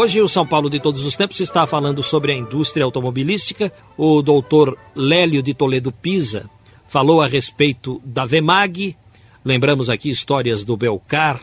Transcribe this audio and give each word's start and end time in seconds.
Hoje 0.00 0.22
o 0.22 0.28
São 0.28 0.46
Paulo 0.46 0.70
de 0.70 0.78
todos 0.78 1.04
os 1.04 1.16
tempos 1.16 1.40
está 1.40 1.66
falando 1.66 2.04
sobre 2.04 2.30
a 2.30 2.36
indústria 2.36 2.84
automobilística. 2.84 3.72
O 3.96 4.22
doutor 4.22 4.78
Lélio 4.94 5.42
de 5.42 5.52
Toledo 5.52 5.90
Pisa 5.90 6.48
falou 6.86 7.20
a 7.20 7.26
respeito 7.26 8.00
da 8.04 8.24
Vemag. 8.24 8.96
Lembramos 9.44 9.90
aqui 9.90 10.08
histórias 10.08 10.62
do 10.62 10.76
Belcar, 10.76 11.40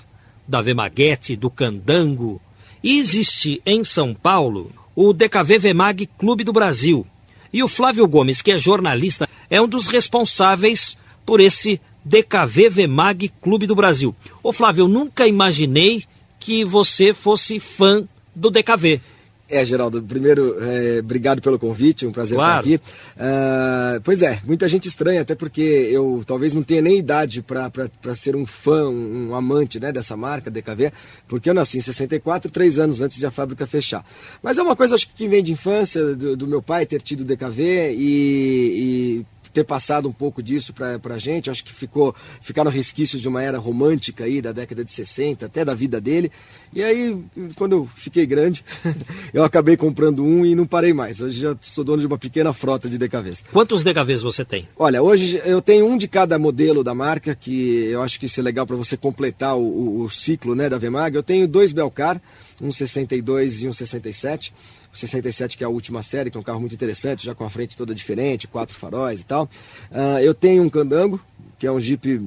da 0.48 0.62
Vemaguete, 0.62 1.36
do 1.36 1.50
Candango. 1.50 2.42
E 2.82 2.98
existe 2.98 3.62
em 3.66 3.84
São 3.84 4.14
Paulo 4.14 4.72
o 4.96 5.12
DKV 5.12 5.60
Vemag 5.60 6.06
Clube 6.18 6.46
do 6.46 6.54
Brasil. 6.54 7.06
E 7.52 7.62
o 7.62 7.68
Flávio 7.68 8.08
Gomes, 8.08 8.42
que 8.42 8.54
é 8.54 8.58
jornalista, 8.58 9.28
é 9.50 9.62
um 9.62 9.68
dos 9.68 9.88
responsáveis 9.88 10.98
por 11.26 11.42
esse 11.42 11.82
DKV 12.06 12.70
Vemag 12.70 13.28
Clube 13.42 13.68
do 13.68 13.76
Brasil. 13.76 14.16
Ô 14.42 14.54
Flávio, 14.54 14.84
eu 14.84 14.88
nunca 14.88 15.28
imaginei 15.28 16.06
que 16.40 16.64
você 16.64 17.14
fosse 17.14 17.60
fã 17.60 18.08
do 18.36 18.52
DKV. 18.52 19.02
É, 19.48 19.64
Geraldo, 19.64 20.02
primeiro, 20.02 20.58
é, 20.60 21.00
obrigado 21.00 21.40
pelo 21.40 21.60
convite, 21.60 22.08
um 22.08 22.12
prazer 22.12 22.36
claro. 22.36 22.68
estar 22.68 22.76
aqui. 22.76 22.84
Uh, 23.16 24.02
pois 24.04 24.24
é, 24.24 24.40
muita 24.44 24.68
gente 24.68 24.88
estranha, 24.88 25.22
até 25.22 25.36
porque 25.36 25.62
eu 25.62 26.24
talvez 26.26 26.52
não 26.52 26.64
tenha 26.64 26.82
nem 26.82 26.98
idade 26.98 27.44
para 27.44 28.16
ser 28.16 28.36
um 28.36 28.44
fã, 28.44 28.90
um, 28.90 29.30
um, 29.30 29.36
amante 29.36 29.80
né, 29.80 29.92
dessa 29.92 30.18
marca, 30.18 30.50
DKV, 30.50 30.92
porque 31.28 31.48
eu 31.48 31.54
nasci 31.54 31.78
em 31.78 31.82
64, 31.82 32.50
três 32.50 32.80
anos 32.80 33.02
antes 33.02 33.20
de 33.20 33.26
a 33.28 33.30
fábrica 33.30 33.68
fechar. 33.68 34.04
Mas 34.42 34.58
é 34.58 34.64
uma 34.64 34.76
coisa, 34.76 34.96
acho 34.96 35.08
que 35.10 35.28
vem 35.28 35.44
de 35.44 35.52
infância, 35.52 36.16
do, 36.16 36.36
do 36.36 36.48
meu 36.48 36.62
pai 36.62 36.88
ter 36.88 37.04
tido 37.04 37.24
DKV 37.24 37.94
e, 37.96 38.00
e 38.00 39.26
ter 39.56 39.64
passado 39.64 40.10
um 40.10 40.12
pouco 40.12 40.44
disso 40.44 40.74
para 40.74 41.00
a 41.16 41.18
gente. 41.18 41.50
Acho 41.50 41.64
que 41.64 41.74
ficou, 41.74 42.14
ficaram 42.42 42.70
resquícios 42.70 43.22
de 43.22 43.28
uma 43.30 43.42
era 43.42 43.58
romântica 43.58 44.26
aí 44.26 44.42
da 44.42 44.52
década 44.52 44.84
de 44.84 44.92
60, 44.92 45.46
até 45.46 45.64
da 45.64 45.74
vida 45.74 46.02
dele. 46.02 46.30
E 46.74 46.84
aí, 46.84 47.18
quando 47.56 47.72
eu 47.72 47.90
fiquei 47.96 48.26
grande, 48.26 48.66
eu 49.34 49.46
acabei 49.46 49.78
comprando 49.78 50.24
um 50.24 50.46
e 50.46 50.54
não 50.54 50.68
parei 50.68 50.94
mais. 50.94 51.22
Hoje 51.22 51.40
já 51.40 51.56
sou 51.62 51.86
dono 51.86 52.02
de 52.02 52.08
uma 52.08 52.18
pequena 52.18 52.52
frota 52.52 52.90
de 52.90 52.98
DKVs. 52.98 53.46
Quantos 53.54 53.82
DKVs 53.82 54.22
você 54.22 54.44
tem? 54.44 54.68
Olha, 54.78 55.02
hoje 55.02 55.42
eu 55.46 55.62
tenho 55.62 55.88
um 55.88 55.98
de 55.98 56.08
cada 56.08 56.38
modelo 56.38 56.84
da 56.84 56.94
marca, 56.94 57.34
que 57.34 57.86
eu 57.86 58.02
acho 58.02 58.20
que 58.20 58.26
isso 58.26 58.42
é 58.42 58.44
legal 58.44 58.68
para 58.68 58.76
você 58.76 58.98
completar 58.98 59.56
o, 59.56 59.62
o, 59.62 60.02
o, 60.02 60.10
ciclo 60.10 60.54
né, 60.54 60.68
da 60.68 60.78
Vemag. 60.78 61.16
Eu 61.16 61.24
tenho 61.24 61.48
dois 61.48 61.72
Belcar, 61.72 62.22
um 62.62 62.72
62 62.72 63.64
e 63.64 63.68
um 63.70 63.74
67. 63.74 64.54
67, 65.00 65.58
que 65.58 65.64
é 65.64 65.68
a 65.68 65.70
última 65.70 66.02
série, 66.02 66.30
que 66.30 66.38
é 66.38 66.40
um 66.40 66.44
carro 66.44 66.60
muito 66.60 66.76
interessante, 66.76 67.26
já 67.26 67.36
com 67.36 67.44
a 67.44 67.50
frente 67.50 67.76
toda 67.76 67.94
diferente, 67.94 68.48
quatro 68.48 68.76
faróis 68.76 69.22
e 69.22 69.26
tal. 69.26 69.50
Uh, 69.92 70.20
eu 70.22 70.34
tenho 70.34 70.64
um 70.64 70.70
Candango, 70.70 71.20
que 71.58 71.68
é 71.68 71.72
um 71.72 71.80
Jeep 71.80 72.20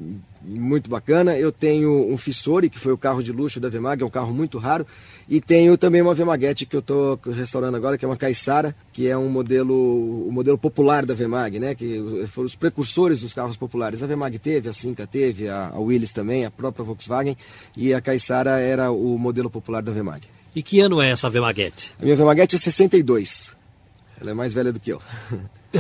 muito 0.43 0.89
bacana. 0.89 1.37
Eu 1.37 1.53
tenho 1.53 2.11
um 2.11 2.17
Fissori, 2.17 2.71
que 2.71 2.79
foi 2.79 2.93
o 2.93 2.99
carro 2.99 3.23
de 3.23 3.33
luxo 3.33 3.61
da 3.61 3.69
Vemag, 3.69 4.03
é 4.03 4.07
um 4.07 4.11
carro 4.11 4.33
muito 4.33 4.59
raro. 4.59 4.87
E 5.29 5.41
tenho 5.41 5.77
também 5.77 6.01
uma 6.01 6.15
Vemaguete 6.15 6.65
que 6.65 6.75
eu 6.75 6.81
estou 6.81 7.21
restaurando 7.27 7.77
agora, 7.77 7.99
que 7.99 8.05
é 8.05 8.09
uma 8.09 8.17
Caissara, 8.17 8.75
que 8.93 9.09
é 9.09 9.17
um 9.17 9.29
modelo, 9.29 10.27
o 10.27 10.33
modelo 10.33 10.57
popular 10.57 11.05
da 11.05 11.13
Vemag, 11.13 11.59
né? 11.59 11.75
Que 11.75 12.25
foram 12.29 12.47
os 12.47 12.57
precursores 12.57 13.21
dos 13.21 13.35
carros 13.35 13.57
populares. 13.57 14.03
A 14.03 14.07
Vemag 14.07 14.39
teve, 14.39 14.69
a 14.69 14.73
Cinca 14.73 15.07
teve, 15.07 15.49
a, 15.49 15.75
Willys 15.77 16.13
também, 16.13 16.47
a 16.47 16.51
própria 16.51 16.85
Volkswagen. 16.85 17.37
E 17.77 17.93
a 17.93 18.01
Caissara 18.01 18.59
era 18.59 18.91
o 18.91 19.19
modelo 19.19 19.51
popular 19.51 19.83
da 19.83 19.93
Vemag. 19.93 20.38
E 20.55 20.63
que 20.63 20.81
ano 20.81 21.01
é 21.01 21.11
essa 21.11 21.29
Vemaguete? 21.29 21.93
A 22.01 22.05
minha 22.05 22.17
Vemaguete 22.17 22.57
é 22.57 22.59
62. 22.59 23.57
Ela 24.21 24.31
é 24.31 24.35
mais 24.35 24.53
velha 24.53 24.73
do 24.73 24.81
que 24.81 24.93
eu. 24.93 24.99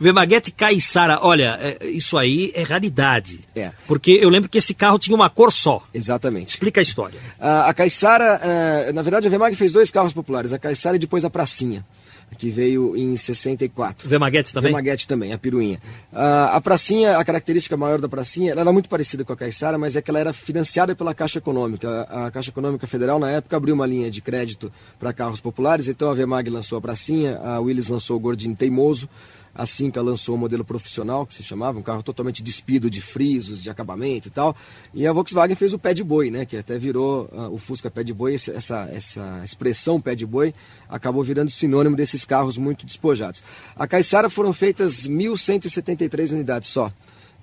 Vemaguete 0.00 0.52
Caissara, 0.52 1.18
olha, 1.22 1.58
é, 1.60 1.86
isso 1.86 2.16
aí 2.16 2.52
é 2.54 2.62
raridade. 2.62 3.40
É. 3.54 3.72
Porque 3.86 4.12
eu 4.12 4.28
lembro 4.28 4.48
que 4.48 4.58
esse 4.58 4.72
carro 4.72 4.98
tinha 4.98 5.14
uma 5.14 5.28
cor 5.28 5.52
só. 5.52 5.82
Exatamente. 5.92 6.50
Explica 6.50 6.80
a 6.80 6.82
história. 6.82 7.18
A, 7.38 7.68
a 7.68 7.74
Caissara, 7.74 8.40
uh, 8.88 8.92
na 8.92 9.02
verdade 9.02 9.26
a 9.26 9.30
Vemag 9.30 9.56
fez 9.56 9.72
dois 9.72 9.90
carros 9.90 10.12
populares, 10.12 10.52
a 10.52 10.58
Caissara 10.58 10.96
e 10.96 11.00
depois 11.00 11.24
a 11.24 11.30
Pracinha 11.30 11.84
que 12.36 12.50
veio 12.50 12.96
em 12.96 13.16
64. 13.16 14.08
Vemaguete 14.08 14.52
também? 14.52 14.70
Vemaguete 14.70 15.08
também, 15.08 15.32
a 15.32 15.38
piruinha. 15.38 15.80
Uh, 16.12 16.52
a 16.52 16.60
pracinha, 16.60 17.16
a 17.16 17.24
característica 17.24 17.76
maior 17.76 18.00
da 18.00 18.08
pracinha, 18.08 18.52
ela 18.52 18.60
era 18.60 18.72
muito 18.72 18.88
parecida 18.88 19.24
com 19.24 19.32
a 19.32 19.36
Caixara, 19.36 19.78
mas 19.78 19.96
é 19.96 20.02
que 20.02 20.10
ela 20.10 20.18
era 20.18 20.32
financiada 20.32 20.94
pela 20.94 21.14
Caixa 21.14 21.38
Econômica. 21.38 22.02
A, 22.02 22.30
Caixa 22.30 22.50
Econômica 22.50 22.86
Federal, 22.86 23.18
na 23.18 23.30
época, 23.30 23.56
abriu 23.56 23.74
uma 23.74 23.86
linha 23.86 24.10
de 24.10 24.20
crédito 24.20 24.72
para 24.98 25.12
carros 25.12 25.40
populares, 25.40 25.88
então 25.88 26.10
a 26.10 26.14
Vemag 26.14 26.50
lançou 26.50 26.78
a 26.78 26.80
pracinha, 26.80 27.38
a 27.38 27.58
Willis 27.60 27.88
lançou 27.88 28.16
o 28.16 28.20
Gordinho 28.20 28.54
Teimoso, 28.54 29.08
a 29.58 29.66
Cinca 29.66 30.00
lançou 30.00 30.36
o 30.36 30.38
modelo 30.38 30.64
profissional, 30.64 31.26
que 31.26 31.34
se 31.34 31.42
chamava, 31.42 31.80
um 31.80 31.82
carro 31.82 32.00
totalmente 32.00 32.44
despido 32.44 32.88
de 32.88 33.00
frisos, 33.00 33.60
de 33.60 33.68
acabamento 33.68 34.28
e 34.28 34.30
tal. 34.30 34.56
E 34.94 35.04
a 35.04 35.12
Volkswagen 35.12 35.56
fez 35.56 35.74
o 35.74 35.78
pé 35.78 35.92
de 35.92 36.04
boi, 36.04 36.30
né? 36.30 36.46
Que 36.46 36.56
até 36.56 36.78
virou 36.78 37.28
uh, 37.32 37.52
o 37.52 37.58
Fusca 37.58 37.90
pé 37.90 38.04
de 38.04 38.14
boi. 38.14 38.34
Essa, 38.34 38.88
essa 38.92 39.40
expressão 39.42 40.00
pé 40.00 40.14
de 40.14 40.24
boi 40.24 40.54
acabou 40.88 41.24
virando 41.24 41.50
sinônimo 41.50 41.96
desses 41.96 42.24
carros 42.24 42.56
muito 42.56 42.86
despojados. 42.86 43.42
A 43.74 43.84
Caissara 43.88 44.30
foram 44.30 44.52
feitas 44.52 45.08
1.173 45.08 46.30
unidades 46.32 46.68
só. 46.68 46.92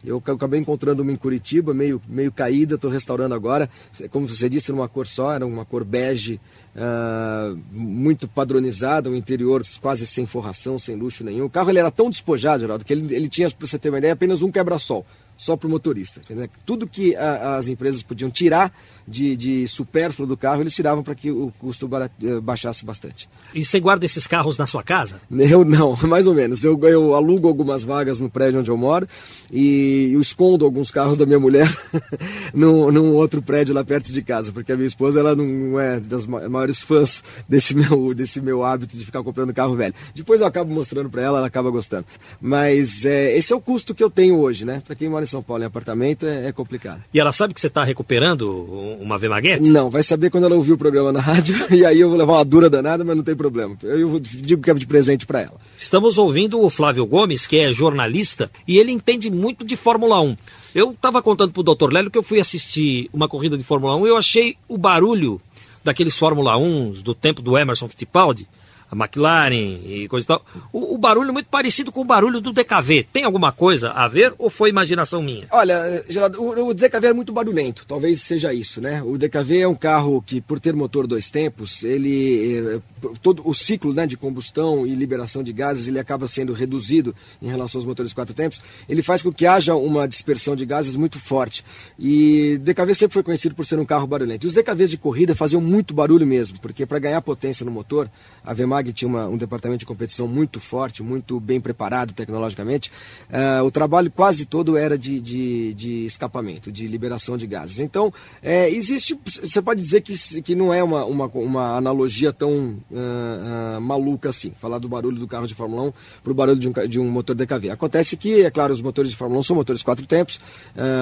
Eu 0.05 0.21
acabei 0.25 0.59
encontrando 0.59 1.01
uma 1.01 1.11
em 1.11 1.15
Curitiba, 1.15 1.73
meio, 1.73 2.01
meio 2.07 2.31
caída, 2.31 2.75
estou 2.75 2.89
restaurando 2.89 3.33
agora. 3.33 3.69
Como 4.11 4.27
você 4.27 4.47
disse, 4.47 4.71
numa 4.71 4.87
cor 4.87 5.07
só, 5.07 5.33
era 5.33 5.45
uma 5.45 5.65
cor 5.65 5.83
bege, 5.83 6.39
uh, 6.75 7.57
muito 7.71 8.27
padronizada, 8.27 9.09
um 9.09 9.15
interior 9.15 9.63
quase 9.81 10.05
sem 10.05 10.25
forração, 10.25 10.77
sem 10.77 10.95
luxo 10.95 11.23
nenhum. 11.23 11.45
O 11.45 11.49
carro 11.49 11.69
ele 11.69 11.79
era 11.79 11.91
tão 11.91 12.09
despojado, 12.09 12.61
Geraldo, 12.61 12.85
que 12.85 12.93
ele, 12.93 13.13
ele 13.13 13.27
tinha, 13.27 13.49
para 13.49 13.67
você 13.67 13.79
ter 13.79 13.89
uma 13.89 13.97
ideia, 13.97 14.13
apenas 14.13 14.41
um 14.41 14.51
quebra-sol, 14.51 15.05
só 15.37 15.57
para 15.57 15.67
o 15.67 15.69
motorista. 15.69 16.21
Tudo 16.65 16.87
que 16.87 17.15
a, 17.15 17.55
as 17.57 17.67
empresas 17.67 18.03
podiam 18.03 18.29
tirar 18.29 18.71
de, 19.07 19.35
de 19.35 19.67
supérfluo 19.67 20.27
do 20.27 20.35
carro, 20.35 20.61
eles 20.61 20.73
tiravam 20.73 21.03
para 21.03 21.15
que 21.15 21.29
o 21.29 21.51
custo 21.59 21.89
eh, 21.93 22.39
baixasse 22.41 22.83
bastante. 22.83 23.29
E 23.53 23.63
você 23.63 23.79
guarda 23.79 24.05
esses 24.05 24.25
carros 24.25 24.57
na 24.57 24.65
sua 24.65 24.83
casa? 24.83 25.21
Eu 25.31 25.63
não, 25.63 25.95
mais 26.07 26.25
ou 26.25 26.33
menos. 26.33 26.63
Eu, 26.63 26.79
eu 26.83 27.13
alugo 27.13 27.47
algumas 27.47 27.83
vagas 27.83 28.19
no 28.19 28.29
prédio 28.29 28.59
onde 28.59 28.69
eu 28.69 28.77
moro 28.77 29.07
e 29.51 30.11
eu 30.13 30.19
escondo 30.19 30.65
alguns 30.65 30.89
carros 30.89 31.17
da 31.17 31.25
minha 31.25 31.39
mulher 31.39 31.67
num, 32.53 32.91
num, 32.91 33.13
outro 33.13 33.41
prédio 33.41 33.75
lá 33.75 33.83
perto 33.83 34.11
de 34.11 34.21
casa, 34.21 34.51
porque 34.51 34.71
a 34.71 34.75
minha 34.75 34.87
esposa 34.87 35.19
ela 35.19 35.35
não 35.35 35.79
é 35.79 35.99
das 35.99 36.25
maiores 36.25 36.81
fãs 36.81 37.23
desse 37.47 37.75
meu, 37.75 38.13
desse 38.13 38.41
meu 38.41 38.63
hábito 38.63 38.97
de 38.97 39.05
ficar 39.05 39.21
comprando 39.23 39.53
carro 39.53 39.75
velho. 39.75 39.93
Depois 40.13 40.41
eu 40.41 40.47
acabo 40.47 40.73
mostrando 40.73 41.09
para 41.09 41.21
ela, 41.21 41.37
ela 41.37 41.47
acaba 41.47 41.69
gostando. 41.69 42.05
Mas 42.41 43.05
é, 43.05 43.37
esse 43.37 43.53
é 43.53 43.55
o 43.55 43.61
custo 43.61 43.93
que 43.93 44.03
eu 44.03 44.09
tenho 44.09 44.37
hoje, 44.37 44.65
né? 44.65 44.81
Para 44.85 44.95
quem 44.95 45.09
mora 45.09 45.23
em 45.23 45.27
São 45.27 45.43
Paulo 45.43 45.63
em 45.63 45.67
apartamento 45.67 46.25
é, 46.25 46.47
é 46.47 46.51
complicado. 46.51 47.03
E 47.13 47.19
ela 47.19 47.31
sabe 47.31 47.53
que 47.53 47.61
você 47.61 47.67
está 47.67 47.83
recuperando 47.83 48.94
uma 48.99 49.17
Vemaguete? 49.17 49.69
Não, 49.69 49.89
vai 49.89 50.03
saber 50.03 50.29
quando 50.29 50.45
ela 50.45 50.55
ouvir 50.55 50.73
o 50.73 50.77
programa 50.77 51.11
na 51.11 51.19
rádio 51.19 51.55
e 51.73 51.85
aí 51.85 51.99
eu 51.99 52.09
vou 52.09 52.17
levar 52.17 52.33
uma 52.33 52.45
dura 52.45 52.69
danada, 52.69 53.03
mas 53.03 53.15
não 53.15 53.23
tem 53.23 53.35
problema. 53.35 53.77
Eu 53.83 54.19
digo 54.19 54.61
que 54.61 54.71
é 54.71 54.73
de 54.73 54.87
presente 54.87 55.25
para 55.25 55.41
ela. 55.41 55.55
Estamos 55.77 56.17
ouvindo 56.17 56.61
o 56.61 56.69
Flávio 56.69 57.05
Gomes, 57.05 57.47
que 57.47 57.59
é 57.59 57.71
jornalista, 57.71 58.49
e 58.67 58.77
ele 58.77 58.91
entende 58.91 59.29
muito 59.29 59.65
de 59.65 59.75
Fórmula 59.75 60.21
1. 60.21 60.37
Eu 60.73 60.91
estava 60.91 61.21
contando 61.21 61.51
para 61.51 61.61
o 61.61 61.75
Dr. 61.75 61.93
Lélio 61.93 62.11
que 62.11 62.17
eu 62.17 62.23
fui 62.23 62.39
assistir 62.39 63.09
uma 63.13 63.27
corrida 63.29 63.57
de 63.57 63.63
Fórmula 63.63 63.95
1 63.95 64.05
e 64.05 64.09
eu 64.09 64.17
achei 64.17 64.57
o 64.67 64.77
barulho 64.77 65.39
daqueles 65.83 66.17
Fórmula 66.17 66.57
1 66.57 66.91
do 67.03 67.13
tempo 67.13 67.41
do 67.41 67.57
Emerson 67.57 67.87
Fittipaldi 67.87 68.47
a 68.95 69.05
McLaren 69.05 69.81
e 69.85 70.07
coisa 70.07 70.25
e 70.25 70.27
tal. 70.27 70.45
O, 70.71 70.95
o, 70.95 70.97
barulho 70.97 71.33
muito 71.33 71.47
parecido 71.47 71.91
com 71.91 72.01
o 72.01 72.05
barulho 72.05 72.39
do 72.39 72.53
DKV. 72.53 73.07
Tem 73.11 73.23
alguma 73.23 73.51
coisa 73.51 73.91
a 73.91 74.07
ver 74.07 74.33
ou 74.37 74.49
foi 74.49 74.69
imaginação 74.69 75.21
minha? 75.21 75.47
Olha, 75.51 76.03
Geraldo, 76.07 76.41
o, 76.41 76.67
o 76.69 76.73
DKV 76.73 77.07
é 77.07 77.13
muito 77.13 77.33
barulhento, 77.33 77.85
talvez 77.85 78.21
seja 78.21 78.53
isso, 78.53 78.81
né? 78.81 79.01
O 79.03 79.17
DKV 79.17 79.59
é 79.59 79.67
um 79.67 79.75
carro 79.75 80.21
que, 80.21 80.39
por 80.41 80.59
ter 80.59 80.73
motor 80.73 81.07
dois 81.07 81.29
tempos, 81.29 81.83
ele, 81.83 82.57
eh, 82.57 82.79
todo 83.21 83.47
o 83.47 83.53
ciclo 83.53 83.93
né, 83.93 84.05
de 84.05 84.17
combustão 84.17 84.85
e 84.85 84.95
liberação 84.95 85.43
de 85.43 85.53
gases 85.53 85.87
ele 85.87 85.99
acaba 85.99 86.27
sendo 86.27 86.53
reduzido 86.53 87.15
em 87.41 87.47
relação 87.47 87.79
aos 87.79 87.85
motores 87.85 88.13
quatro 88.13 88.33
tempos, 88.33 88.61
ele 88.87 89.01
faz 89.01 89.21
com 89.21 89.31
que 89.31 89.45
haja 89.45 89.75
uma 89.75 90.07
dispersão 90.07 90.55
de 90.55 90.65
gases 90.65 90.95
muito 90.95 91.19
forte. 91.19 91.63
E 91.99 92.57
DKV 92.61 92.95
sempre 92.95 93.13
foi 93.13 93.23
conhecido 93.23 93.55
por 93.55 93.65
ser 93.65 93.79
um 93.79 93.85
carro 93.85 94.07
barulhento. 94.07 94.45
E 94.45 94.47
os 94.47 94.53
DKVs 94.53 94.89
de 94.91 94.97
corrida 94.97 95.35
faziam 95.35 95.61
muito 95.61 95.93
barulho 95.93 96.25
mesmo, 96.25 96.59
porque 96.59 96.85
para 96.85 96.99
ganhar 96.99 97.21
potência 97.21 97.65
no 97.65 97.71
motor, 97.71 98.09
a 98.43 98.53
Vemag 98.53 98.91
tinha 98.93 99.07
uma, 99.07 99.27
um 99.27 99.37
departamento 99.37 99.79
de 99.79 99.85
competição 99.85 100.27
muito 100.27 100.59
forte, 100.59 101.03
muito 101.03 101.39
bem 101.39 101.59
preparado 101.59 102.13
tecnologicamente. 102.13 102.91
Uh, 103.29 103.63
o 103.63 103.71
trabalho 103.71 104.11
quase 104.11 104.45
todo 104.45 104.77
era 104.77 104.97
de, 104.97 105.19
de, 105.19 105.73
de 105.73 106.05
escapamento, 106.05 106.71
de 106.71 106.87
liberação 106.87 107.37
de 107.37 107.47
gases. 107.47 107.79
Então, 107.79 108.13
é, 108.41 108.69
existe, 108.69 109.17
você 109.25 109.61
pode 109.61 109.81
dizer 109.81 110.01
que, 110.01 110.41
que 110.41 110.55
não 110.55 110.73
é 110.73 110.83
uma, 110.83 111.05
uma, 111.05 111.25
uma 111.27 111.77
analogia 111.77 112.31
tão 112.31 112.77
uh, 112.95 113.77
uh, 113.77 113.81
maluca 113.81 114.29
assim, 114.29 114.51
falar 114.59 114.79
do 114.79 114.87
barulho 114.87 115.17
do 115.17 115.27
carro 115.27 115.47
de 115.47 115.53
Fórmula 115.53 115.83
1 115.83 115.93
para 116.23 116.31
o 116.31 116.35
barulho 116.35 116.59
de 116.59 116.69
um, 116.69 116.73
de 116.87 116.99
um 116.99 117.09
motor 117.09 117.35
DKV. 117.35 117.69
Acontece 117.69 118.17
que, 118.17 118.43
é 118.43 118.49
claro, 118.49 118.73
os 118.73 118.81
motores 118.81 119.11
de 119.11 119.17
Fórmula 119.17 119.39
1 119.39 119.43
são 119.43 119.55
motores 119.55 119.83
quatro 119.83 120.05
tempos, 120.05 120.39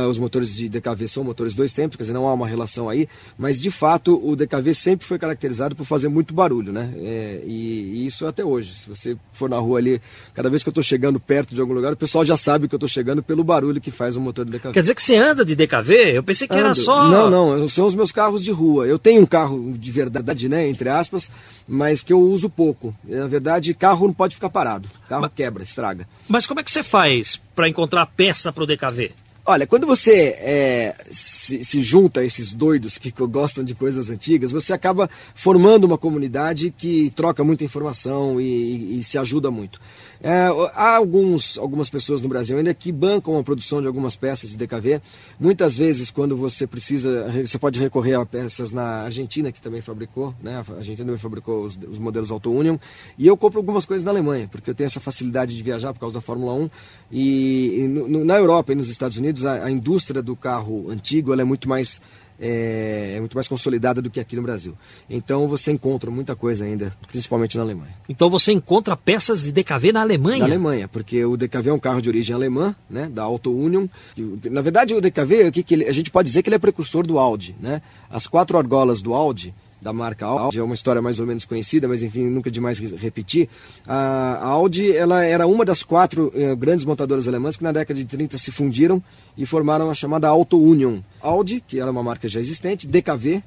os 0.10 0.18
motores 0.18 0.56
de 0.56 0.70
DKV 0.70 1.08
são 1.08 1.24
motores 1.24 1.56
dois 1.56 1.74
tempos, 1.74 1.96
quer 1.98 2.04
dizer, 2.04 2.14
não 2.14 2.28
há 2.28 2.34
uma 2.34 2.48
relação 2.48 2.90
aí, 2.90 3.08
mas 3.38 3.60
de 3.62 3.70
fato 3.72 4.20
o 4.24 4.36
DKV 4.36 4.74
sempre 4.74 5.06
foi 5.06 5.20
caracterizado 5.20 5.76
por 5.76 5.86
fazer 5.86 6.08
muito 6.08 6.34
barulho, 6.34 6.72
né? 6.72 6.94
É, 6.98 7.42
e, 7.46 7.94
e, 7.96 8.06
isso 8.06 8.26
até 8.26 8.44
hoje. 8.44 8.74
Se 8.74 8.90
você 8.90 9.18
for 9.32 9.50
na 9.50 9.58
rua 9.58 9.80
ali, 9.80 10.02
cada 10.34 10.50
vez 10.50 10.64
que 10.64 10.70
eu 10.70 10.72
estou 10.72 10.84
chegando 10.84 11.20
perto 11.20 11.54
de 11.54 11.62
algum 11.62 11.74
lugar, 11.74 11.94
o 11.94 11.98
pessoal 11.98 12.26
já 12.26 12.38
sabe 12.38 12.68
que 12.68 12.76
eu 12.76 12.78
estou 12.78 12.90
chegando 12.90 13.22
pelo 13.22 13.44
barulho 13.44 13.80
que 13.80 13.92
faz 13.92 14.16
o 14.16 14.22
motor 14.22 14.46
de 14.46 14.52
DKV. 14.52 14.74
Quer 14.74 14.82
dizer 14.82 14.96
que 14.96 15.02
você 15.02 15.16
anda 15.16 15.46
de 15.46 15.56
DKV? 15.56 15.94
Eu 16.16 16.24
pensei 16.24 16.48
que 16.48 16.54
Ando. 16.54 16.66
era 16.66 16.76
só. 16.76 17.10
Não, 17.10 17.30
não, 17.30 17.70
são 17.70 17.86
os 17.86 17.96
meus 17.96 18.12
carros 18.12 18.44
de 18.44 18.52
rua. 18.52 18.88
Eu 18.88 18.98
tenho 18.98 19.22
um 19.22 19.26
carro 19.26 19.74
de 19.78 19.92
verdade, 19.92 20.50
né? 20.50 20.68
Entre 20.68 20.90
aspas, 20.90 21.30
mas 21.68 21.83
que 22.02 22.14
eu 22.14 22.20
uso 22.20 22.50
pouco. 22.50 22.96
Na 23.04 23.28
verdade, 23.28 23.74
carro 23.74 24.08
não 24.08 24.14
pode 24.14 24.36
ficar 24.36 24.50
parado. 24.50 24.90
Carro 25.10 25.24
mas, 25.24 25.32
quebra, 25.36 25.64
estraga. 25.64 26.08
Mas 26.28 26.46
como 26.46 26.60
é 26.60 26.64
que 26.64 26.72
você 26.72 26.84
faz 26.84 27.42
para 27.56 27.68
encontrar 27.68 28.06
peça 28.06 28.52
para 28.52 28.64
o 28.64 28.68
DKV? 28.68 29.12
Olha, 29.46 29.68
quando 29.68 29.86
você 29.86 30.38
é, 30.40 30.96
se, 31.12 31.66
se, 31.66 31.82
junta 31.82 32.22
a 32.22 32.26
esses 32.26 32.54
doidos 32.54 32.98
que 32.98 33.12
gostam 33.12 33.62
de 33.62 33.76
coisas 33.76 34.10
antigas, 34.10 34.54
você 34.54 34.72
acaba 34.72 35.10
formando 35.36 35.84
uma 35.84 35.98
comunidade 35.98 36.74
que 36.78 37.12
troca 37.14 37.44
muita 37.44 37.66
informação 37.66 38.40
e, 38.40 38.46
e, 38.46 39.00
e 39.00 39.04
se 39.04 39.18
ajuda 39.18 39.52
muito. 39.52 39.82
É, 40.26 40.48
há 40.74 40.96
alguns, 40.96 41.58
algumas 41.58 41.90
pessoas 41.90 42.22
no 42.22 42.30
Brasil 42.30 42.58
ainda 42.58 42.74
que 42.74 42.94
bancam 42.94 43.38
a 43.38 43.44
produção 43.44 43.82
de 43.82 43.88
algumas 43.88 44.16
peças 44.16 44.52
de 44.52 44.58
DKV. 44.58 45.02
Muitas 45.38 45.78
vezes, 45.78 46.10
quando 46.10 46.38
você 46.38 46.66
precisa, 46.66 47.30
você 47.46 47.60
pode 47.60 47.78
recorrer 47.78 48.14
a 48.14 48.26
peças 48.26 48.72
na 48.72 49.04
Argentina, 49.04 49.52
que 49.52 49.62
também 49.62 49.82
fabricou, 49.82 50.34
né? 50.42 50.64
a 50.66 50.76
Argentina 50.78 51.08
também 51.08 51.20
fabricou 51.20 51.66
os, 51.66 51.78
os 51.90 51.98
modelos 51.98 52.32
Auto 52.32 52.50
Union. 52.54 52.78
E 53.18 53.28
eu 53.28 53.36
compro 53.36 53.60
algumas 53.60 53.84
coisas 53.84 54.06
na 54.06 54.12
Alemanha, 54.12 54.48
porque 54.50 54.70
eu 54.70 54.76
tenho 54.76 54.86
essa 54.86 55.02
facilidade 55.02 55.58
de 55.58 55.62
viajar 55.62 55.94
por 55.94 56.00
causa 56.00 56.14
da 56.14 56.22
Fórmula 56.22 56.54
1. 56.54 56.70
E, 57.12 57.80
e 57.80 57.88
no, 57.90 58.24
na 58.24 58.38
Europa 58.38 58.72
e 58.72 58.76
nos 58.76 58.88
Estados 58.88 59.18
Unidos, 59.18 59.46
a, 59.46 59.66
a 59.66 59.70
indústria 59.70 60.22
do 60.22 60.38
carro 60.38 60.90
antigo 60.90 61.34
é 61.34 61.44
muito 61.44 61.68
mais 61.68 62.00
é, 62.40 63.14
é, 63.16 63.20
muito 63.20 63.36
mais 63.36 63.48
consolidada 63.48 64.02
do 64.02 64.10
que 64.10 64.20
aqui 64.20 64.36
no 64.36 64.42
Brasil. 64.42 64.76
Então 65.10 65.48
você 65.48 65.72
encontra 65.72 66.10
muita 66.10 66.36
coisa 66.36 66.66
ainda, 66.66 66.92
principalmente 67.08 67.58
na 67.58 67.64
Alemanha. 67.64 67.94
Então 68.08 68.30
você 68.30 68.52
encontra 68.52 68.96
peças 68.98 69.44
de 69.44 69.52
DKV 69.52 69.92
na 69.92 70.02
Alemanha? 70.02 70.40
Na 70.40 70.46
Alemanha, 70.46 70.88
porque 70.88 71.24
o 71.24 71.38
DKV 71.38 71.70
é 71.70 71.74
um 71.74 71.80
carro 71.80 72.02
de 72.02 72.10
origem 72.10 72.36
alemã, 72.36 72.76
né, 72.90 73.08
da 73.08 73.24
Auto 73.24 73.56
Union. 73.56 73.88
Na 74.50 74.62
verdade, 74.62 74.94
o 74.94 75.02
DKV, 75.02 75.48
o 75.48 75.52
que, 75.52 75.64
que 75.64 75.74
ele, 75.74 75.88
a 75.88 75.92
gente 75.92 76.12
pode 76.12 76.28
dizer 76.28 76.44
que 76.44 76.50
ele 76.50 76.56
é 76.56 76.60
precursor 76.60 77.06
do 77.06 77.18
Audi. 77.18 77.56
Né? 77.60 77.82
As 78.10 78.28
quatro 78.28 78.58
argolas 78.58 79.02
do 79.02 79.14
Audi 79.14 79.54
da 79.84 79.92
marca 79.94 80.26
Audi, 80.26 80.58
é 80.58 80.64
uma 80.64 80.74
história 80.74 81.02
mais 81.02 81.20
ou 81.20 81.28
menos 81.28 81.46
conhecida, 81.46 81.88
mas 81.88 82.02
enfim, 82.02 82.24
nunca 82.24 82.50
demais 82.50 82.80
repetir. 82.80 83.50
A 83.86 84.48
Audi 84.48 84.96
ela 84.96 85.24
era 85.24 85.46
uma 85.46 85.66
das 85.66 85.84
quatro 85.84 86.32
eh, 86.34 86.56
grandes 86.56 86.86
montadoras 86.86 87.28
alemãs 87.28 87.58
que 87.58 87.64
na 87.64 87.72
década 87.72 88.00
de 88.00 88.06
30 88.06 88.38
se 88.38 88.52
fundiram 88.52 89.04
e 89.38 89.46
formaram 89.46 89.92
a 89.92 89.94
chamada 89.94 90.28
Auto 90.28 90.60
Union. 90.60 91.00
Audi, 91.22 91.62
que 91.66 91.80
era 91.80 91.92
uma 91.92 92.02
marca 92.02 92.28
já 92.28 92.40
existente, 92.40 92.88
DKV, 92.88 93.44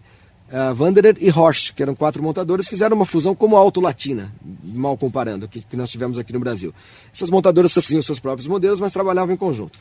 uh, 0.50 0.82
Wanderer 0.82 1.16
e 1.20 1.30
Horsch, 1.30 1.72
que 1.72 1.82
eram 1.82 1.94
quatro 1.94 2.22
montadoras, 2.22 2.68
fizeram 2.68 2.96
uma 2.96 3.04
fusão 3.04 3.34
como 3.34 3.56
Auto 3.56 3.80
Latina, 3.80 4.32
mal 4.62 4.96
comparando, 4.96 5.48
que, 5.48 5.60
que 5.60 5.76
nós 5.76 5.90
tivemos 5.90 6.18
aqui 6.18 6.32
no 6.32 6.40
Brasil. 6.40 6.74
Essas 7.12 7.30
montadoras 7.30 7.72
faziam 7.72 8.02
seus 8.02 8.20
próprios 8.20 8.46
modelos, 8.46 8.80
mas 8.80 8.92
trabalhavam 8.92 9.34
em 9.34 9.38
conjunto. 9.38 9.78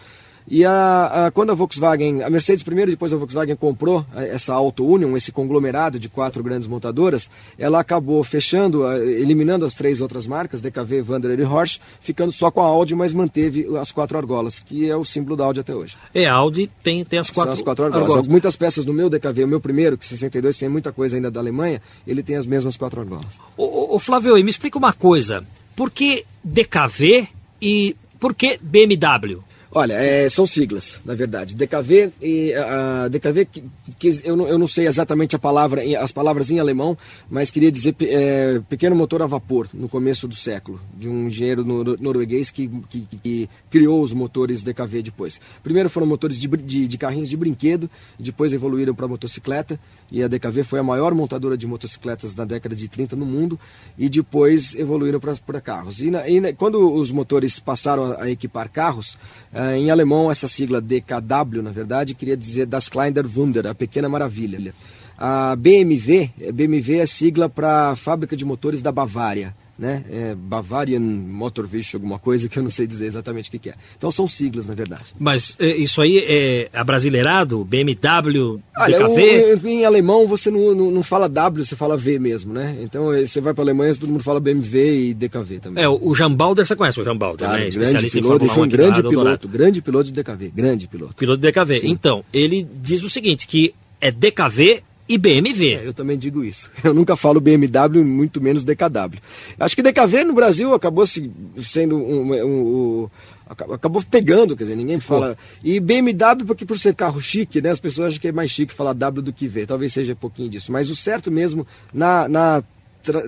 E 0.47 0.63
a, 0.63 1.25
a, 1.25 1.31
quando 1.31 1.51
a 1.51 1.55
Volkswagen, 1.55 2.21
a 2.21 2.29
Mercedes 2.29 2.63
primeiro, 2.63 2.91
depois 2.91 3.11
a 3.11 3.17
Volkswagen 3.17 3.55
comprou 3.55 4.05
essa 4.15 4.53
Auto 4.53 4.85
Union, 4.85 5.15
esse 5.17 5.31
conglomerado 5.31 5.99
de 5.99 6.07
quatro 6.07 6.43
grandes 6.43 6.67
montadoras, 6.67 7.29
ela 7.57 7.79
acabou 7.79 8.23
fechando, 8.23 8.85
eliminando 8.93 9.65
as 9.65 9.73
três 9.73 10.01
outras 10.01 10.27
marcas, 10.27 10.61
DKV, 10.61 11.03
Wanderer 11.07 11.39
e 11.39 11.43
Horsch, 11.43 11.79
ficando 11.99 12.31
só 12.31 12.51
com 12.51 12.61
a 12.61 12.65
Audi, 12.65 12.95
mas 12.95 13.13
manteve 13.13 13.67
as 13.77 13.91
quatro 13.91 14.17
argolas, 14.17 14.59
que 14.59 14.89
é 14.89 14.95
o 14.95 15.03
símbolo 15.03 15.35
da 15.35 15.45
Audi 15.45 15.59
até 15.59 15.73
hoje. 15.73 15.97
É, 16.13 16.27
a 16.27 16.33
Audi 16.33 16.69
tem, 16.83 17.03
tem 17.03 17.19
as 17.19 17.29
quatro, 17.29 17.51
São 17.51 17.53
as 17.53 17.61
quatro 17.61 17.85
argolas. 17.85 18.07
argolas. 18.09 18.27
Muitas 18.27 18.55
peças 18.55 18.85
do 18.85 18.93
meu 18.93 19.09
DKV, 19.09 19.43
o 19.43 19.47
meu 19.47 19.59
primeiro, 19.59 19.97
que 19.97 20.05
62 20.05 20.57
tem 20.57 20.69
muita 20.69 20.91
coisa 20.91 21.15
ainda 21.15 21.31
da 21.31 21.39
Alemanha, 21.39 21.81
ele 22.05 22.21
tem 22.21 22.35
as 22.35 22.45
mesmas 22.45 22.77
quatro 22.77 23.01
argolas. 23.01 23.39
O, 23.57 23.95
o 23.95 23.99
Flávio, 23.99 24.35
me 24.35 24.49
explica 24.49 24.77
uma 24.77 24.93
coisa, 24.93 25.43
por 25.75 25.89
que 25.89 26.23
DKV 26.43 27.27
e 27.61 27.95
por 28.19 28.33
que 28.33 28.59
BMW? 28.61 29.44
Olha, 29.77 29.95
é, 29.95 30.29
são 30.29 30.47
siglas, 30.47 31.01
na 31.03 31.13
verdade. 31.13 31.53
DKV 31.53 32.13
e 32.21 32.53
a 32.53 33.09
DKV, 33.09 33.43
que, 33.43 33.63
que, 33.99 34.21
eu, 34.23 34.37
não, 34.37 34.47
eu 34.47 34.57
não 34.57 34.69
sei 34.69 34.87
exatamente 34.87 35.35
a 35.35 35.39
palavra, 35.39 35.81
as 35.99 36.13
palavras 36.13 36.49
em 36.49 36.61
alemão, 36.61 36.97
mas 37.29 37.51
queria 37.51 37.69
dizer 37.69 37.93
é, 38.03 38.61
pequeno 38.69 38.95
motor 38.95 39.21
a 39.21 39.27
vapor 39.27 39.67
no 39.73 39.89
começo 39.89 40.29
do 40.29 40.35
século, 40.35 40.79
de 40.97 41.09
um 41.09 41.27
engenheiro 41.27 41.65
norueguês 41.99 42.49
que, 42.51 42.69
que, 42.89 43.05
que 43.21 43.49
criou 43.69 44.01
os 44.01 44.13
motores 44.13 44.63
DKV 44.63 45.01
depois. 45.01 45.41
Primeiro 45.61 45.89
foram 45.89 46.07
motores 46.07 46.39
de, 46.39 46.47
de, 46.47 46.87
de 46.87 46.97
carrinhos 46.97 47.27
de 47.27 47.35
brinquedo, 47.35 47.89
depois 48.17 48.53
evoluíram 48.53 48.95
para 48.95 49.09
motocicleta, 49.09 49.77
e 50.09 50.23
a 50.23 50.29
DKV 50.29 50.63
foi 50.63 50.79
a 50.79 50.83
maior 50.83 51.13
montadora 51.13 51.57
de 51.57 51.67
motocicletas 51.67 52.33
da 52.33 52.45
década 52.45 52.77
de 52.77 52.87
30 52.87 53.17
no 53.17 53.25
mundo, 53.25 53.59
e 53.97 54.07
depois 54.07 54.73
evoluíram 54.73 55.19
para 55.19 55.59
carros. 55.59 56.01
E, 56.01 56.09
na, 56.09 56.29
e 56.29 56.39
na, 56.39 56.53
quando 56.53 56.95
os 56.95 57.11
motores 57.11 57.59
passaram 57.59 58.13
a, 58.13 58.23
a 58.23 58.29
equipar 58.31 58.71
carros, 58.71 59.17
ah, 59.53 59.64
em 59.73 59.89
alemão, 59.89 60.31
essa 60.31 60.47
sigla 60.47 60.81
DKW, 60.81 61.61
na 61.61 61.71
verdade, 61.71 62.13
queria 62.13 62.37
dizer 62.37 62.65
Das 62.65 62.89
Kleiner 62.89 63.25
Wunder, 63.25 63.67
a 63.67 63.75
pequena 63.75 64.09
maravilha. 64.09 64.73
A 65.17 65.55
BMW, 65.55 66.29
BMW 66.53 66.99
é 66.99 67.05
sigla 67.05 67.47
para 67.47 67.95
fábrica 67.95 68.35
de 68.35 68.43
motores 68.43 68.81
da 68.81 68.91
Bavária 68.91 69.55
né? 69.77 70.03
É 70.09 70.35
Bavarian 70.35 70.99
Motor 70.99 71.67
Vision, 71.67 72.01
alguma 72.01 72.19
coisa 72.19 72.47
que 72.47 72.57
eu 72.57 72.63
não 72.63 72.69
sei 72.69 72.87
dizer 72.87 73.05
exatamente 73.05 73.49
o 73.49 73.51
que, 73.51 73.59
que, 73.59 73.69
é. 73.69 73.75
Então 73.97 74.11
são 74.11 74.27
siglas, 74.27 74.65
na 74.65 74.73
verdade. 74.73 75.13
Mas 75.19 75.55
é, 75.59 75.75
isso 75.75 76.01
aí 76.01 76.19
é 76.19 76.69
abrasileirado? 76.73 77.63
BMW, 77.63 78.59
Olha, 78.77 78.97
DKV? 78.97 79.61
O, 79.63 79.67
em 79.67 79.85
alemão 79.85 80.27
você 80.27 80.49
não, 80.49 80.73
não, 80.73 80.91
não, 80.91 81.03
fala 81.03 81.27
W, 81.27 81.65
você 81.65 81.75
fala 81.75 81.97
V 81.97 82.19
mesmo, 82.19 82.53
né? 82.53 82.77
Então 82.81 83.13
é, 83.13 83.25
você 83.25 83.41
vai 83.41 83.53
para 83.53 83.63
a 83.63 83.65
Alemanha, 83.65 83.93
todo 83.95 84.09
mundo 84.09 84.23
fala 84.23 84.39
BMW 84.39 85.09
e 85.09 85.13
DKV 85.13 85.59
também. 85.59 85.83
É, 85.83 85.89
o 85.89 86.13
Jean 86.15 86.33
Balder, 86.33 86.65
você 86.65 86.75
conhece 86.75 86.99
o 86.99 87.03
Jean 87.03 87.17
Balder, 87.17 87.47
claro, 87.47 87.61
né? 87.61 87.67
Especialista 87.67 88.19
piloto, 88.19 88.45
em 88.45 88.47
foi 88.47 88.65
um 88.65 88.69
grande 88.69 89.03
piloto, 89.03 89.47
grande 89.47 89.81
piloto 89.81 90.11
de 90.11 90.23
DKV, 90.23 90.51
grande 90.55 90.87
piloto. 90.87 91.15
Piloto 91.15 91.39
de 91.39 91.51
DKV. 91.51 91.79
Sim. 91.79 91.89
Então, 91.89 92.23
ele 92.33 92.67
diz 92.81 93.03
o 93.03 93.09
seguinte, 93.09 93.47
que 93.47 93.73
é 93.99 94.11
DKV 94.11 94.83
e 95.07 95.17
BMW. 95.17 95.75
É, 95.75 95.87
eu 95.87 95.93
também 95.93 96.17
digo 96.17 96.43
isso. 96.43 96.71
Eu 96.83 96.93
nunca 96.93 97.15
falo 97.15 97.39
BMW, 97.39 98.03
muito 98.03 98.41
menos 98.41 98.63
DKW. 98.63 99.19
Acho 99.59 99.75
que 99.75 99.83
DKV 99.83 100.23
no 100.23 100.33
Brasil 100.33 100.73
acabou 100.73 101.05
se, 101.05 101.31
sendo 101.61 101.97
um, 101.97 102.33
um, 102.33 103.03
um, 103.03 103.09
acabou 103.47 104.03
pegando, 104.09 104.55
quer 104.55 104.63
dizer, 104.63 104.75
ninguém 104.75 104.99
fala. 104.99 105.37
E 105.63 105.79
BMW, 105.79 106.45
porque 106.45 106.65
por 106.65 106.79
ser 106.79 106.95
carro 106.95 107.21
chique, 107.21 107.61
né, 107.61 107.69
as 107.69 107.79
pessoas 107.79 108.09
acham 108.09 108.19
que 108.19 108.27
é 108.27 108.31
mais 108.31 108.49
chique 108.49 108.73
falar 108.73 108.93
W 108.93 109.21
do 109.21 109.31
que 109.31 109.47
V. 109.47 109.65
Talvez 109.65 109.93
seja 109.93 110.13
um 110.13 110.17
pouquinho 110.17 110.49
disso. 110.49 110.71
Mas 110.71 110.89
o 110.89 110.95
certo 110.95 111.31
mesmo, 111.31 111.67
na, 111.93 112.27
na 112.27 112.63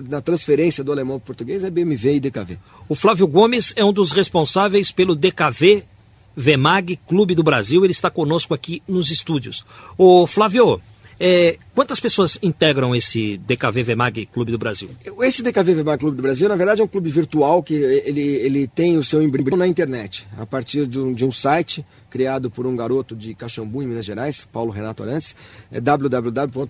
na 0.08 0.20
transferência 0.20 0.82
do 0.82 0.90
alemão 0.90 1.18
para 1.18 1.24
o 1.24 1.26
português 1.26 1.62
é 1.62 1.70
BMW 1.70 2.16
e 2.16 2.20
DKV. 2.20 2.58
O 2.88 2.94
Flávio 2.94 3.26
Gomes 3.26 3.72
é 3.76 3.84
um 3.84 3.92
dos 3.92 4.12
responsáveis 4.12 4.90
pelo 4.90 5.14
DKV 5.14 5.84
Vemag 6.36 6.98
Clube 7.06 7.34
do 7.34 7.42
Brasil. 7.42 7.84
Ele 7.84 7.92
está 7.92 8.10
conosco 8.10 8.54
aqui 8.54 8.82
nos 8.88 9.10
estúdios. 9.10 9.64
O 9.96 10.26
Flávio, 10.26 10.80
é, 11.18 11.58
quantas 11.78 12.00
pessoas 12.00 12.40
integram 12.42 12.92
esse 12.92 13.38
DKV 13.38 13.84
Vemag 13.84 14.26
Clube 14.26 14.50
do 14.50 14.58
Brasil? 14.58 14.90
Esse 15.22 15.44
DKV 15.44 15.74
Vemag 15.74 16.00
Clube 16.00 16.16
do 16.16 16.22
Brasil, 16.24 16.48
na 16.48 16.56
verdade, 16.56 16.80
é 16.80 16.84
um 16.84 16.88
clube 16.88 17.08
virtual 17.08 17.62
que 17.62 17.72
ele, 17.72 18.20
ele 18.20 18.66
tem 18.66 18.98
o 18.98 19.04
seu 19.04 19.22
embrião 19.22 19.56
na 19.56 19.64
internet, 19.64 20.26
a 20.36 20.44
partir 20.44 20.88
de 20.88 20.98
um, 20.98 21.12
de 21.12 21.24
um 21.24 21.30
site 21.30 21.86
criado 22.10 22.50
por 22.50 22.66
um 22.66 22.74
garoto 22.74 23.14
de 23.14 23.32
Caxambu, 23.34 23.82
em 23.82 23.86
Minas 23.86 24.04
Gerais, 24.04 24.46
Paulo 24.50 24.72
Renato 24.72 25.02
Arantes, 25.02 25.36
é 25.70 25.80
www.dkw.com.br. 25.80 26.66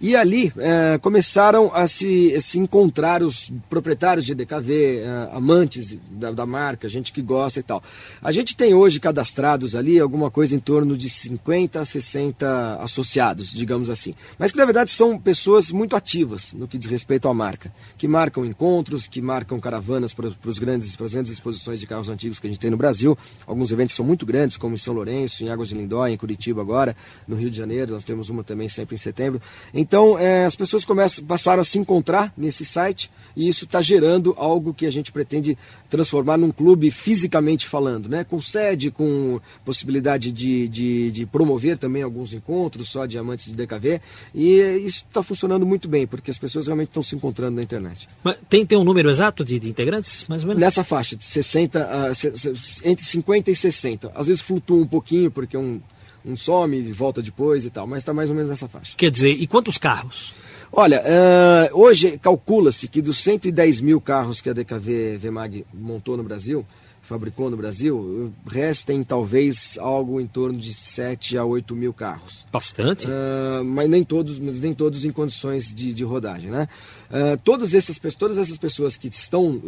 E 0.00 0.16
ali 0.16 0.52
é, 0.58 0.98
começaram 0.98 1.70
a 1.72 1.86
se, 1.86 2.34
a 2.34 2.40
se 2.40 2.58
encontrar 2.58 3.22
os 3.22 3.52
proprietários 3.70 4.26
de 4.26 4.34
DKV, 4.34 4.98
é, 4.98 5.28
amantes 5.32 5.96
da, 6.10 6.32
da, 6.32 6.44
marca, 6.44 6.88
gente 6.88 7.12
que 7.12 7.22
gosta 7.22 7.60
e 7.60 7.62
tal. 7.62 7.80
A 8.20 8.32
gente 8.32 8.56
tem 8.56 8.74
hoje 8.74 8.98
cadastrados 9.00 9.74
ali 9.76 9.98
alguma 10.00 10.30
coisa 10.30 10.54
em 10.54 10.60
torno 10.60 10.96
de 10.96 11.08
50 11.08 11.80
a 11.80 11.84
60 11.84 12.73
uh, 12.73 12.73
associados, 12.80 13.50
digamos 13.50 13.90
assim. 13.90 14.14
Mas 14.38 14.50
que 14.50 14.58
na 14.58 14.64
verdade 14.64 14.90
são 14.90 15.18
pessoas 15.18 15.70
muito 15.70 15.96
ativas 15.96 16.52
no 16.52 16.66
que 16.66 16.78
diz 16.78 16.88
respeito 16.88 17.28
à 17.28 17.34
marca, 17.34 17.72
que 17.96 18.06
marcam 18.06 18.44
encontros, 18.44 19.06
que 19.06 19.20
marcam 19.20 19.58
caravanas 19.60 20.12
para 20.12 20.32
os 20.44 20.58
grandes, 20.58 20.96
para 20.96 21.06
as 21.06 21.14
grandes 21.14 21.32
exposições 21.32 21.80
de 21.80 21.86
carros 21.86 22.08
antigos 22.08 22.38
que 22.38 22.46
a 22.46 22.50
gente 22.50 22.60
tem 22.60 22.70
no 22.70 22.76
Brasil. 22.76 23.16
Alguns 23.46 23.70
eventos 23.70 23.94
são 23.94 24.04
muito 24.04 24.26
grandes, 24.26 24.56
como 24.56 24.74
em 24.74 24.78
São 24.78 24.94
Lourenço, 24.94 25.44
em 25.44 25.48
Águas 25.48 25.68
de 25.68 25.74
Lindóia, 25.74 26.12
em 26.12 26.16
Curitiba 26.16 26.60
agora, 26.60 26.96
no 27.26 27.36
Rio 27.36 27.50
de 27.50 27.56
Janeiro, 27.56 27.92
nós 27.92 28.04
temos 28.04 28.28
uma 28.28 28.42
também 28.44 28.68
sempre 28.68 28.94
em 28.94 28.98
setembro. 28.98 29.40
Então 29.72 30.18
é, 30.18 30.44
as 30.44 30.56
pessoas 30.56 30.84
começam, 30.84 31.24
passaram 31.24 31.62
a 31.62 31.64
se 31.64 31.78
encontrar 31.78 32.32
nesse 32.36 32.64
site 32.64 33.10
e 33.36 33.48
isso 33.48 33.64
está 33.64 33.80
gerando 33.80 34.34
algo 34.36 34.72
que 34.72 34.86
a 34.86 34.90
gente 34.90 35.10
pretende 35.12 35.56
transformar 35.88 36.36
num 36.36 36.50
clube 36.50 36.90
fisicamente 36.90 37.66
falando, 37.68 38.08
né? 38.08 38.24
com 38.24 38.40
sede, 38.40 38.90
com 38.90 39.40
possibilidade 39.64 40.32
de, 40.32 40.68
de, 40.68 41.10
de 41.10 41.26
promover 41.26 41.78
também 41.78 42.02
alguns 42.02 42.32
encontros 42.32 42.63
só 42.84 43.06
de 43.06 43.18
amantes 43.18 43.46
de 43.46 43.54
DKV. 43.54 44.00
E 44.34 44.60
isso 44.84 45.04
está 45.08 45.22
funcionando 45.22 45.64
muito 45.66 45.88
bem, 45.88 46.06
porque 46.06 46.30
as 46.30 46.38
pessoas 46.38 46.66
realmente 46.66 46.88
estão 46.88 47.02
se 47.02 47.14
encontrando 47.14 47.56
na 47.56 47.62
internet. 47.62 48.08
Mas 48.22 48.36
tem, 48.48 48.64
tem 48.64 48.78
um 48.78 48.84
número 48.84 49.10
exato 49.10 49.44
de, 49.44 49.58
de 49.58 49.68
integrantes, 49.68 50.24
mais 50.28 50.42
ou 50.42 50.48
menos? 50.48 50.60
Nessa 50.60 50.84
faixa, 50.84 51.16
de 51.16 51.24
60, 51.24 51.80
uh, 51.80 52.88
entre 52.88 53.04
50 53.04 53.50
e 53.50 53.56
60. 53.56 54.12
Às 54.14 54.26
vezes 54.28 54.42
flutua 54.42 54.82
um 54.82 54.86
pouquinho, 54.86 55.30
porque 55.30 55.56
um, 55.56 55.80
um 56.24 56.36
some 56.36 56.76
e 56.76 56.92
volta 56.92 57.20
depois 57.20 57.64
e 57.64 57.70
tal, 57.70 57.86
mas 57.86 57.98
está 57.98 58.14
mais 58.14 58.30
ou 58.30 58.36
menos 58.36 58.50
nessa 58.50 58.68
faixa. 58.68 58.94
Quer 58.96 59.10
dizer, 59.10 59.30
e 59.30 59.46
quantos 59.46 59.78
carros? 59.78 60.32
Olha, 60.72 61.00
uh, 61.02 61.78
hoje 61.78 62.18
calcula-se 62.18 62.88
que 62.88 63.00
dos 63.00 63.18
110 63.18 63.80
mil 63.80 64.00
carros 64.00 64.40
que 64.40 64.50
a 64.50 64.52
DKV 64.52 65.18
VMAG 65.18 65.64
montou 65.72 66.16
no 66.16 66.24
Brasil, 66.24 66.66
fabricou 67.04 67.50
no 67.50 67.56
Brasil, 67.56 68.32
restem 68.46 69.04
talvez 69.04 69.78
algo 69.78 70.20
em 70.20 70.26
torno 70.26 70.58
de 70.58 70.72
7 70.72 71.36
a 71.36 71.44
8 71.44 71.76
mil 71.76 71.92
carros. 71.92 72.46
Bastante? 72.50 73.06
Uh, 73.06 73.62
mas 73.64 73.88
nem 73.88 74.02
todos, 74.02 74.40
mas 74.40 74.60
nem 74.60 74.72
todos 74.72 75.04
em 75.04 75.12
condições 75.12 75.72
de, 75.72 75.92
de 75.92 76.02
rodagem, 76.02 76.50
né? 76.50 76.66
Uh, 77.10 77.40
todas, 77.44 77.74
essas, 77.74 77.98
todas 78.16 78.38
essas 78.38 78.56
pessoas 78.56 78.96
que 78.96 79.08
estão 79.08 79.60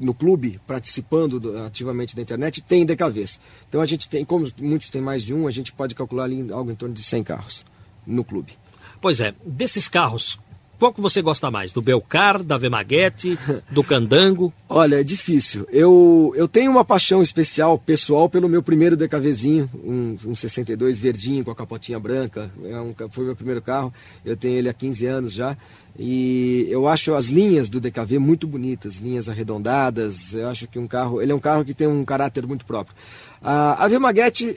no 0.00 0.14
clube, 0.14 0.58
participando 0.66 1.58
ativamente 1.66 2.16
da 2.16 2.22
internet, 2.22 2.62
têm 2.62 2.86
DKVs. 2.86 3.38
Então 3.68 3.80
a 3.80 3.86
gente 3.86 4.08
tem, 4.08 4.24
como 4.24 4.50
muitos 4.60 4.88
têm 4.88 5.02
mais 5.02 5.22
de 5.22 5.34
um, 5.34 5.46
a 5.46 5.50
gente 5.50 5.72
pode 5.72 5.94
calcular 5.94 6.24
ali 6.24 6.50
algo 6.50 6.70
em 6.70 6.74
torno 6.74 6.94
de 6.94 7.02
100 7.02 7.24
carros 7.24 7.64
no 8.06 8.24
clube. 8.24 8.52
Pois 9.00 9.20
é, 9.20 9.34
desses 9.44 9.88
carros, 9.88 10.38
qual 10.78 10.92
que 10.92 11.00
você 11.00 11.20
gosta 11.20 11.50
mais? 11.50 11.72
Do 11.72 11.82
Belcar, 11.82 12.42
da 12.42 12.56
Vemaguete, 12.56 13.38
do 13.70 13.82
Candango? 13.82 14.52
Olha, 14.68 15.00
é 15.00 15.04
difícil. 15.04 15.66
Eu, 15.70 16.32
eu 16.36 16.46
tenho 16.46 16.70
uma 16.70 16.84
paixão 16.84 17.20
especial, 17.20 17.78
pessoal, 17.78 18.28
pelo 18.28 18.48
meu 18.48 18.62
primeiro 18.62 18.96
DKVzinho, 18.96 19.68
um, 19.84 20.16
um 20.26 20.36
62 20.36 20.98
verdinho 20.98 21.44
com 21.44 21.50
a 21.50 21.56
capotinha 21.56 21.98
branca. 21.98 22.50
É 22.64 22.80
um, 22.80 22.94
foi 23.10 23.24
meu 23.24 23.36
primeiro 23.36 23.60
carro. 23.60 23.92
Eu 24.24 24.36
tenho 24.36 24.56
ele 24.56 24.68
há 24.68 24.72
15 24.72 25.06
anos 25.06 25.32
já. 25.32 25.56
E 25.98 26.68
eu 26.70 26.86
acho 26.86 27.12
as 27.14 27.26
linhas 27.26 27.68
do 27.68 27.80
DKV 27.80 28.20
muito 28.20 28.46
bonitas, 28.46 28.98
linhas 28.98 29.28
arredondadas. 29.28 30.32
Eu 30.32 30.48
acho 30.48 30.68
que 30.68 30.78
um 30.78 30.86
carro, 30.86 31.20
ele 31.20 31.32
é 31.32 31.34
um 31.34 31.40
carro 31.40 31.64
que 31.64 31.74
tem 31.74 31.88
um 31.88 32.04
caráter 32.04 32.46
muito 32.46 32.64
próprio. 32.64 32.96
A, 33.42 33.84
a 33.84 33.88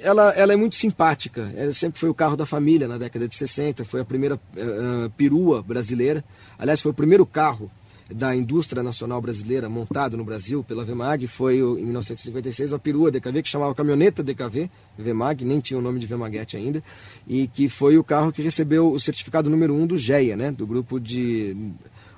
ela, 0.01 0.31
ela 0.31 0.53
é 0.53 0.55
muito 0.55 0.75
simpática. 0.75 1.51
Ela 1.55 1.73
sempre 1.73 2.00
foi 2.00 2.09
o 2.09 2.13
carro 2.13 2.35
da 2.35 2.45
família 2.45 2.88
na 2.88 2.97
década 2.97 3.27
de 3.27 3.35
60. 3.35 3.85
Foi 3.85 4.01
a 4.01 4.05
primeira 4.05 4.35
uh, 4.35 5.09
perua 5.17 5.61
brasileira. 5.61 6.23
Aliás, 6.57 6.81
foi 6.81 6.91
o 6.91 6.95
primeiro 6.95 7.25
carro 7.25 7.71
da 8.13 8.35
indústria 8.35 8.83
nacional 8.83 9.21
brasileira 9.21 9.69
montado 9.69 10.17
no 10.17 10.23
Brasil 10.23 10.63
pela 10.63 10.83
Vemag 10.83 11.27
foi 11.27 11.59
em 11.59 11.85
1956 11.85 12.73
uma 12.73 12.79
perua 12.79 13.09
DKV 13.09 13.41
que 13.41 13.50
chamava 13.50 13.73
caminhoneta 13.73 14.21
DKV 14.21 14.69
Vemag 14.97 15.45
nem 15.45 15.59
tinha 15.59 15.77
o 15.77 15.81
nome 15.81 16.00
de 16.00 16.07
Vemaguete 16.07 16.57
ainda 16.57 16.83
e 17.25 17.47
que 17.47 17.69
foi 17.69 17.97
o 17.97 18.03
carro 18.03 18.31
que 18.31 18.41
recebeu 18.41 18.91
o 18.91 19.00
certificado 19.00 19.50
número 19.50 19.73
um 19.73 19.88
do 19.88 19.97
GEA 19.97 20.35
né 20.35 20.51
do 20.51 20.67
grupo 20.67 21.00
de 21.00 21.55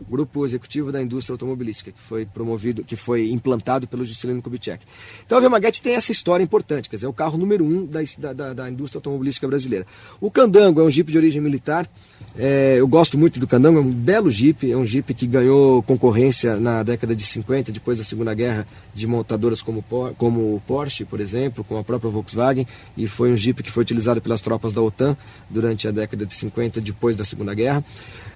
grupo 0.09 0.45
executivo 0.45 0.91
da 0.91 1.01
indústria 1.01 1.33
automobilística, 1.33 1.91
que 1.91 2.01
foi 2.01 2.25
promovido, 2.25 2.83
que 2.83 2.95
foi 2.95 3.29
implantado 3.31 3.87
pelo 3.87 4.05
Juscelino 4.05 4.41
Kubitschek. 4.41 4.85
Então 5.25 5.37
a 5.37 5.41
Vemaguete 5.41 5.81
tem 5.81 5.95
essa 5.95 6.11
história 6.11 6.43
importante, 6.43 6.89
quer 6.89 6.97
dizer, 6.97 7.05
é 7.05 7.09
o 7.09 7.13
carro 7.13 7.37
número 7.37 7.65
um 7.65 7.85
da, 7.85 8.33
da, 8.33 8.53
da 8.53 8.69
indústria 8.69 8.99
automobilística 8.99 9.47
brasileira. 9.47 9.85
O 10.19 10.29
Candango 10.29 10.81
é 10.81 10.83
um 10.83 10.89
Jeep 10.89 11.11
de 11.11 11.17
origem 11.17 11.41
militar, 11.41 11.89
é, 12.37 12.77
eu 12.79 12.87
gosto 12.87 13.17
muito 13.17 13.39
do 13.39 13.47
Candango, 13.47 13.77
é 13.77 13.81
um 13.81 13.91
belo 13.91 14.31
Jeep, 14.31 14.71
é 14.71 14.75
um 14.75 14.85
Jeep 14.85 15.13
que 15.13 15.27
ganhou 15.27 15.83
concorrência 15.83 16.55
na 16.55 16.81
década 16.81 17.15
de 17.15 17.23
50, 17.23 17.71
depois 17.71 17.99
da 17.99 18.03
Segunda 18.03 18.33
Guerra, 18.33 18.65
de 18.93 19.05
montadoras 19.05 19.61
como, 19.61 19.83
como 20.17 20.61
Porsche, 20.65 21.05
por 21.05 21.19
exemplo, 21.19 21.63
com 21.63 21.77
a 21.77 21.83
própria 21.83 22.09
Volkswagen, 22.09 22.65
e 22.97 23.07
foi 23.07 23.31
um 23.31 23.37
Jeep 23.37 23.61
que 23.61 23.69
foi 23.69 23.83
utilizado 23.83 24.19
pelas 24.19 24.41
tropas 24.41 24.73
da 24.73 24.81
OTAN 24.81 25.15
durante 25.47 25.87
a 25.87 25.91
década 25.91 26.25
de 26.25 26.33
50, 26.33 26.81
depois 26.81 27.15
da 27.15 27.23
Segunda 27.23 27.53
Guerra. 27.53 27.85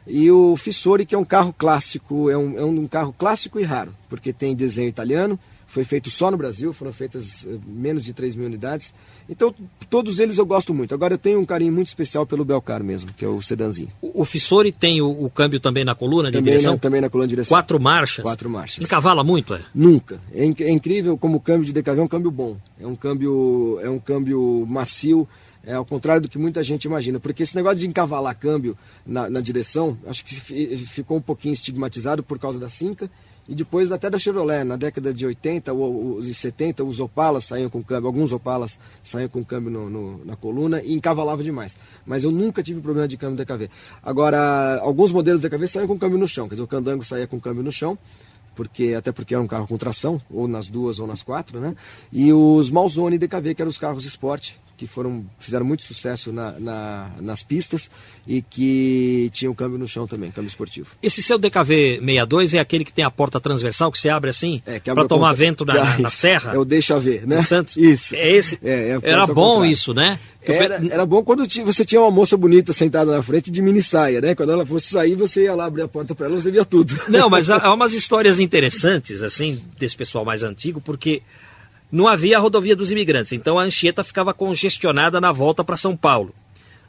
E 0.06 0.30
o 0.30 0.56
Fissori, 0.56 1.06
que 1.06 1.16
é 1.16 1.18
um 1.18 1.26
carro 1.26 1.54
clássico, 1.58 2.30
é 2.30 2.38
um, 2.38 2.58
é 2.58 2.64
um 2.64 2.88
carro 2.88 3.14
clássico 3.18 3.60
e 3.60 3.64
raro, 3.64 3.94
porque 4.08 4.32
tem 4.32 4.56
desenho 4.56 4.90
italiano, 4.90 5.40
foi 5.68 5.84
feito 5.84 6.10
só 6.10 6.32
no 6.32 6.38
Brasil, 6.38 6.72
foram 6.72 6.94
feitas 6.94 7.46
eh, 7.46 7.58
menos 7.68 8.06
de 8.06 8.14
3 8.14 8.36
mil 8.36 8.48
unidades. 8.48 8.94
Então, 9.30 9.54
todos 9.90 10.18
eles 10.18 10.38
eu 10.38 10.46
gosto 10.46 10.74
muito. 10.74 10.96
Agora, 10.96 11.16
eu 11.16 11.18
tenho 11.18 11.40
um 11.40 11.46
carinho 11.46 11.74
muito 11.74 11.90
especial 11.90 12.26
pelo 12.26 12.46
Belcar 12.46 12.82
mesmo, 12.82 13.12
que 13.14 13.26
é 13.26 13.28
o 13.28 13.42
sedanzinho. 13.42 13.90
O, 14.02 14.22
o 14.22 14.26
Fissori 14.26 14.72
tem 14.72 15.02
o, 15.02 15.26
o, 15.26 15.30
câmbio 15.30 15.60
também 15.60 15.84
na 15.84 15.94
coluna 15.94 16.30
de 16.30 16.38
também 16.38 16.54
direção? 16.54 16.74
Na, 16.74 16.80
também 16.80 17.02
na 17.02 17.10
coluna 17.10 17.28
de 17.28 17.32
direção. 17.32 17.56
Quatro 17.56 17.80
marchas? 17.80 18.24
Quatro 18.24 18.50
marchas. 18.50 18.78
Ele 18.78 18.88
cavala 18.88 19.24
muito, 19.24 19.54
é? 19.54 19.62
Nunca. 19.76 20.22
É, 20.34 20.44
é 20.44 20.72
incrível 20.72 21.18
como 21.18 21.38
o 21.38 21.42
câmbio 21.42 21.66
de 21.66 21.74
DKV 21.74 22.00
é 22.00 22.04
um 22.04 22.08
câmbio 22.08 22.32
bom. 22.32 22.58
É 22.80 22.88
um 22.88 22.96
câmbio, 22.96 23.80
é 23.84 23.90
um 23.90 24.00
câmbio 24.00 24.66
macio, 24.68 25.28
é 25.66 25.74
ao 25.74 25.84
contrário 25.84 26.22
do 26.22 26.30
que 26.30 26.38
muita 26.38 26.64
gente 26.64 26.86
imagina, 26.86 27.20
porque 27.20 27.44
esse 27.44 27.56
negócio 27.56 27.80
de 27.80 27.88
encavalar 27.88 28.38
câmbio 28.38 28.78
na, 29.06 29.30
na 29.30 29.42
direção, 29.42 29.98
acho 30.08 30.24
que 30.24 30.34
ficou 30.34 31.18
um 31.18 31.22
pouquinho 31.22 31.54
estigmatizado 31.54 32.24
por 32.24 32.40
causa 32.40 32.58
da 32.58 32.70
Cinca 32.70 33.12
e 33.48 33.56
depois 33.56 33.92
até 33.92 34.10
da 34.10 34.18
Chevrolet, 34.18 34.64
na 34.64 34.76
década 34.76 35.14
de 35.14 35.26
80 35.26 35.72
ou, 35.74 36.20
e 36.20 36.34
70, 36.34 36.84
os 36.84 37.00
Opalas 37.00 37.46
saíam 37.46 37.70
com 37.70 37.84
câmbio, 37.84 38.08
alguns 38.08 38.32
Opalas 38.32 38.78
saíam 39.02 39.30
com 39.30 39.44
câmbio 39.44 39.72
no, 39.72 39.90
no, 39.90 40.26
na 40.26 40.36
coluna 40.36 40.82
e 40.82 40.94
encavalava 40.94 41.44
demais. 41.44 41.78
Mas 42.06 42.24
eu 42.24 42.32
nunca 42.32 42.62
tive 42.62 42.82
problema 42.82 43.08
de 43.08 43.16
câmbio 43.16 43.38
DKV. 43.38 43.70
Agora, 44.04 44.80
alguns 44.80 45.12
modelos 45.12 45.42
DKV 45.42 45.68
saíam 45.68 45.88
com 45.88 45.98
câmbio 45.98 46.18
no 46.18 46.28
chão, 46.28 46.48
quer 46.48 46.56
dizer, 46.56 46.64
o 46.64 46.68
Candango 46.68 47.04
saía 47.04 47.28
com 47.28 47.40
câmbio 47.40 47.64
no 47.64 47.72
chão, 47.72 47.98
porque 48.56 48.96
até 48.98 49.12
porque 49.12 49.34
era 49.34 49.44
um 49.44 49.48
carro 49.48 49.68
com 49.68 49.78
tração, 49.78 50.20
ou 50.30 50.48
nas 50.48 50.68
duas 50.68 51.00
ou 51.00 51.08
nas 51.08 51.22
quatro, 51.22 51.60
né? 51.60 51.76
E 52.12 52.34
os 52.34 52.70
Malzone 52.70 53.18
DKV, 53.18 53.54
que 53.54 53.62
eram 53.62 53.70
os 53.70 53.78
carros 53.78 54.04
esporte, 54.04 54.60
que 54.78 54.86
foram 54.86 55.26
fizeram 55.40 55.66
muito 55.66 55.82
sucesso 55.82 56.32
na, 56.32 56.52
na, 56.60 57.12
nas 57.20 57.42
pistas 57.42 57.90
e 58.28 58.44
que 58.44 59.30
tinham 59.34 59.54
câmbio 59.54 59.80
no 59.80 59.88
chão 59.88 60.06
também, 60.06 60.30
câmbio 60.30 60.48
esportivo. 60.48 60.90
Esse 61.02 61.24
seu 61.24 61.40
DKV 61.40 62.00
62 62.00 62.54
é 62.54 62.60
aquele 62.60 62.86
que 62.86 62.94
tem 62.94 63.04
a 63.04 63.10
porta 63.10 63.40
transversal 63.40 63.92
que 63.92 63.98
se 63.98 64.08
abre 64.08 64.30
assim 64.30 64.62
é, 64.66 64.80
para 64.80 65.08
tomar 65.08 65.34
vento 65.34 65.66
na, 65.66 65.98
na, 65.98 66.10
serra? 66.10 66.54
Eu 66.54 66.64
deixo 66.64 66.94
a 66.94 67.00
ver, 67.00 67.26
né? 67.26 67.42
Santos. 67.42 67.76
Isso. 67.78 68.16
É 68.16 68.32
esse. 68.32 68.60
É, 68.64 68.92
é 68.92 69.00
Era 69.02 69.26
bom 69.26 69.66
isso, 69.66 69.94
né? 69.94 70.20
Era, 70.44 70.82
era 70.90 71.06
bom 71.06 71.24
quando 71.24 71.46
você 71.66 71.84
tinha 71.84 72.00
uma 72.00 72.12
moça 72.12 72.38
bonita 72.38 72.72
sentada 72.72 73.12
na 73.12 73.22
frente 73.22 73.52
de 73.52 73.62
mini 73.62 73.82
saia, 73.82 74.22
né? 74.22 74.36
Quando 74.36 74.52
ela 74.52 74.66
fosse 74.66 74.88
sair, 74.90 75.16
você 75.16 75.44
ia 75.44 75.56
lá 75.56 75.66
abrir 75.66 75.82
a 75.82 75.88
porta 75.88 76.16
para 76.16 76.28
ela, 76.28 76.40
você 76.40 76.52
via 76.52 76.64
tudo. 76.64 76.96
Não, 77.10 77.30
mas 77.30 77.50
há, 77.52 77.58
há 77.58 77.74
umas 77.74 77.94
histórias 77.94 78.40
interessantes, 78.40 79.24
assim, 79.24 79.62
desse 79.78 79.98
pessoal 79.98 80.24
mais 80.24 80.44
antigo, 80.44 80.80
porque 80.80 81.22
não 81.92 82.08
havia 82.08 82.38
a 82.38 82.40
rodovia 82.40 82.76
dos 82.76 82.92
imigrantes, 82.92 83.32
então 83.32 83.58
a 83.58 83.64
Anchieta 83.64 84.04
ficava 84.04 84.34
congestionada 84.34 85.22
na 85.22 85.32
volta 85.32 85.64
para 85.64 85.78
São 85.78 85.96
Paulo 85.96 86.34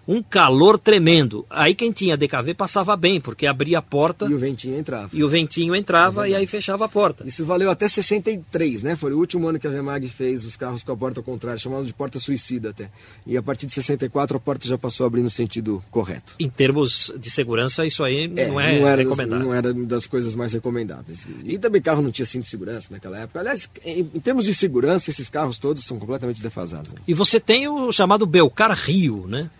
um 0.09 0.23
calor 0.23 0.79
tremendo. 0.79 1.45
Aí 1.51 1.75
quem 1.75 1.93
tinha 1.93 2.17
DKV 2.17 2.55
passava 2.55 2.97
bem, 2.97 3.21
porque 3.21 3.47
abria 3.47 3.79
a 3.79 3.83
porta. 3.83 4.25
E 4.25 4.35
o 4.35 4.39
ventinho 4.39 4.79
entrava. 4.79 5.11
E 5.13 5.23
o 5.23 5.29
ventinho 5.29 5.77
entrava 5.77 6.27
é 6.27 6.31
e 6.31 6.35
aí 6.35 6.47
fechava 6.47 6.87
a 6.87 6.89
porta. 6.89 7.25
Isso 7.27 7.45
valeu 7.45 7.71
até 7.71 7.87
63, 7.87 8.83
né? 8.83 8.97
Foi 8.97 9.13
o 9.13 9.19
último 9.19 9.47
ano 9.47 9.59
que 9.59 9.67
a 9.67 9.71
Vemag 9.71 10.09
fez 10.09 10.47
os 10.47 10.57
carros 10.57 10.83
com 10.83 10.93
a 10.93 10.97
porta 10.97 11.21
ao 11.21 11.25
contrário, 11.25 11.61
chamado 11.61 11.85
de 11.85 11.93
porta 11.93 12.19
suicida 12.19 12.71
até. 12.71 12.91
E 13.27 13.37
a 13.37 13.43
partir 13.43 13.67
de 13.67 13.75
64 13.75 14.39
a 14.39 14.41
porta 14.41 14.67
já 14.67 14.79
passou 14.79 15.05
a 15.05 15.09
abrir 15.09 15.23
no 15.23 15.29
sentido 15.29 15.85
correto. 15.91 16.35
Em 16.41 16.49
termos 16.49 17.13
de 17.19 17.31
segurança, 17.31 17.85
isso 17.85 18.03
aí 18.03 18.33
é, 18.35 18.49
não 18.49 18.59
é 18.59 18.81
não 18.81 18.89
era 18.89 19.03
recomendável. 19.03 19.39
Das, 19.39 19.47
não 19.47 19.55
era 19.55 19.75
das 19.75 20.07
coisas 20.07 20.35
mais 20.35 20.55
recomendáveis. 20.55 21.27
E 21.45 21.59
também 21.59 21.83
carro 21.83 22.01
não 22.01 22.11
tinha 22.11 22.25
cinto 22.25 22.45
de 22.45 22.49
segurança 22.49 22.89
naquela 22.91 23.19
época. 23.19 23.41
Aliás, 23.41 23.69
em, 23.85 24.11
em 24.15 24.21
termos 24.21 24.47
de 24.47 24.55
segurança, 24.55 25.11
esses 25.11 25.29
carros 25.29 25.59
todos 25.59 25.85
são 25.85 25.99
completamente 25.99 26.41
defasados. 26.41 26.93
Né? 26.93 27.01
E 27.07 27.13
você 27.13 27.39
tem 27.39 27.69
o 27.69 27.93
chamado 27.93 28.25
Belcar 28.25 28.73
Rio, 28.73 29.27
né? 29.27 29.51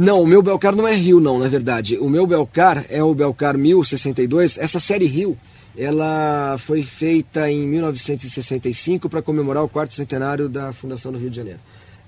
Não, 0.00 0.22
o 0.22 0.26
meu 0.28 0.40
Belcar 0.40 0.76
não 0.76 0.86
é 0.86 0.94
Rio, 0.94 1.18
não, 1.18 1.40
na 1.40 1.48
verdade. 1.48 1.98
O 1.98 2.08
meu 2.08 2.24
Belcar 2.24 2.86
é 2.88 3.02
o 3.02 3.12
Belcar 3.12 3.58
1062. 3.58 4.56
Essa 4.56 4.78
série 4.78 5.06
Rio, 5.06 5.36
ela 5.76 6.56
foi 6.56 6.84
feita 6.84 7.50
em 7.50 7.66
1965 7.66 9.08
para 9.08 9.20
comemorar 9.20 9.64
o 9.64 9.68
quarto 9.68 9.94
centenário 9.94 10.48
da 10.48 10.72
fundação 10.72 11.10
do 11.10 11.18
Rio 11.18 11.30
de 11.30 11.36
Janeiro. 11.36 11.58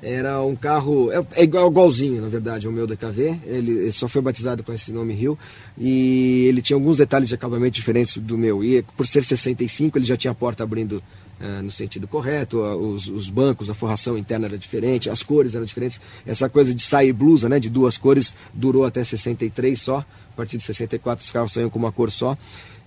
Era 0.00 0.40
um 0.40 0.54
carro, 0.54 1.10
é, 1.10 1.20
é 1.34 1.42
igual, 1.42 1.68
igualzinho, 1.68 2.22
na 2.22 2.28
verdade, 2.28 2.68
ao 2.68 2.72
meu 2.72 2.86
DKV. 2.86 3.40
Ele, 3.44 3.72
ele, 3.72 3.92
só 3.92 4.06
foi 4.06 4.22
batizado 4.22 4.62
com 4.62 4.72
esse 4.72 4.92
nome 4.92 5.12
Rio. 5.12 5.36
E 5.76 6.46
ele 6.46 6.62
tinha 6.62 6.76
alguns 6.76 6.98
detalhes 6.98 7.28
de 7.28 7.34
acabamento 7.34 7.72
diferentes 7.72 8.16
do 8.16 8.38
meu. 8.38 8.62
E 8.62 8.84
por 8.96 9.04
ser 9.04 9.24
65, 9.24 9.98
ele 9.98 10.04
já 10.04 10.16
tinha 10.16 10.30
a 10.30 10.34
porta 10.34 10.62
abrindo 10.62 11.02
uh, 11.40 11.62
no 11.62 11.70
sentido 11.70 12.06
correto, 12.06 12.58
uh, 12.58 12.76
os, 12.76 13.08
os, 13.08 13.30
bancos, 13.30 13.70
a 13.70 13.74
forração 13.74 14.16
interna 14.16 14.46
era 14.46 14.58
diferente, 14.58 15.10
as 15.10 15.22
cores 15.22 15.54
eram 15.54 15.64
diferentes. 15.64 16.00
Essa 16.26 16.48
coisa 16.48 16.74
de 16.74 16.82
sair 16.82 17.12
blusa, 17.12 17.48
né, 17.48 17.58
de 17.58 17.70
duas 17.70 17.98
cores, 17.98 18.34
durou 18.52 18.84
até 18.84 19.02
63 19.02 19.80
só. 19.80 20.04
A 20.32 20.36
partir 20.36 20.56
de 20.56 20.62
64 20.62 21.24
os 21.24 21.30
carros 21.30 21.52
saíam 21.52 21.68
com 21.68 21.78
uma 21.78 21.92
cor 21.92 22.10
só. 22.10 22.36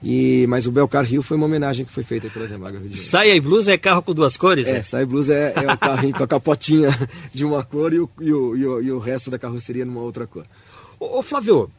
E, 0.02 0.46
mas 0.50 0.68
o 0.68 0.72
Belcar 0.72 1.06
Rio 1.06 1.22
foi 1.22 1.38
uma 1.38 1.46
homenagem 1.46 1.86
que 1.86 1.92
foi 1.92 2.04
feita 2.04 2.30
pela 2.30 2.46
Remaga 2.46 2.78
Rio 2.78 2.90
de 2.90 2.96
Janeiro. 2.96 3.10
Saia 3.10 3.36
e 3.36 3.40
blusa 3.40 3.72
é 3.72 3.78
carro 3.78 4.02
com 4.02 4.14
duas 4.14 4.36
cores? 4.36 4.68
É, 4.68 4.84
saia 4.84 5.04
e 5.04 5.06
blusa 5.06 5.34
é, 5.34 5.54
é 5.56 5.74
o 5.74 5.78
carrinho 5.78 6.14
com 6.14 6.24
a 6.24 6.28
capotinha 6.28 6.90
de 7.34 7.46
uma 7.46 7.64
cor 7.64 7.94
e 7.94 8.00
o, 8.00 8.10
e 8.20 8.34
o, 8.34 8.58
e 8.58 8.66
o, 8.66 8.82
e 8.82 8.92
o 8.92 9.00
resto 9.00 9.32
da 9.32 9.40
carroceria 9.40 9.86
numa 9.86 10.02
outra 10.02 10.28
cor. 10.28 10.46
Ô, 11.00 11.20
ô 11.20 11.22
Flávio, 11.22 11.72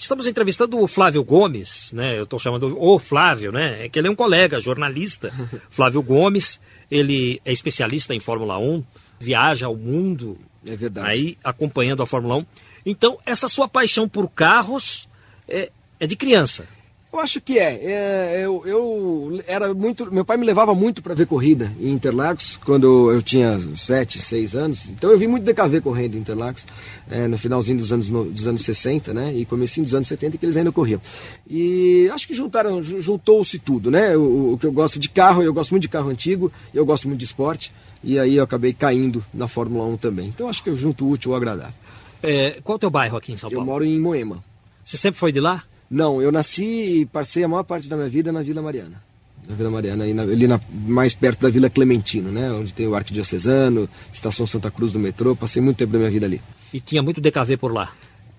Estamos 0.00 0.26
entrevistando 0.26 0.78
o 0.78 0.86
Flávio 0.86 1.22
Gomes, 1.22 1.92
né? 1.92 2.18
Eu 2.18 2.24
estou 2.24 2.38
chamando 2.38 2.74
o 2.80 2.98
Flávio, 2.98 3.52
né? 3.52 3.84
É 3.84 3.88
que 3.88 3.98
ele 3.98 4.08
é 4.08 4.10
um 4.10 4.16
colega, 4.16 4.58
jornalista. 4.58 5.30
Flávio 5.68 6.02
Gomes, 6.02 6.58
ele 6.90 7.38
é 7.44 7.52
especialista 7.52 8.14
em 8.14 8.18
Fórmula 8.18 8.58
1, 8.58 8.82
viaja 9.20 9.66
ao 9.66 9.76
mundo. 9.76 10.38
É 10.66 10.74
verdade. 10.74 11.06
Aí 11.06 11.38
acompanhando 11.44 12.02
a 12.02 12.06
Fórmula 12.06 12.36
1. 12.36 12.46
Então, 12.86 13.18
essa 13.26 13.46
sua 13.46 13.68
paixão 13.68 14.08
por 14.08 14.30
carros 14.30 15.06
é, 15.46 15.70
é 16.00 16.06
de 16.06 16.16
criança. 16.16 16.66
Eu 17.12 17.18
acho 17.18 17.40
que 17.40 17.58
é. 17.58 17.80
é 17.82 18.40
eu, 18.44 18.62
eu, 18.64 19.42
era 19.46 19.74
muito. 19.74 20.12
Meu 20.12 20.24
pai 20.24 20.36
me 20.36 20.46
levava 20.46 20.74
muito 20.74 21.02
para 21.02 21.12
ver 21.12 21.26
corrida 21.26 21.72
em 21.80 21.90
Interlagos 21.90 22.56
quando 22.64 23.10
eu 23.10 23.20
tinha 23.20 23.58
7, 23.76 24.20
6 24.20 24.54
anos. 24.54 24.88
Então 24.90 25.10
eu 25.10 25.18
vi 25.18 25.26
muito 25.26 25.44
DKV 25.44 25.80
correndo 25.80 26.14
em 26.14 26.20
Interlagos 26.20 26.64
é, 27.10 27.26
no 27.26 27.36
finalzinho 27.36 27.78
dos 27.78 27.92
anos, 27.92 28.08
dos 28.08 28.46
anos 28.46 28.62
60, 28.62 29.12
né? 29.12 29.34
E 29.34 29.44
comecinho 29.44 29.84
dos 29.84 29.94
anos 29.94 30.06
70 30.06 30.38
que 30.38 30.46
eles 30.46 30.56
ainda 30.56 30.70
corriam. 30.70 31.00
E 31.48 32.08
acho 32.12 32.28
que 32.28 32.34
juntaram, 32.34 32.80
juntou-se 32.80 33.58
tudo, 33.58 33.90
né? 33.90 34.16
O, 34.16 34.52
o, 34.52 34.58
que 34.58 34.66
eu 34.66 34.72
gosto 34.72 34.98
de 34.98 35.08
carro, 35.08 35.42
eu 35.42 35.52
gosto 35.52 35.72
muito 35.72 35.82
de 35.82 35.88
carro 35.88 36.10
antigo, 36.10 36.52
eu 36.72 36.86
gosto 36.86 37.08
muito 37.08 37.18
de 37.18 37.24
esporte. 37.24 37.72
E 38.04 38.20
aí 38.20 38.36
eu 38.36 38.44
acabei 38.44 38.72
caindo 38.72 39.22
na 39.34 39.48
Fórmula 39.48 39.84
1 39.86 39.96
também. 39.96 40.28
Então 40.28 40.48
acho 40.48 40.62
que 40.62 40.70
eu 40.70 40.76
junto 40.76 41.04
o 41.04 41.10
útil 41.10 41.32
ao 41.32 41.36
agradável. 41.36 41.74
É, 42.22 42.60
qual 42.62 42.74
é 42.74 42.76
o 42.76 42.78
teu 42.78 42.90
bairro 42.90 43.16
aqui 43.16 43.32
em 43.32 43.36
São 43.36 43.50
Paulo? 43.50 43.62
Eu 43.62 43.66
moro 43.66 43.84
em 43.84 43.98
Moema. 43.98 44.44
Você 44.84 44.96
sempre 44.96 45.18
foi 45.18 45.32
de 45.32 45.40
lá? 45.40 45.64
Não, 45.90 46.22
eu 46.22 46.30
nasci 46.30 47.00
e 47.00 47.06
passei 47.06 47.42
a 47.42 47.48
maior 47.48 47.64
parte 47.64 47.88
da 47.88 47.96
minha 47.96 48.08
vida 48.08 48.30
na 48.30 48.42
Vila 48.42 48.62
Mariana. 48.62 49.02
Na 49.48 49.56
Vila 49.56 49.70
Mariana, 49.70 50.04
ali 50.04 50.46
na, 50.46 50.60
mais 50.86 51.14
perto 51.14 51.40
da 51.40 51.50
Vila 51.50 51.68
Clementino, 51.68 52.30
né? 52.30 52.52
Onde 52.52 52.72
tem 52.72 52.86
o 52.86 52.94
Arquidiocesano, 52.94 53.88
Estação 54.12 54.46
Santa 54.46 54.70
Cruz 54.70 54.92
do 54.92 55.00
metrô. 55.00 55.34
Passei 55.34 55.60
muito 55.60 55.78
tempo 55.78 55.92
da 55.92 55.98
minha 55.98 56.10
vida 56.10 56.26
ali. 56.26 56.40
E 56.72 56.78
tinha 56.78 57.02
muito 57.02 57.20
DKV 57.20 57.56
por 57.56 57.72
lá? 57.72 57.92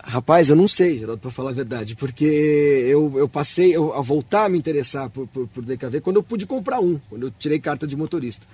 Rapaz, 0.04 0.50
eu 0.50 0.56
não 0.56 0.68
sei, 0.68 0.98
Geraldo, 0.98 1.22
para 1.22 1.30
falar 1.30 1.52
a 1.52 1.54
verdade, 1.54 1.96
porque 1.96 2.26
eu, 2.26 3.14
eu 3.18 3.28
passei 3.30 3.76
eu, 3.76 3.94
a 3.94 4.02
voltar 4.02 4.46
a 4.46 4.50
me 4.50 4.58
interessar 4.58 5.10
por, 5.10 5.28
por, 5.28 5.48
por 5.48 5.64
DKV 5.64 6.02
quando 6.02 6.16
eu 6.16 6.24
pude 6.24 6.48
comprar 6.48 6.80
um, 6.80 7.00
quando 7.08 7.28
eu 7.28 7.32
tirei 7.38 7.60
carta 7.60 7.86
de 7.86 7.96
motorista. 7.96 8.48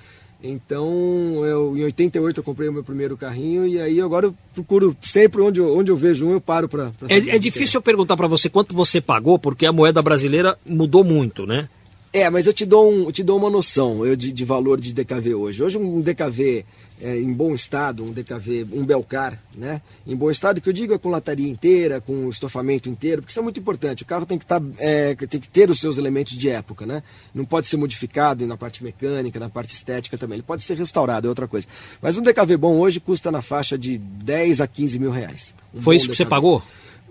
Então, 0.44 1.44
eu, 1.44 1.76
em 1.76 1.84
88 1.84 2.40
eu 2.40 2.44
comprei 2.44 2.70
o 2.70 2.74
meu 2.74 2.84
primeiro 2.84 3.18
carrinho 3.18 3.68
e 3.68 3.82
aí 3.82 4.00
agora 4.00 4.28
eu 4.28 4.36
procuro 4.54 4.96
sempre 5.02 5.42
onde 5.42 5.60
eu, 5.60 5.76
onde 5.76 5.90
eu 5.90 5.98
vejo 5.98 6.28
um, 6.28 6.32
eu 6.32 6.42
paro 6.42 6.70
para. 6.70 6.92
É, 7.10 7.18
é 7.18 7.40
difícil 7.40 7.80
eu 7.80 7.82
perguntar 7.82 8.16
para 8.16 8.28
você 8.28 8.48
quanto 8.48 8.76
você 8.76 9.02
pagou, 9.02 9.40
porque 9.40 9.66
a 9.66 9.72
moeda 9.72 10.02
brasileira 10.02 10.58
mudou 10.66 11.04
muito, 11.04 11.46
né? 11.46 11.68
É, 12.14 12.30
mas 12.30 12.46
eu 12.46 12.54
te 12.54 12.66
dou, 12.66 12.92
um, 12.92 13.06
eu 13.06 13.12
te 13.12 13.24
dou 13.24 13.38
uma 13.38 13.50
noção 13.50 14.06
eu, 14.06 14.16
de, 14.16 14.32
de 14.32 14.46
valor 14.46 14.80
de 14.80 14.94
DKV 14.94 15.34
hoje. 15.34 15.64
Hoje 15.64 15.78
um 15.78 16.02
DKV 16.02 16.66
é, 17.02 17.18
em 17.18 17.32
bom 17.32 17.54
estado, 17.54 18.04
um 18.04 18.12
DKV, 18.12 18.68
um 18.72 18.84
Belcar, 18.84 19.40
né? 19.56 19.82
Em 20.06 20.16
bom 20.16 20.32
estado, 20.32 20.60
que 20.60 20.68
eu 20.68 20.74
digo 20.74 20.94
é 20.94 20.98
com 20.98 21.10
lataria 21.10 21.48
inteira, 21.48 22.02
com 22.02 22.30
estofamento 22.30 22.90
inteiro, 22.90 23.22
porque 23.22 23.32
isso 23.32 23.40
é 23.40 23.44
muito 23.44 23.60
importante. 23.60 24.04
O 24.04 24.06
carro 24.06 24.26
tem 24.26 24.38
que, 24.38 24.46
tá, 24.46 24.62
é, 24.80 25.16
tem 25.16 25.40
que 25.40 25.48
ter 25.48 25.70
os 25.70 25.80
seus 25.80 25.98
elementos 25.98 26.38
de 26.38 26.50
época, 26.50 26.86
né? 26.86 27.04
Não 27.34 27.46
pode 27.46 27.68
ser 27.68 27.78
modificado 27.78 28.46
na 28.48 28.58
parte 28.58 28.84
mecânica, 28.84 29.40
na 29.40 29.50
parte 29.50 29.70
estética 29.70 30.18
também. 30.18 30.38
Ele 30.38 30.44
pode 30.44 30.64
ser 30.64 30.76
restaurado, 30.76 31.28
é 31.28 31.30
outra 31.30 31.48
coisa. 31.48 31.68
Mas 32.02 32.18
um 32.18 32.22
DKV 32.22 32.58
bom 32.58 32.78
hoje 32.78 33.00
custa 33.00 33.32
na 33.32 33.42
faixa 33.42 33.78
de 33.78 33.98
10 33.98 34.62
a 34.62 34.68
15 34.68 35.00
mil 35.00 35.12
reais. 35.12 35.54
Um 35.74 35.82
Foi 35.82 35.96
isso 35.96 36.06
que 36.06 36.14
DKV. 36.14 36.24
você 36.24 36.30
pagou? 36.30 36.64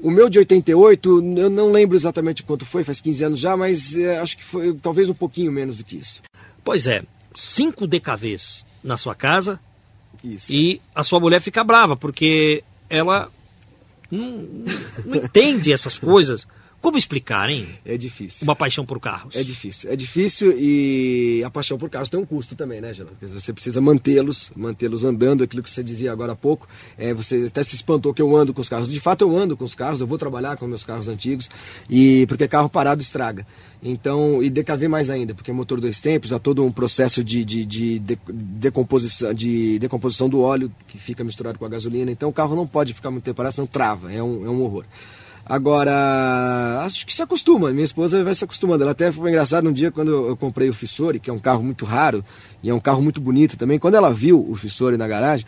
O 0.02 0.10
meu 0.10 0.28
de 0.28 0.38
88, 0.38 1.38
eu 1.38 1.48
não 1.48 1.72
lembro 1.72 1.96
exatamente 1.96 2.42
quanto 2.42 2.66
foi, 2.66 2.84
faz 2.84 3.00
15 3.00 3.24
anos 3.24 3.38
já, 3.38 3.56
mas 3.56 3.96
é, 3.96 4.18
acho 4.18 4.36
que 4.36 4.44
foi 4.44 4.74
talvez 4.74 5.08
um 5.08 5.14
pouquinho 5.14 5.50
menos 5.50 5.78
do 5.78 5.84
que 5.84 5.96
isso. 5.96 6.22
Pois 6.62 6.86
é, 6.86 7.02
cinco 7.34 7.86
DKVs 7.86 8.64
na 8.84 8.96
sua 8.96 9.14
casa, 9.14 9.58
isso. 10.24 10.52
E 10.52 10.80
a 10.94 11.02
sua 11.02 11.20
mulher 11.20 11.40
fica 11.40 11.64
brava, 11.64 11.96
porque 11.96 12.62
ela 12.88 13.30
não, 14.10 14.48
não 15.04 15.16
entende 15.16 15.72
essas 15.72 15.98
coisas. 15.98 16.46
Como 16.86 16.96
explicar, 16.96 17.50
hein? 17.50 17.66
É 17.84 17.96
difícil. 17.96 18.44
Uma 18.44 18.54
paixão 18.54 18.86
por 18.86 19.00
carros. 19.00 19.34
É 19.34 19.42
difícil. 19.42 19.90
É 19.90 19.96
difícil 19.96 20.56
e 20.56 21.42
a 21.44 21.50
paixão 21.50 21.76
por 21.76 21.90
carros 21.90 22.08
tem 22.08 22.20
um 22.20 22.24
custo 22.24 22.54
também, 22.54 22.80
né, 22.80 22.94
Geraldo? 22.94 23.16
Porque 23.18 23.34
você 23.34 23.52
precisa 23.52 23.80
mantê-los, 23.80 24.52
mantê-los 24.54 25.02
andando, 25.02 25.42
aquilo 25.42 25.64
que 25.64 25.70
você 25.70 25.82
dizia 25.82 26.12
agora 26.12 26.34
há 26.34 26.36
pouco. 26.36 26.68
É, 26.96 27.12
você 27.12 27.46
até 27.48 27.64
se 27.64 27.74
espantou 27.74 28.14
que 28.14 28.22
eu 28.22 28.36
ando 28.36 28.54
com 28.54 28.60
os 28.60 28.68
carros. 28.68 28.88
De 28.88 29.00
fato, 29.00 29.22
eu 29.22 29.36
ando 29.36 29.56
com 29.56 29.64
os 29.64 29.74
carros, 29.74 30.00
eu 30.00 30.06
vou 30.06 30.16
trabalhar 30.16 30.56
com 30.56 30.68
meus 30.68 30.84
carros 30.84 31.08
antigos, 31.08 31.50
e 31.90 32.24
porque 32.28 32.46
carro 32.46 32.68
parado 32.68 33.02
estraga. 33.02 33.44
Então, 33.82 34.40
e 34.40 34.48
DKV 34.48 34.86
mais 34.86 35.10
ainda, 35.10 35.34
porque 35.34 35.50
motor 35.50 35.80
dois 35.80 36.00
tempos, 36.00 36.32
há 36.32 36.38
todo 36.38 36.64
um 36.64 36.70
processo 36.70 37.24
de, 37.24 37.44
de, 37.44 37.64
de, 37.64 37.98
de, 37.98 38.18
decomposição, 38.32 39.34
de 39.34 39.76
decomposição 39.80 40.28
do 40.28 40.40
óleo 40.40 40.70
que 40.86 40.98
fica 40.98 41.24
misturado 41.24 41.58
com 41.58 41.64
a 41.64 41.68
gasolina. 41.68 42.12
Então 42.12 42.28
o 42.28 42.32
carro 42.32 42.54
não 42.54 42.64
pode 42.64 42.94
ficar 42.94 43.10
muito 43.10 43.24
tempo 43.24 43.38
parado, 43.38 43.56
senão 43.56 43.66
trava, 43.66 44.12
é 44.12 44.22
um, 44.22 44.46
é 44.46 44.50
um 44.50 44.62
horror. 44.62 44.84
Agora, 45.48 46.82
acho 46.84 47.06
que 47.06 47.14
se 47.14 47.22
acostuma, 47.22 47.70
minha 47.70 47.84
esposa 47.84 48.24
vai 48.24 48.34
se 48.34 48.42
acostumando. 48.42 48.82
Ela 48.82 48.90
até 48.90 49.12
foi 49.12 49.30
engraçado 49.30 49.68
um 49.68 49.72
dia 49.72 49.92
quando 49.92 50.10
eu 50.10 50.36
comprei 50.36 50.68
o 50.68 50.74
Fissori, 50.74 51.20
que 51.20 51.30
é 51.30 51.32
um 51.32 51.38
carro 51.38 51.62
muito 51.62 51.84
raro 51.84 52.24
e 52.64 52.68
é 52.68 52.74
um 52.74 52.80
carro 52.80 53.00
muito 53.00 53.20
bonito 53.20 53.56
também. 53.56 53.78
Quando 53.78 53.94
ela 53.94 54.12
viu 54.12 54.44
o 54.50 54.56
Fissori 54.56 54.96
na 54.96 55.06
garagem, 55.06 55.46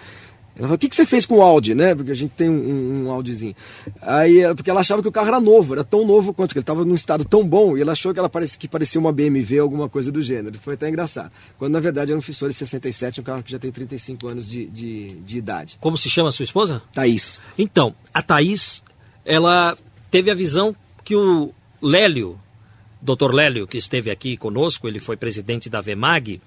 ela 0.58 0.66
falou, 0.66 0.74
o 0.74 0.78
que, 0.78 0.88
que 0.88 0.96
você 0.96 1.06
fez 1.06 1.24
com 1.24 1.37
o 1.37 1.42
Audi, 1.42 1.74
né? 1.74 1.94
Porque 1.94 2.11
a 2.11 2.14
gente 2.14 2.30
tem 2.30 2.48
um, 2.50 3.06
um 3.06 3.11
Audizinho. 3.11 3.54
Aí, 4.02 4.42
porque 4.56 4.68
ela 4.68 4.80
achava 4.80 5.00
que 5.00 5.08
o 5.08 5.12
carro 5.12 5.28
era 5.28 5.40
novo, 5.40 5.74
era 5.74 5.84
tão 5.84 6.04
novo 6.04 6.34
quanto, 6.34 6.52
que 6.52 6.58
ele 6.58 6.62
estava 6.62 6.84
num 6.84 6.96
estado 6.96 7.24
tão 7.24 7.46
bom, 7.46 7.76
e 7.76 7.80
ela 7.80 7.92
achou 7.92 8.12
que 8.12 8.18
ela 8.18 8.28
parecia, 8.28 8.58
que 8.58 8.66
parecia 8.66 9.00
uma 9.00 9.12
BMW, 9.12 9.61
alguma 9.61 9.88
coisa 9.88 10.11
do 10.11 10.20
gênero. 10.20 10.58
Foi 10.61 10.74
até 10.74 10.88
engraçado. 10.88 11.30
Quando 11.58 11.72
na 11.72 11.80
verdade 11.80 12.11
era 12.11 12.18
um 12.18 12.22
Fissori 12.22 12.52
67, 12.52 13.20
um 13.20 13.24
carro 13.24 13.42
que 13.42 13.52
já 13.52 13.58
tem 13.58 13.70
35 13.70 14.30
anos 14.30 14.48
de, 14.48 14.66
de, 14.66 15.06
de 15.06 15.38
idade. 15.38 15.78
Como 15.80 15.96
se 15.96 16.11
chama 16.11 16.28
a 16.28 16.32
sua 16.32 16.42
esposa? 16.42 16.82
Thaís. 16.92 17.40
Então, 17.56 17.94
a 18.12 18.20
Thaís, 18.20 18.82
ela 19.24 19.78
teve 20.11 20.31
a 20.31 20.35
visão 20.35 20.75
que 21.05 21.14
o 21.14 21.53
Lélio, 21.81 22.38
Dr. 23.01 23.33
Lélio, 23.33 23.66
que 23.66 23.79
esteve 23.79 24.11
aqui 24.11 24.37
conosco, 24.37 24.88
ele 24.88 24.99
foi 24.99 25.16
presidente 25.16 25.68
da 25.68 25.81
VEMAG, 25.81 26.40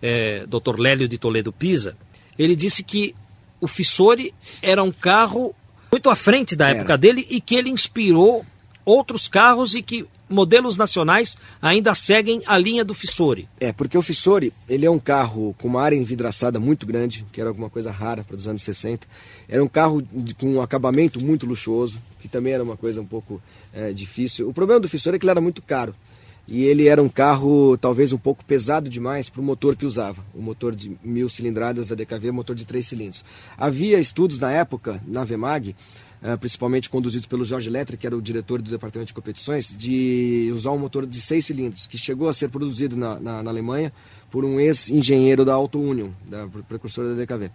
é, 0.00 0.46
Dr. 0.46 0.78
Lélio 0.78 1.08
de 1.08 1.18
Toledo 1.18 1.52
Pisa, 1.52 1.96
ele 2.38 2.54
disse 2.54 2.82
que 2.82 3.14
o 3.60 3.66
Fissori 3.66 4.32
era 4.62 4.82
um 4.82 4.92
carro 4.92 5.54
muito 5.90 6.08
à 6.10 6.14
frente 6.14 6.54
da 6.54 6.68
época 6.68 6.92
era. 6.92 6.98
dele 6.98 7.26
e 7.28 7.40
que 7.40 7.56
ele 7.56 7.70
inspirou 7.70 8.44
outros 8.84 9.28
carros 9.28 9.74
e 9.74 9.82
que 9.82 10.06
modelos 10.28 10.76
nacionais 10.76 11.36
ainda 11.60 11.94
seguem 11.94 12.42
a 12.46 12.58
linha 12.58 12.84
do 12.84 12.94
Fissori. 12.94 13.48
É, 13.58 13.72
porque 13.72 13.96
o 13.96 14.02
Fissori, 14.02 14.52
ele 14.68 14.84
é 14.84 14.90
um 14.90 14.98
carro 14.98 15.54
com 15.58 15.68
uma 15.68 15.82
área 15.82 15.96
envidraçada 15.96 16.60
muito 16.60 16.86
grande, 16.86 17.24
que 17.32 17.40
era 17.40 17.48
alguma 17.50 17.70
coisa 17.70 17.90
rara 17.90 18.22
para 18.22 18.36
os 18.36 18.46
anos 18.46 18.62
60. 18.62 19.06
Era 19.48 19.64
um 19.64 19.68
carro 19.68 20.02
de, 20.02 20.34
com 20.34 20.54
um 20.54 20.62
acabamento 20.62 21.20
muito 21.20 21.46
luxuoso, 21.46 22.00
que 22.18 22.28
também 22.28 22.52
era 22.52 22.62
uma 22.62 22.76
coisa 22.76 23.00
um 23.00 23.06
pouco 23.06 23.40
é, 23.72 23.92
difícil. 23.92 24.48
O 24.48 24.52
problema 24.52 24.80
do 24.80 24.88
Fissori 24.88 25.16
é 25.16 25.18
que 25.18 25.24
ele 25.24 25.30
era 25.30 25.40
muito 25.40 25.62
caro 25.62 25.94
e 26.48 26.64
ele 26.64 26.88
era 26.88 27.02
um 27.02 27.08
carro 27.10 27.76
talvez 27.76 28.12
um 28.12 28.18
pouco 28.18 28.42
pesado 28.44 28.88
demais 28.88 29.28
para 29.28 29.40
o 29.40 29.44
motor 29.44 29.76
que 29.76 29.84
usava, 29.84 30.24
o 30.34 30.40
motor 30.40 30.74
de 30.74 30.96
mil 31.04 31.28
cilindradas 31.28 31.88
da 31.88 31.94
DKV, 31.94 32.32
motor 32.32 32.56
de 32.56 32.64
três 32.64 32.86
cilindros. 32.86 33.22
Havia 33.56 34.00
estudos 34.00 34.38
na 34.38 34.50
época, 34.50 35.02
na 35.06 35.24
VEMAG, 35.24 35.76
eh, 36.22 36.36
principalmente 36.36 36.88
conduzidos 36.88 37.26
pelo 37.26 37.44
Jorge 37.44 37.68
Electric, 37.68 38.00
que 38.00 38.06
era 38.06 38.16
o 38.16 38.22
diretor 38.22 38.62
do 38.62 38.70
departamento 38.70 39.08
de 39.08 39.14
competições, 39.14 39.76
de 39.76 40.50
usar 40.52 40.72
um 40.72 40.78
motor 40.78 41.06
de 41.06 41.20
seis 41.20 41.44
cilindros, 41.44 41.86
que 41.86 41.98
chegou 41.98 42.28
a 42.28 42.32
ser 42.32 42.48
produzido 42.48 42.96
na, 42.96 43.20
na, 43.20 43.42
na 43.42 43.50
Alemanha 43.50 43.92
por 44.30 44.44
um 44.44 44.60
ex-engenheiro 44.60 45.44
da 45.44 45.54
Auto 45.54 45.80
Union, 45.80 46.10
da 46.28 46.46
precursora 46.68 47.14
da 47.14 47.24
DKV. 47.24 47.50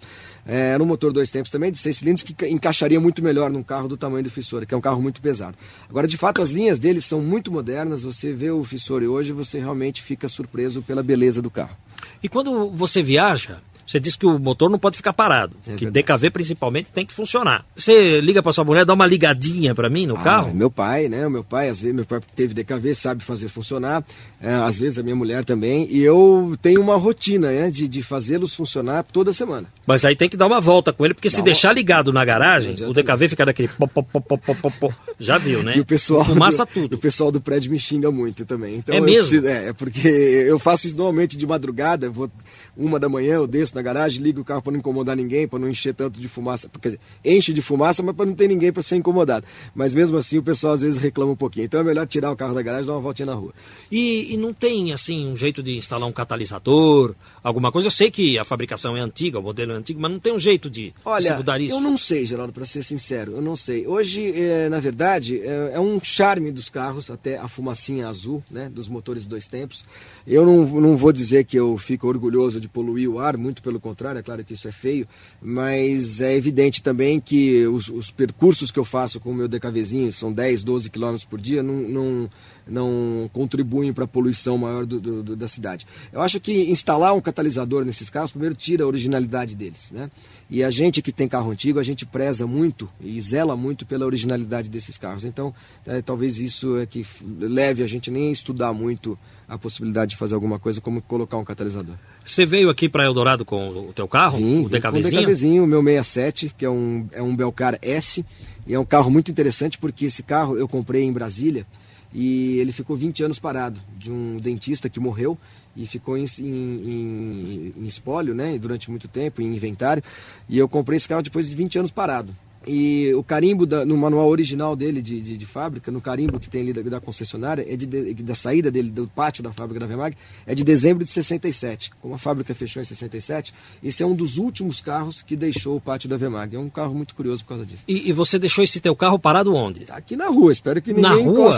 É, 0.46 0.72
era 0.72 0.82
um 0.82 0.86
motor 0.86 1.14
dois 1.14 1.30
tempos 1.30 1.52
também, 1.52 1.72
de 1.72 1.78
seis 1.78 1.98
cilindros, 1.98 2.24
que 2.24 2.48
encaixaria 2.48 3.00
muito 3.00 3.24
melhor 3.24 3.52
num 3.52 3.64
carro 3.64 3.88
do 3.88 3.96
tamanho 3.96 4.24
do 4.24 4.30
Fissore, 4.30 4.66
que 4.66 4.74
é 4.74 4.78
um 4.78 4.82
carro 4.82 5.02
muito 5.02 5.22
pesado. 5.22 5.58
Agora, 5.90 6.08
de 6.08 6.18
fato, 6.18 6.42
as 6.42 6.50
linhas 6.50 6.80
dele 6.80 7.02
são 7.02 7.22
muito 7.22 7.52
modernas, 7.52 8.04
você 8.04 8.34
vê 8.34 8.50
o 8.50 8.64
Fissore 8.64 9.08
hoje, 9.08 9.32
você 9.32 9.60
realmente 9.60 10.02
fica 10.02 10.28
surpreso 10.28 10.82
pela 10.82 11.04
beleza 11.04 11.42
do 11.42 11.50
carro. 11.50 11.76
E 12.22 12.28
quando 12.28 12.70
você 12.72 13.02
viaja, 13.02 13.62
Você 13.86 14.00
disse 14.00 14.18
que 14.18 14.26
o 14.26 14.40
motor 14.40 14.70
não 14.70 14.80
pode 14.80 14.98
ficar 14.98 15.14
parado, 15.14 15.56
é 15.68 15.76
que 15.76 15.86
verdade. 15.86 16.06
DKV 16.06 16.30
principalmente 16.32 16.92
tem 16.92 17.06
que 17.06 17.14
funcionar. 17.14 17.66
Você 17.76 18.22
liga 18.22 18.42
para 18.42 18.54
sua 18.54 18.64
mulher, 18.64 18.86
dá 18.86 18.94
uma 18.94 19.06
ligadinha 19.06 19.76
para 19.76 19.90
mim 19.90 20.06
no 20.06 20.16
ah, 20.16 20.22
carro? 20.22 20.54
Meu 20.54 20.72
pai, 20.72 21.08
né? 21.08 21.28
Meu 21.28 21.44
pai, 21.44 21.70
às 21.70 21.82
vezes, 21.82 21.96
meu 21.96 22.06
pai 22.06 22.20
teve 22.36 22.54
DKV, 22.54 22.96
sabe 22.96 23.24
fazer 23.24 23.48
funcionar. 23.48 24.04
É, 24.42 24.54
às 24.54 24.78
vezes 24.80 25.00
a 25.00 25.04
minha 25.04 25.16
mulher 25.16 25.44
também. 25.44 25.88
E 25.90 26.02
eu 26.02 26.58
tenho 26.62 26.82
uma 26.82 26.96
rotina, 26.96 27.52
né? 27.52 27.70
De, 27.70 27.88
de 27.88 28.02
fazê-los 28.02 28.56
funcionar 28.56 29.04
toda 29.04 29.34
semana. 29.34 29.68
Mas 29.86 30.06
aí 30.06 30.16
tem 30.16 30.30
que 30.30 30.38
dar 30.38 30.48
uma 30.48 30.62
volta 30.62 30.94
com 30.94 31.06
ele, 31.06 31.14
porque 31.14 31.30
dá 31.30 31.36
se 31.36 31.42
uma... 31.42 31.46
deixar 31.46 31.74
ligado 31.74 32.14
na 32.14 32.24
garagem, 32.24 32.76
o 32.88 32.94
DKV 32.94 33.28
fica 33.28 33.46
daquele 33.46 33.68
pop, 33.68 33.94
pop, 33.94 34.08
pop, 34.12 34.28
pop, 34.28 34.62
pop, 34.62 34.78
pop. 34.80 34.96
Já 35.20 35.38
viu, 35.38 35.62
né? 35.62 35.74
E 35.78 35.80
o 35.80 35.86
pessoal. 35.86 36.24
Fumaça 36.26 36.66
do, 36.66 36.72
tudo. 36.72 36.96
o 36.96 36.98
pessoal 36.98 37.32
do 37.32 37.42
prédio 37.42 37.72
me 37.72 37.80
xinga 37.80 38.12
muito 38.12 38.46
também. 38.46 38.76
Então 38.76 38.96
é 38.96 39.02
mesmo? 39.02 39.42
Preciso, 39.42 39.48
é, 39.48 39.70
é, 39.70 39.74
porque 39.74 40.08
eu 40.08 40.58
faço 40.58 40.88
isso 40.88 40.98
normalmente 40.98 41.38
de 41.38 41.46
madrugada, 41.46 42.10
vou 42.10 42.30
uma 42.76 43.00
da 43.00 43.08
manhã, 43.08 43.36
eu 43.36 43.48
desço 43.48 43.73
na 43.74 43.82
garagem, 43.82 44.22
ligo 44.22 44.42
o 44.42 44.46
carro 44.46 44.62
para 44.62 44.72
não 44.72 44.80
incomodar 44.80 45.16
ninguém, 45.16 45.48
para 45.48 45.60
não 45.60 45.70
encher 45.70 45.94
tanto 45.94 46.20
de 46.20 46.28
fumaça. 46.28 46.70
Quer 46.82 46.90
dizer, 46.90 47.00
enche 47.24 47.54
de 47.54 47.62
fumaça, 47.62 48.04
mas 48.04 48.16
para 48.16 48.26
não 48.26 48.34
ter 48.34 48.48
ninguém 48.48 48.72
para 48.72 48.84
ser 48.84 48.96
incomodado. 48.96 49.46
Mas 49.74 49.94
mesmo 49.94 50.18
assim 50.18 50.38
o 50.38 50.44
pessoal 50.44 50.74
às 50.74 50.82
vezes 50.82 51.02
reclama 51.02 51.32
um 51.32 51.36
pouquinho. 51.36 51.66
Então 51.66 51.80
é 51.80 51.84
melhor 51.84 52.06
tirar 52.08 52.32
o 52.32 52.36
carro 52.36 52.54
da 52.54 52.62
garagem 52.62 52.86
e 52.86 52.88
dar 52.88 52.94
uma 52.94 53.02
voltinha 53.02 53.26
na 53.26 53.34
rua. 53.34 53.54
E, 53.92 54.34
e 54.34 54.38
não 54.38 54.54
tem, 54.54 54.94
assim, 54.94 55.28
um 55.28 55.36
jeito 55.36 55.62
de 55.62 55.76
instalar 55.76 56.08
um 56.08 56.12
catalisador, 56.12 57.16
alguma 57.44 57.72
coisa? 57.72 57.88
Eu 57.88 57.92
sei 57.92 58.10
que 58.10 58.38
a 58.40 58.46
fabricação 58.46 58.96
é 58.96 59.02
antiga, 59.02 59.40
o 59.40 59.44
modelo 59.44 59.74
é 59.74 59.76
antigo, 59.76 60.00
mas 60.00 60.12
não 60.12 60.20
tem 60.20 60.34
um 60.34 60.40
jeito 60.40 60.70
de, 60.70 60.94
Olha, 61.04 61.32
se 61.32 61.34
mudar 61.36 61.60
isso? 61.60 61.76
Eu 61.76 61.82
não 61.82 61.98
sei, 61.98 62.26
Geraldo, 62.26 62.54
para 62.54 62.66
ser 62.66 62.84
sincero, 62.84 63.34
eu 63.34 63.42
não 63.42 63.56
sei. 63.56 63.86
Hoje, 63.86 64.34
é, 64.40 64.70
na 64.70 64.80
verdade, 64.80 65.40
é, 65.42 65.74
é, 65.74 65.80
um 65.80 66.00
charme 66.02 66.52
dos 66.52 66.70
carros, 66.70 67.10
até 67.10 67.38
a 67.38 67.48
fumacinha 67.48 68.08
azul, 68.08 68.44
né, 68.50 68.70
dos 68.70 68.88
motores 68.88 69.28
dois 69.28 69.48
tempos. 69.48 69.84
Eu 70.26 70.46
não, 70.46 70.66
não 70.80 70.98
vou 70.98 71.12
dizer 71.12 71.44
que 71.44 71.58
eu 71.58 71.78
fico 71.78 72.08
orgulhoso 72.08 72.60
de 72.60 72.68
poluir 72.68 73.10
o 73.10 73.20
ar, 73.20 73.38
muito 73.38 73.62
pelo 73.62 73.80
contrário, 73.80 74.20
é 74.20 74.24
claro 74.24 74.44
que 74.44 74.54
isso 74.54 74.68
é 74.68 74.72
feio, 74.72 75.08
mas 75.42 76.22
é 76.22 76.36
evidente 76.36 76.82
também 76.82 77.20
que 77.20 77.68
os, 77.68 77.90
os 77.90 78.10
percursos 78.10 78.72
que 78.72 78.80
eu 78.80 78.86
faço 78.86 79.20
com 79.20 79.32
o 79.32 79.36
meu 79.36 79.48
DKVzinho, 79.48 80.12
são 80.14 80.32
10, 80.32 80.64
12 80.64 80.90
quilômetros 80.90 81.26
por 81.26 81.40
dia, 81.40 81.62
não, 81.62 81.76
não, 81.76 82.30
não 82.68 83.30
contribuem 83.34 83.94
para 83.94 84.06
a 84.06 84.08
poluição 84.08 84.58
maior 84.58 84.86
do, 84.86 85.00
do, 85.00 85.36
da 85.36 85.48
cidade. 85.48 85.86
Eu 86.12 86.22
acho 86.22 86.40
que 86.40 86.72
instalar 86.72 87.14
um 87.14 87.22
catalisador 87.22 87.86
nesses 87.86 88.10
carros, 88.10 88.32
primeiro 88.32 88.56
tira 88.56 88.84
a 88.84 88.88
originalidade 88.88 89.56
deles, 89.56 89.92
né? 89.92 90.10
E 90.50 90.64
a 90.64 90.70
gente 90.70 91.02
que 91.02 91.12
tem 91.12 91.28
carro 91.28 91.52
antigo, 91.52 91.80
a 91.80 91.84
gente 91.84 92.06
preza 92.06 92.46
muito 92.46 92.88
e 93.02 93.20
zela 93.20 93.56
muito 93.56 93.86
pela 93.86 94.06
originalidade 94.06 94.70
desses 94.70 94.98
carros. 94.98 95.26
Então, 95.26 95.54
é, 95.86 96.02
talvez 96.02 96.38
isso 96.38 96.78
é 96.78 96.86
que 96.86 97.06
leve 97.40 97.82
a 97.82 97.88
gente 97.88 98.12
nem 98.12 98.30
a 98.30 98.32
estudar 98.32 98.72
muito 98.74 99.18
a 99.48 99.58
possibilidade 99.58 100.12
de 100.12 100.18
fazer 100.18 100.36
alguma 100.36 100.60
coisa 100.60 100.80
como 100.80 101.02
colocar 101.02 101.38
um 101.38 101.44
catalisador. 101.44 101.96
Você 102.24 102.46
veio 102.46 102.70
aqui 102.70 102.88
para 102.88 103.06
Eldorado 103.06 103.44
com 103.44 103.68
o 103.70 103.94
teu 103.94 104.08
carro? 104.08 104.38
Vim, 104.38 104.66
o 104.66 104.70
DKVzinho? 104.70 105.08
O 105.08 105.26
DKVzinho, 105.26 105.64
o 105.64 105.68
meu 105.68 105.82
67, 105.84 106.56
que 106.58 106.66
é 106.66 106.70
um, 106.70 107.08
é 107.12 107.22
um 107.22 107.36
Belcar 107.36 107.78
S. 107.82 108.26
E 108.66 108.74
é 108.74 108.80
um 108.80 108.86
carro 108.86 109.12
muito 109.12 109.30
interessante 109.30 109.78
porque 109.78 110.06
esse 110.06 110.24
carro 110.24 110.58
eu 110.58 110.68
comprei 110.68 111.04
em 111.04 111.12
Brasília 111.12 111.66
e 112.14 112.60
ele 112.60 112.72
ficou 112.72 112.96
20 112.96 113.24
anos 113.24 113.40
parado 113.40 113.80
de 113.98 114.12
um 114.12 114.38
dentista 114.38 114.90
que 114.90 115.00
morreu 115.00 115.38
e 115.76 115.88
ficou 115.88 116.18
em, 116.18 116.26
em, 116.40 117.74
em, 117.76 117.86
espólio, 117.86 118.36
né, 118.36 118.58
durante 118.60 118.90
muito 118.92 119.08
tempo, 119.08 119.42
em 119.42 119.54
inventário. 119.54 120.04
E 120.48 120.58
eu 120.58 120.70
comprei 120.70 120.98
esse 120.98 121.08
carro 121.08 121.24
depois 121.24 121.50
de 121.50 121.56
20 121.56 121.80
anos 121.80 121.92
parado. 121.92 122.36
E 122.66 123.14
o 123.14 123.24
carimbo 123.24 123.66
da, 123.66 123.86
no 123.86 123.98
manual 123.98 124.30
original 124.30 124.76
dele 124.76 125.02
de, 125.02 125.22
de, 125.22 125.38
de, 125.38 125.46
fábrica, 125.46 125.92
no 125.92 126.00
carimbo 126.00 126.40
que 126.40 126.50
tem 126.50 126.62
ali 126.62 126.74
da, 126.74 126.82
da 126.82 127.02
concessionária, 127.02 127.66
é 127.68 127.76
de, 127.76 127.86
de, 127.86 128.14
da 128.24 128.36
saída 128.36 128.72
dele, 128.72 128.90
do 128.90 129.08
pátio 129.08 129.44
da 129.44 129.52
fábrica 129.52 129.80
da 129.80 129.86
Vemag, 129.86 130.16
é 130.46 130.56
de 130.56 130.64
dezembro 130.64 131.04
de 131.04 131.12
67. 131.12 131.92
Como 132.02 132.16
a 132.16 132.18
fábrica 132.18 132.56
fechou 132.56 132.82
em 132.82 132.86
67, 132.86 133.54
esse 133.84 134.02
é 134.02 134.06
um 134.06 134.16
dos 134.16 134.38
últimos 134.38 134.80
carros 134.80 135.22
que 135.22 135.36
deixou 135.36 135.76
o 135.76 135.82
pátio 135.82 136.08
da 136.08 136.16
Vemag. 136.16 136.56
É 136.56 136.60
um 136.60 136.70
carro 136.70 136.94
muito 136.94 137.16
curioso 137.16 137.44
por 137.44 137.50
causa 137.50 137.66
disso. 137.66 137.84
E, 137.88 138.10
e 138.10 138.14
você 138.14 138.40
deixou 138.40 138.64
esse 138.64 138.80
teu 138.80 138.96
carro 138.96 139.20
parado 139.20 139.54
onde? 139.54 139.86
Aqui 139.90 140.16
na 140.16 140.28
rua, 140.28 140.52
espero 140.52 140.82
que 140.82 140.94
ninguém 140.94 141.26
na 141.26 141.32
rua? 141.32 141.52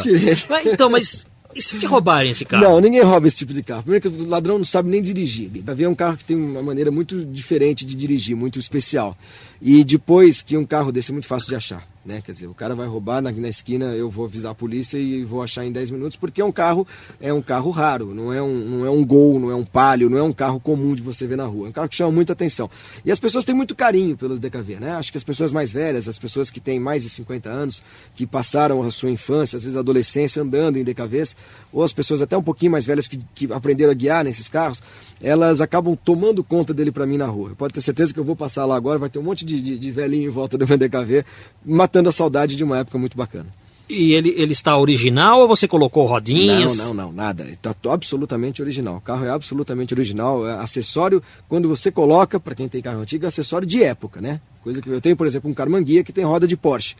Mas, 0.49 0.65
então, 0.65 0.89
mas 0.89 1.25
e 1.55 1.61
se 1.61 1.77
te 1.77 1.85
roubarem 1.85 2.31
esse 2.31 2.43
carro? 2.43 2.63
Não, 2.63 2.81
ninguém 2.81 3.01
rouba 3.01 3.25
esse 3.27 3.37
tipo 3.37 3.53
de 3.53 3.63
carro. 3.63 3.81
Primeiro 3.81 4.11
que 4.11 4.23
o 4.23 4.27
ladrão 4.27 4.57
não 4.57 4.65
sabe 4.65 4.89
nem 4.89 5.01
dirigir. 5.01 5.49
Davi 5.49 5.85
é 5.85 5.89
um 5.89 5.95
carro 5.95 6.17
que 6.17 6.25
tem 6.25 6.35
uma 6.35 6.61
maneira 6.61 6.91
muito 6.91 7.23
diferente 7.23 7.85
de 7.85 7.95
dirigir, 7.95 8.35
muito 8.35 8.59
especial. 8.59 9.17
E 9.61 9.83
depois 9.83 10.41
que 10.41 10.57
um 10.57 10.65
carro 10.65 10.91
desse 10.91 11.11
é 11.11 11.13
muito 11.13 11.27
fácil 11.27 11.49
de 11.49 11.55
achar 11.55 11.85
né? 12.05 12.21
Quer 12.23 12.33
dizer, 12.33 12.47
o 12.47 12.53
cara 12.53 12.75
vai 12.75 12.87
roubar 12.87 13.21
na, 13.21 13.31
na, 13.31 13.49
esquina, 13.49 13.85
eu 13.85 14.09
vou 14.09 14.25
avisar 14.25 14.51
a 14.51 14.55
polícia 14.55 14.97
e 14.97 15.23
vou 15.23 15.41
achar 15.41 15.65
em 15.65 15.71
10 15.71 15.89
minutos, 15.89 16.15
porque 16.15 16.39
é 16.39 16.45
um 16.45 16.51
carro, 16.51 16.87
é 17.19 17.33
um 17.33 17.41
carro 17.41 17.71
raro, 17.71 18.13
não 18.13 18.31
é 18.31 18.41
um, 18.41 18.53
não 18.53 18.85
é 18.85 18.89
um 18.89 19.03
gol, 19.03 19.39
não 19.39 19.49
é 19.49 19.55
um 19.55 19.65
palio, 19.65 20.09
não 20.09 20.17
é 20.17 20.23
um 20.23 20.31
carro 20.31 20.59
comum 20.59 20.93
de 20.93 21.01
você 21.01 21.25
ver 21.25 21.35
na 21.35 21.45
rua. 21.45 21.67
É 21.67 21.69
um 21.69 21.73
carro 21.73 21.89
que 21.89 21.95
chama 21.95 22.11
muita 22.11 22.33
atenção. 22.33 22.69
E 23.03 23.11
as 23.11 23.19
pessoas 23.19 23.43
têm 23.43 23.55
muito 23.55 23.73
carinho 23.73 24.15
pelos 24.15 24.39
DKV, 24.39 24.75
né? 24.79 24.91
Acho 24.91 25.11
que 25.11 25.17
as 25.17 25.23
pessoas 25.23 25.51
mais 25.51 25.73
velhas, 25.73 26.07
as 26.07 26.19
pessoas 26.19 26.51
que 26.51 26.59
têm 26.59 26.79
mais 26.79 27.01
de 27.01 27.09
50 27.09 27.49
anos, 27.49 27.81
que 28.13 28.27
passaram 28.27 28.83
a 28.83 28.91
sua 28.91 29.09
infância, 29.09 29.57
às 29.57 29.63
vezes 29.63 29.75
a 29.75 29.79
adolescência 29.79 30.43
andando 30.43 30.77
em 30.77 30.83
DKVs, 30.83 31.35
ou 31.73 31.83
as 31.83 31.91
pessoas 31.91 32.21
até 32.21 32.37
um 32.37 32.43
pouquinho 32.43 32.71
mais 32.71 32.85
velhas 32.85 33.07
que, 33.07 33.19
que 33.33 33.51
aprenderam 33.51 33.91
a 33.91 33.95
guiar 33.95 34.23
nesses 34.23 34.47
carros, 34.47 34.81
elas 35.21 35.61
acabam 35.61 35.95
tomando 35.95 36.43
conta 36.43 36.73
dele 36.73 36.91
para 36.91 37.05
mim 37.05 37.17
na 37.17 37.25
rua. 37.25 37.53
Pode 37.57 37.73
ter 37.73 37.81
certeza 37.81 38.13
que 38.13 38.19
eu 38.19 38.23
vou 38.23 38.35
passar 38.35 38.65
lá 38.65 38.75
agora, 38.75 38.99
vai 38.99 39.09
ter 39.09 39.19
um 39.19 39.23
monte 39.23 39.45
de, 39.45 39.61
de, 39.61 39.77
de 39.77 39.91
velhinho 39.91 40.27
em 40.27 40.31
volta 40.31 40.57
do 40.57 40.67
meu 40.67 40.77
DKV, 40.77 41.25
matando 41.65 42.09
a 42.09 42.11
saudade 42.11 42.55
de 42.55 42.63
uma 42.63 42.79
época 42.79 42.97
muito 42.97 43.17
bacana. 43.17 43.47
E 43.87 44.13
ele, 44.13 44.33
ele 44.35 44.51
está 44.51 44.75
original 44.77 45.41
ou 45.41 45.47
você 45.47 45.67
colocou 45.67 46.05
rodinhas? 46.05 46.75
Não, 46.75 46.87
não, 46.87 47.05
não, 47.05 47.11
nada. 47.11 47.43
Está 47.43 47.75
absolutamente 47.91 48.61
original. 48.61 48.97
O 48.97 49.01
carro 49.01 49.25
é 49.25 49.29
absolutamente 49.29 49.93
original. 49.93 50.47
É 50.47 50.53
acessório, 50.53 51.21
quando 51.47 51.69
você 51.69 51.91
coloca, 51.91 52.39
para 52.39 52.55
quem 52.55 52.67
tem 52.67 52.81
carro 52.81 53.01
antigo, 53.01 53.25
é 53.25 53.27
acessório 53.27 53.67
de 53.67 53.83
época, 53.83 54.19
né? 54.19 54.41
Coisa 54.65 54.81
que 54.81 54.89
eu 54.89 54.99
tenho, 54.99 55.15
por 55.15 55.27
exemplo, 55.27 55.47
um 55.47 55.53
Carmanguia 55.53 56.03
que 56.03 56.11
tem 56.11 56.25
roda 56.25 56.47
de 56.47 56.57
Porsche. 56.57 56.95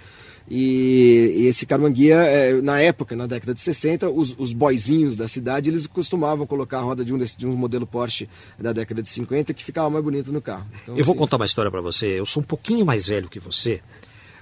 E, 0.48 1.34
e 1.36 1.46
esse 1.48 1.66
Carmanguia, 1.66 2.18
é, 2.18 2.62
na 2.62 2.80
época, 2.80 3.16
na 3.16 3.26
década 3.26 3.56
de 3.56 3.60
60, 3.60 4.08
os, 4.08 4.36
os 4.38 4.54
boizinhos 4.54 5.18
da 5.18 5.28
cidade, 5.28 5.72
eles 5.72 5.88
costumavam 5.88 6.46
colocar 6.46 6.78
a 6.78 6.82
roda 6.82 7.04
de 7.04 7.12
um, 7.12 7.18
desse, 7.18 7.36
de 7.36 7.48
um 7.48 7.56
modelo 7.56 7.88
Porsche 7.88 8.30
da 8.60 8.72
década 8.72 9.02
de 9.02 9.10
50 9.10 9.52
que 9.52 9.64
ficava 9.64 9.90
mais 9.90 10.04
bonito 10.04 10.32
no 10.32 10.40
carro. 10.40 10.68
Então, 10.84 10.96
eu 10.96 11.04
vou 11.04 11.14
assim, 11.14 11.20
contar 11.20 11.38
uma 11.38 11.48
história 11.48 11.72
para 11.72 11.82
você. 11.82 12.20
Eu 12.20 12.26
sou 12.28 12.44
um 12.44 12.46
pouquinho 12.46 12.86
mais 12.86 13.08
velho 13.08 13.28
que 13.28 13.40
você. 13.40 13.82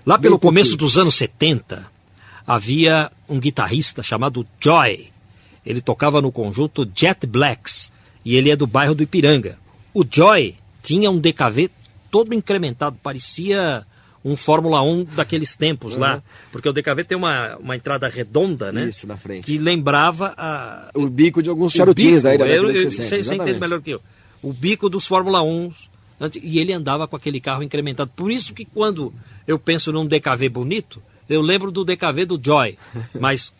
Lá 0.05 0.19
pelo 0.19 0.38
começo 0.38 0.75
dos 0.75 0.97
anos 0.97 1.15
70, 1.15 1.89
havia 2.45 3.09
um 3.29 3.39
guitarrista 3.39 4.03
chamado 4.03 4.45
Joy. 4.59 5.07
Ele 5.65 5.79
tocava 5.79 6.21
no 6.21 6.29
conjunto 6.29 6.86
Jet 6.93 7.25
Blacks 7.25 7.89
e 8.25 8.36
ele 8.36 8.49
é 8.49 8.55
do 8.57 8.67
bairro 8.67 8.93
do 8.93 9.03
Ipiranga. 9.03 9.57
O 9.93 10.03
Joy 10.05 10.57
tinha 10.81 11.09
um 11.09 11.17
DKV 11.17 11.71
todo 12.13 12.32
incrementado, 12.32 12.95
parecia 13.02 13.84
um 14.23 14.36
Fórmula 14.36 14.84
1 14.84 15.06
daqueles 15.15 15.56
tempos 15.56 15.93
uhum. 15.93 15.99
lá. 16.02 16.21
Porque 16.52 16.69
o 16.69 16.71
DKV 16.71 17.04
tem 17.04 17.17
uma, 17.17 17.58
uma 17.58 17.76
entrada 17.76 18.08
redonda, 18.08 18.71
né? 18.71 18.86
Isso, 18.86 19.08
na 19.08 19.17
frente. 19.17 19.45
Que 19.45 19.58
lembrava 19.58 20.32
a... 20.38 20.91
o 20.93 21.10
bico 21.10 21.41
de 21.41 21.49
alguns 21.49 21.73
charutinhos 21.73 22.23
aí 22.23 22.38
da 22.38 22.45
década 22.45 22.71
de 22.71 22.82
60. 22.82 23.08
Você, 23.08 23.23
você 23.23 23.34
entende 23.34 23.60
melhor 23.60 23.82
que 23.82 23.89
eu. 23.89 24.02
O 24.43 24.54
bico 24.54 24.89
dos 24.89 25.08
Fórmula 25.08 25.41
1 25.41 25.71
e 26.43 26.60
ele 26.60 26.71
andava 26.71 27.08
com 27.08 27.15
aquele 27.15 27.41
carro 27.41 27.63
incrementado. 27.63 28.12
Por 28.15 28.32
isso 28.32 28.54
que 28.54 28.63
quando 28.63 29.12
eu 29.47 29.58
penso 29.58 29.91
num 29.91 30.06
DKV 30.06 30.49
bonito, 30.49 31.02
eu 31.28 31.41
lembro 31.41 31.71
do 31.71 31.84
DKV 31.84 32.26
do 32.26 32.39
Joy. 32.39 32.78
Mas 33.19 33.52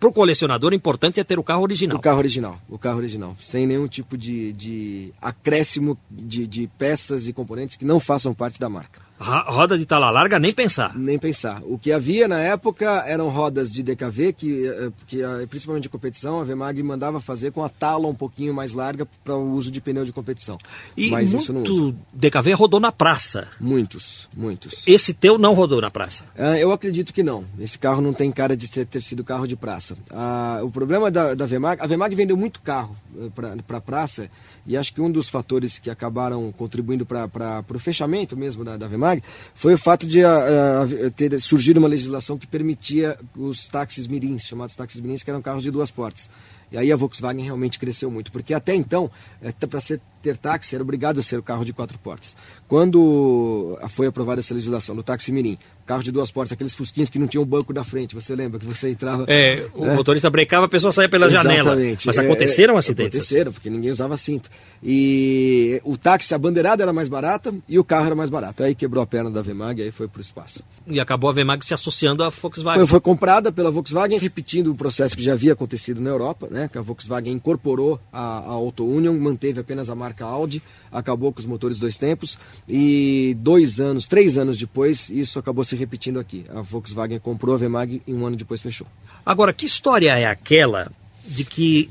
para 0.00 0.08
o 0.08 0.12
colecionador, 0.14 0.72
o 0.72 0.74
importante 0.74 1.20
é 1.20 1.24
ter 1.24 1.38
o 1.38 1.44
carro 1.44 1.62
original. 1.62 1.98
O 1.98 2.00
carro 2.00 2.16
original, 2.16 2.58
o 2.70 2.78
carro 2.78 2.96
original. 2.96 3.36
Sem 3.38 3.66
nenhum 3.66 3.86
tipo 3.86 4.16
de, 4.16 4.50
de 4.54 5.12
acréscimo 5.20 5.98
de, 6.10 6.46
de 6.46 6.66
peças 6.78 7.28
e 7.28 7.34
componentes 7.34 7.76
que 7.76 7.84
não 7.84 8.00
façam 8.00 8.32
parte 8.32 8.58
da 8.58 8.70
marca. 8.70 9.02
Roda 9.20 9.76
de 9.76 9.84
tala 9.84 10.10
larga, 10.10 10.38
nem 10.38 10.50
pensar. 10.50 10.96
Nem 10.96 11.18
pensar. 11.18 11.60
O 11.64 11.78
que 11.78 11.92
havia 11.92 12.26
na 12.26 12.40
época 12.40 13.04
eram 13.06 13.28
rodas 13.28 13.70
de 13.70 13.82
DKV, 13.82 14.32
que, 14.32 14.66
eh, 14.66 14.90
que 15.06 15.22
eh, 15.22 15.46
principalmente 15.46 15.82
de 15.82 15.88
competição, 15.90 16.40
a 16.40 16.44
Vemag 16.44 16.82
mandava 16.82 17.20
fazer 17.20 17.52
com 17.52 17.62
a 17.62 17.68
tala 17.68 18.08
um 18.08 18.14
pouquinho 18.14 18.54
mais 18.54 18.72
larga 18.72 19.06
para 19.22 19.36
o 19.36 19.52
uso 19.52 19.70
de 19.70 19.78
pneu 19.78 20.06
de 20.06 20.12
competição. 20.12 20.56
E 20.96 21.10
Mas 21.10 21.30
muito 21.30 21.42
isso 21.42 21.52
não 21.52 21.62
uso. 21.62 21.94
DKV 22.14 22.54
rodou 22.54 22.80
na 22.80 22.90
praça. 22.90 23.48
Muitos, 23.60 24.26
muitos. 24.34 24.86
Esse 24.86 25.12
teu 25.12 25.36
não 25.36 25.52
rodou 25.52 25.82
na 25.82 25.90
praça? 25.90 26.24
Ah, 26.38 26.58
eu 26.58 26.72
acredito 26.72 27.12
que 27.12 27.22
não. 27.22 27.44
Esse 27.58 27.78
carro 27.78 28.00
não 28.00 28.14
tem 28.14 28.32
cara 28.32 28.56
de 28.56 28.70
ter, 28.70 28.86
ter 28.86 29.02
sido 29.02 29.22
carro 29.22 29.46
de 29.46 29.54
praça. 29.54 29.98
Ah, 30.10 30.60
o 30.62 30.70
problema 30.70 31.10
da, 31.10 31.34
da 31.34 31.44
Vemag, 31.44 31.82
a 31.82 31.86
Vemag 31.86 32.14
vendeu 32.14 32.38
muito 32.38 32.62
carro 32.62 32.96
eh, 33.18 33.28
para 33.34 33.50
pra 33.66 33.80
praça 33.82 34.30
e 34.66 34.76
acho 34.76 34.94
que 34.94 35.00
um 35.00 35.10
dos 35.10 35.28
fatores 35.28 35.78
que 35.78 35.90
acabaram 35.90 36.50
contribuindo 36.52 37.04
para 37.04 37.64
o 37.68 37.78
fechamento 37.78 38.36
mesmo 38.36 38.64
da, 38.64 38.76
da 38.76 38.88
Vemag 38.88 39.09
foi 39.54 39.74
o 39.74 39.78
fato 39.78 40.06
de 40.06 40.22
uh, 40.24 41.06
uh, 41.06 41.10
ter 41.10 41.38
surgido 41.40 41.78
uma 41.78 41.88
legislação 41.88 42.38
que 42.38 42.46
permitia 42.46 43.18
os 43.36 43.68
táxis 43.68 44.06
mirins, 44.06 44.42
chamados 44.44 44.74
táxis 44.74 45.00
mirins, 45.00 45.22
que 45.22 45.30
eram 45.30 45.42
carros 45.42 45.62
de 45.62 45.70
duas 45.70 45.90
portas. 45.90 46.28
E 46.72 46.78
aí 46.78 46.92
a 46.92 46.96
Volkswagen 46.96 47.44
realmente 47.44 47.78
cresceu 47.78 48.10
muito, 48.10 48.30
porque 48.30 48.54
até 48.54 48.74
então, 48.74 49.10
é, 49.42 49.52
para 49.52 49.80
ter 50.22 50.36
táxi 50.36 50.74
era 50.74 50.84
obrigado 50.84 51.18
a 51.18 51.22
ser 51.22 51.38
o 51.38 51.42
carro 51.42 51.64
de 51.64 51.72
quatro 51.72 51.98
portas. 51.98 52.36
Quando 52.68 53.78
foi 53.88 54.06
aprovada 54.06 54.40
essa 54.40 54.54
legislação 54.54 54.94
do 54.94 55.02
táxi 55.02 55.32
mirim, 55.32 55.58
carro 55.86 56.02
de 56.02 56.12
duas 56.12 56.30
portas, 56.30 56.52
aqueles 56.52 56.74
fusquinhos 56.74 57.08
que 57.08 57.18
não 57.18 57.26
tinham 57.26 57.44
banco 57.44 57.72
da 57.72 57.82
frente, 57.82 58.14
você 58.14 58.34
lembra 58.36 58.60
que 58.60 58.66
você 58.66 58.90
entrava... 58.90 59.24
É, 59.28 59.66
o 59.74 59.84
é, 59.84 59.94
motorista 59.96 60.30
brecava, 60.30 60.66
a 60.66 60.68
pessoa 60.68 60.92
saía 60.92 61.08
pela 61.08 61.26
exatamente. 61.26 61.64
janela. 61.64 61.96
Mas 62.06 62.18
é, 62.18 62.20
aconteceram 62.20 62.74
é, 62.74 62.78
acidentes? 62.78 63.18
Aconteceram, 63.18 63.52
porque 63.52 63.68
ninguém 63.68 63.90
usava 63.90 64.16
cinto. 64.16 64.48
E 64.82 65.80
o 65.84 65.96
táxi, 65.96 66.34
a 66.34 66.38
bandeirada 66.38 66.82
era 66.82 66.92
mais 66.92 67.08
barata 67.08 67.52
e 67.68 67.78
o 67.78 67.84
carro 67.84 68.06
era 68.06 68.14
mais 68.14 68.30
barato. 68.30 68.62
Aí 68.62 68.74
quebrou 68.74 69.02
a 69.02 69.06
perna 69.06 69.30
da 69.30 69.42
Vemag 69.42 69.80
e 69.80 69.84
aí 69.84 69.90
foi 69.90 70.06
para 70.06 70.18
o 70.18 70.22
espaço. 70.22 70.62
E 70.86 71.00
acabou 71.00 71.28
a 71.30 71.32
Vemag 71.32 71.64
se 71.64 71.74
associando 71.74 72.22
à 72.22 72.28
Volkswagen. 72.28 72.80
Foi, 72.80 72.86
foi, 72.86 73.00
comprada 73.00 73.50
pela 73.50 73.70
Volkswagen, 73.70 74.18
repetindo 74.18 74.70
o 74.70 74.76
processo 74.76 75.16
que 75.16 75.22
já 75.22 75.32
havia 75.32 75.54
acontecido 75.54 76.00
na 76.00 76.10
Europa, 76.10 76.48
né? 76.50 76.59
Que 76.68 76.78
a 76.78 76.82
Volkswagen 76.82 77.32
incorporou 77.32 78.00
a, 78.12 78.20
a 78.20 78.50
Auto 78.50 78.84
Union, 78.84 79.16
manteve 79.18 79.60
apenas 79.60 79.90
a 79.90 79.94
marca 79.94 80.24
Audi, 80.24 80.62
acabou 80.90 81.32
com 81.32 81.40
os 81.40 81.46
motores 81.46 81.78
dois 81.78 81.98
tempos 81.98 82.38
e 82.68 83.36
dois 83.40 83.80
anos, 83.80 84.06
três 84.06 84.38
anos 84.38 84.58
depois, 84.58 85.10
isso 85.10 85.38
acabou 85.38 85.64
se 85.64 85.76
repetindo 85.76 86.18
aqui. 86.18 86.44
A 86.54 86.60
Volkswagen 86.60 87.18
comprou 87.18 87.54
a 87.54 87.58
Vemag 87.58 88.02
e 88.06 88.12
um 88.12 88.26
ano 88.26 88.36
depois 88.36 88.60
fechou. 88.60 88.86
Agora, 89.24 89.52
que 89.52 89.66
história 89.66 90.18
é 90.18 90.26
aquela 90.26 90.90
de 91.26 91.44
que 91.44 91.90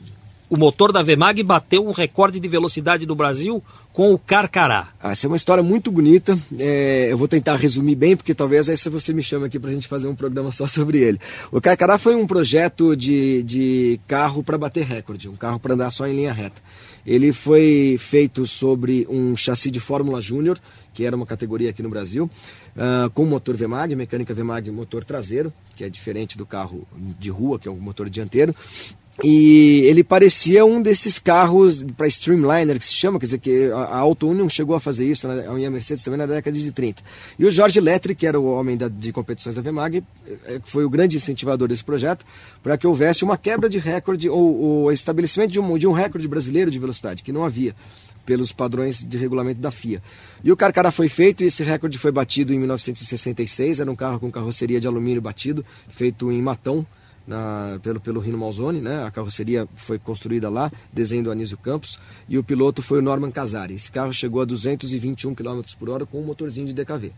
o 0.49 0.57
motor 0.57 0.91
da 0.91 1.03
Vemag 1.03 1.43
bateu 1.43 1.85
um 1.85 1.91
recorde 1.91 2.39
de 2.39 2.47
velocidade 2.47 3.05
do 3.05 3.15
Brasil 3.15 3.63
com 3.99 4.13
o 4.13 4.17
Carcará. 4.17 4.93
Ah, 4.97 5.11
essa 5.11 5.27
é 5.27 5.29
uma 5.29 5.35
história 5.35 5.61
muito 5.61 5.91
bonita. 5.91 6.39
É, 6.57 7.09
eu 7.11 7.17
vou 7.17 7.27
tentar 7.27 7.57
resumir 7.57 7.95
bem, 7.95 8.15
porque 8.15 8.33
talvez 8.33 8.69
essa 8.69 8.89
você 8.89 9.11
me 9.11 9.21
chame 9.21 9.45
aqui 9.45 9.59
para 9.59 9.71
a 9.71 9.73
gente 9.73 9.89
fazer 9.89 10.07
um 10.07 10.15
programa 10.15 10.53
só 10.53 10.65
sobre 10.71 10.99
ele. 10.99 11.19
O 11.51 11.59
Carcará 11.59 11.97
foi 11.97 12.15
um 12.15 12.25
projeto 12.25 12.95
de, 12.95 13.43
de 13.43 13.99
carro 14.07 14.41
para 14.41 14.57
bater 14.57 14.85
recorde, 14.85 15.27
um 15.27 15.35
carro 15.35 15.59
para 15.59 15.73
andar 15.73 15.91
só 15.91 16.07
em 16.07 16.15
linha 16.15 16.31
reta. 16.31 16.61
Ele 17.05 17.33
foi 17.33 17.97
feito 17.99 18.47
sobre 18.47 19.05
um 19.09 19.35
chassi 19.35 19.69
de 19.69 19.81
Fórmula 19.81 20.21
Júnior, 20.21 20.57
que 20.93 21.03
era 21.03 21.13
uma 21.13 21.25
categoria 21.25 21.69
aqui 21.69 21.83
no 21.83 21.89
Brasil, 21.89 22.29
uh, 22.77 23.09
com 23.09 23.25
motor 23.25 23.57
VMAG, 23.57 23.97
mecânica 23.97 24.33
VMAG 24.33 24.71
motor 24.71 25.03
traseiro, 25.03 25.51
que 25.75 25.83
é 25.83 25.89
diferente 25.89 26.37
do 26.37 26.45
carro 26.45 26.87
de 27.19 27.29
rua, 27.29 27.59
que 27.59 27.67
é 27.67 27.71
o 27.71 27.75
motor 27.75 28.09
dianteiro. 28.09 28.55
E 29.21 29.81
ele 29.85 30.03
parecia 30.03 30.65
um 30.65 30.81
desses 30.81 31.19
carros 31.19 31.83
para 31.97 32.07
Streamliner, 32.07 32.77
que 32.77 32.85
se 32.85 32.93
chama, 32.93 33.19
quer 33.19 33.25
dizer, 33.25 33.39
que 33.39 33.69
a 33.71 33.97
Auto 33.97 34.29
Union 34.29 34.47
chegou 34.47 34.75
a 34.75 34.79
fazer 34.79 35.05
isso, 35.05 35.27
né, 35.27 35.45
a 35.45 35.69
Mercedes 35.69 36.03
também 36.03 36.17
na 36.17 36.25
década 36.25 36.57
de 36.57 36.71
30. 36.71 37.03
E 37.37 37.45
o 37.45 37.51
Jorge 37.51 37.81
Lettre, 37.81 38.15
que 38.15 38.25
era 38.25 38.39
o 38.39 38.45
homem 38.45 38.77
da, 38.77 38.87
de 38.87 39.11
competições 39.11 39.55
da 39.55 39.61
VMAG, 39.61 40.03
eh, 40.45 40.61
foi 40.63 40.85
o 40.85 40.89
grande 40.89 41.17
incentivador 41.17 41.67
desse 41.67 41.83
projeto, 41.83 42.25
para 42.63 42.77
que 42.77 42.87
houvesse 42.87 43.25
uma 43.25 43.37
quebra 43.37 43.67
de 43.67 43.77
recorde, 43.77 44.29
ou 44.29 44.85
o 44.85 44.91
estabelecimento 44.91 45.51
de 45.51 45.59
um, 45.59 45.77
de 45.77 45.85
um 45.85 45.91
recorde 45.91 46.27
brasileiro 46.27 46.71
de 46.71 46.79
velocidade, 46.79 47.21
que 47.21 47.33
não 47.33 47.43
havia 47.43 47.75
pelos 48.25 48.53
padrões 48.53 49.05
de 49.05 49.17
regulamento 49.17 49.59
da 49.59 49.71
FIA. 49.71 50.01
E 50.43 50.51
o 50.51 50.55
Carcará 50.55 50.91
foi 50.91 51.09
feito 51.09 51.43
e 51.43 51.47
esse 51.47 51.63
recorde 51.63 51.97
foi 51.97 52.11
batido 52.11 52.53
em 52.53 52.59
1966, 52.59 53.79
era 53.79 53.91
um 53.91 53.95
carro 53.95 54.19
com 54.19 54.31
carroceria 54.31 54.79
de 54.79 54.87
alumínio 54.87 55.21
batido, 55.21 55.65
feito 55.89 56.31
em 56.31 56.41
Matão, 56.41 56.85
na, 57.27 57.79
pelo, 57.81 57.99
pelo 57.99 58.19
Rino 58.19 58.37
Malzone, 58.37 58.81
né? 58.81 59.03
A 59.03 59.11
carroceria 59.11 59.67
foi 59.75 59.99
construída 59.99 60.49
lá, 60.49 60.71
desenho 60.91 61.23
do 61.23 61.31
Anísio 61.31 61.57
Campos, 61.57 61.99
e 62.27 62.37
o 62.37 62.43
piloto 62.43 62.81
foi 62.81 62.99
o 62.99 63.01
Norman 63.01 63.31
Casari. 63.31 63.75
Esse 63.75 63.91
carro 63.91 64.11
chegou 64.11 64.41
a 64.41 64.45
221 64.45 65.35
km 65.35 65.61
por 65.77 65.89
hora 65.89 66.05
com 66.05 66.19
um 66.19 66.25
motorzinho 66.25 66.67
de 66.67 66.73
DKV. 66.73 67.11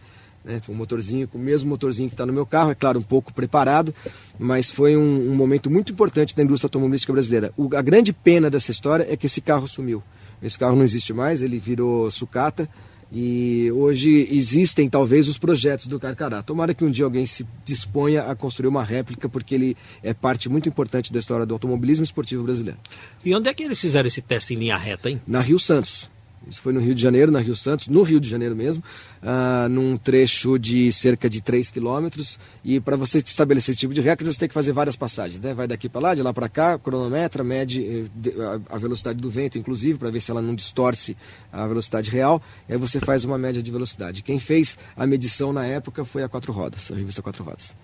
Né, 0.43 0.59
com 0.65 0.71
o 0.71 0.75
motorzinho, 0.75 1.27
com 1.27 1.37
o 1.37 1.41
mesmo 1.41 1.69
motorzinho 1.69 2.09
que 2.09 2.15
está 2.15 2.25
no 2.25 2.33
meu 2.33 2.47
carro, 2.47 2.71
é 2.71 2.75
claro, 2.75 2.97
um 2.97 3.03
pouco 3.03 3.31
preparado, 3.31 3.93
mas 4.39 4.71
foi 4.71 4.97
um, 4.97 5.31
um 5.31 5.35
momento 5.35 5.69
muito 5.69 5.91
importante 5.91 6.35
da 6.35 6.41
indústria 6.41 6.65
automobilística 6.65 7.13
brasileira. 7.13 7.53
O, 7.55 7.69
a 7.75 7.81
grande 7.83 8.11
pena 8.11 8.49
dessa 8.49 8.71
história 8.71 9.05
é 9.07 9.15
que 9.15 9.27
esse 9.27 9.39
carro 9.39 9.67
sumiu. 9.67 10.01
Esse 10.41 10.57
carro 10.57 10.75
não 10.75 10.83
existe 10.83 11.13
mais, 11.13 11.43
ele 11.43 11.59
virou 11.59 12.09
sucata, 12.09 12.67
e 13.11 13.69
hoje 13.73 14.27
existem 14.31 14.89
talvez 14.89 15.27
os 15.27 15.37
projetos 15.37 15.85
do 15.85 15.99
Carcará. 15.99 16.41
Tomara 16.41 16.73
que 16.73 16.85
um 16.85 16.89
dia 16.89 17.03
alguém 17.03 17.25
se 17.25 17.45
disponha 17.65 18.23
a 18.23 18.35
construir 18.35 18.69
uma 18.69 18.83
réplica, 18.83 19.27
porque 19.27 19.53
ele 19.53 19.77
é 20.01 20.13
parte 20.13 20.47
muito 20.47 20.69
importante 20.69 21.11
da 21.11 21.19
história 21.19 21.45
do 21.45 21.53
automobilismo 21.53 22.05
esportivo 22.05 22.43
brasileiro. 22.43 22.79
E 23.25 23.35
onde 23.35 23.49
é 23.49 23.53
que 23.53 23.63
eles 23.63 23.79
fizeram 23.79 24.07
esse 24.07 24.21
teste 24.21 24.53
em 24.53 24.57
linha 24.57 24.77
reta, 24.77 25.09
hein? 25.09 25.21
Na 25.27 25.41
Rio 25.41 25.59
Santos. 25.59 26.09
Isso 26.47 26.61
foi 26.61 26.73
no 26.73 26.79
Rio 26.79 26.95
de 26.95 27.01
Janeiro, 27.01 27.31
na 27.31 27.39
Rio 27.39 27.55
Santos, 27.55 27.87
no 27.87 28.01
Rio 28.01 28.19
de 28.19 28.27
Janeiro 28.27 28.55
mesmo, 28.55 28.83
uh, 29.21 29.69
num 29.69 29.95
trecho 29.95 30.57
de 30.57 30.91
cerca 30.91 31.29
de 31.29 31.41
3 31.41 31.69
quilômetros. 31.69 32.39
E 32.63 32.79
para 32.79 32.95
você 32.95 33.19
estabelecer 33.19 33.73
esse 33.73 33.79
tipo 33.79 33.93
de 33.93 34.01
recorde, 34.01 34.33
você 34.33 34.39
tem 34.39 34.47
que 34.47 34.53
fazer 34.53 34.71
várias 34.71 34.95
passagens. 34.95 35.39
Né? 35.39 35.53
Vai 35.53 35.67
daqui 35.67 35.87
para 35.87 36.01
lá, 36.01 36.15
de 36.15 36.23
lá 36.23 36.33
para 36.33 36.49
cá, 36.49 36.79
cronometra, 36.79 37.43
mede 37.43 38.09
eh, 38.25 38.59
a 38.69 38.77
velocidade 38.77 39.19
do 39.19 39.29
vento, 39.29 39.57
inclusive, 39.57 39.99
para 39.99 40.09
ver 40.09 40.19
se 40.19 40.31
ela 40.31 40.41
não 40.41 40.55
distorce 40.55 41.15
a 41.51 41.67
velocidade 41.67 42.09
real. 42.09 42.41
E 42.67 42.73
aí 42.73 42.79
você 42.79 42.99
faz 42.99 43.23
uma 43.23 43.37
média 43.37 43.61
de 43.61 43.71
velocidade. 43.71 44.23
Quem 44.23 44.39
fez 44.39 44.77
a 44.95 45.05
medição 45.05 45.53
na 45.53 45.65
época 45.65 46.03
foi 46.03 46.23
a 46.23 46.29
Quatro 46.29 46.51
Rodas, 46.51 46.91
a 46.91 46.95
revista 46.95 47.21
Quatro 47.21 47.43
Rodas. 47.43 47.75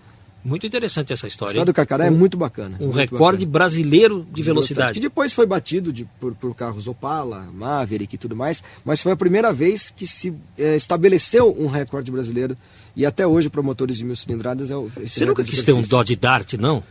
Muito 0.47 0.65
interessante 0.65 1.11
essa 1.11 1.27
história. 1.27 1.51
A 1.51 1.53
história 1.53 1.65
do 1.65 1.75
Carcará 1.75 2.05
é 2.05 2.09
um, 2.09 2.13
é 2.13 2.17
muito 2.17 2.37
bacana. 2.37 2.77
Um 2.79 2.85
muito 2.85 2.95
recorde 2.95 3.45
bacana. 3.45 3.51
brasileiro 3.51 4.19
de, 4.23 4.35
de 4.35 4.43
velocidade. 4.43 4.53
velocidade. 4.53 4.93
Que 4.93 4.99
depois 5.01 5.33
foi 5.33 5.45
batido 5.45 5.91
de, 5.91 6.05
por, 6.21 6.33
por, 6.35 6.55
carros 6.55 6.87
Opala, 6.87 7.49
Maverick 7.53 8.15
e 8.15 8.17
tudo 8.17 8.33
mais, 8.33 8.63
mas 8.85 9.01
foi 9.01 9.11
a 9.11 9.17
primeira 9.17 9.51
vez 9.51 9.89
que 9.89 10.07
se 10.07 10.33
é, 10.57 10.77
estabeleceu 10.77 11.53
um 11.59 11.67
recorde 11.67 12.09
brasileiro. 12.09 12.57
E 12.95 13.05
até 13.05 13.27
hoje, 13.27 13.49
para 13.49 13.61
motores 13.61 13.97
de 13.97 14.05
mil 14.05 14.15
cilindradas, 14.15 14.71
é 14.71 14.75
o. 14.77 14.89
Você 15.05 15.25
nunca 15.25 15.43
quis 15.43 15.61
ter 15.63 15.73
um 15.73 15.81
Dodge 15.81 16.15
Dart, 16.15 16.53
não? 16.53 16.81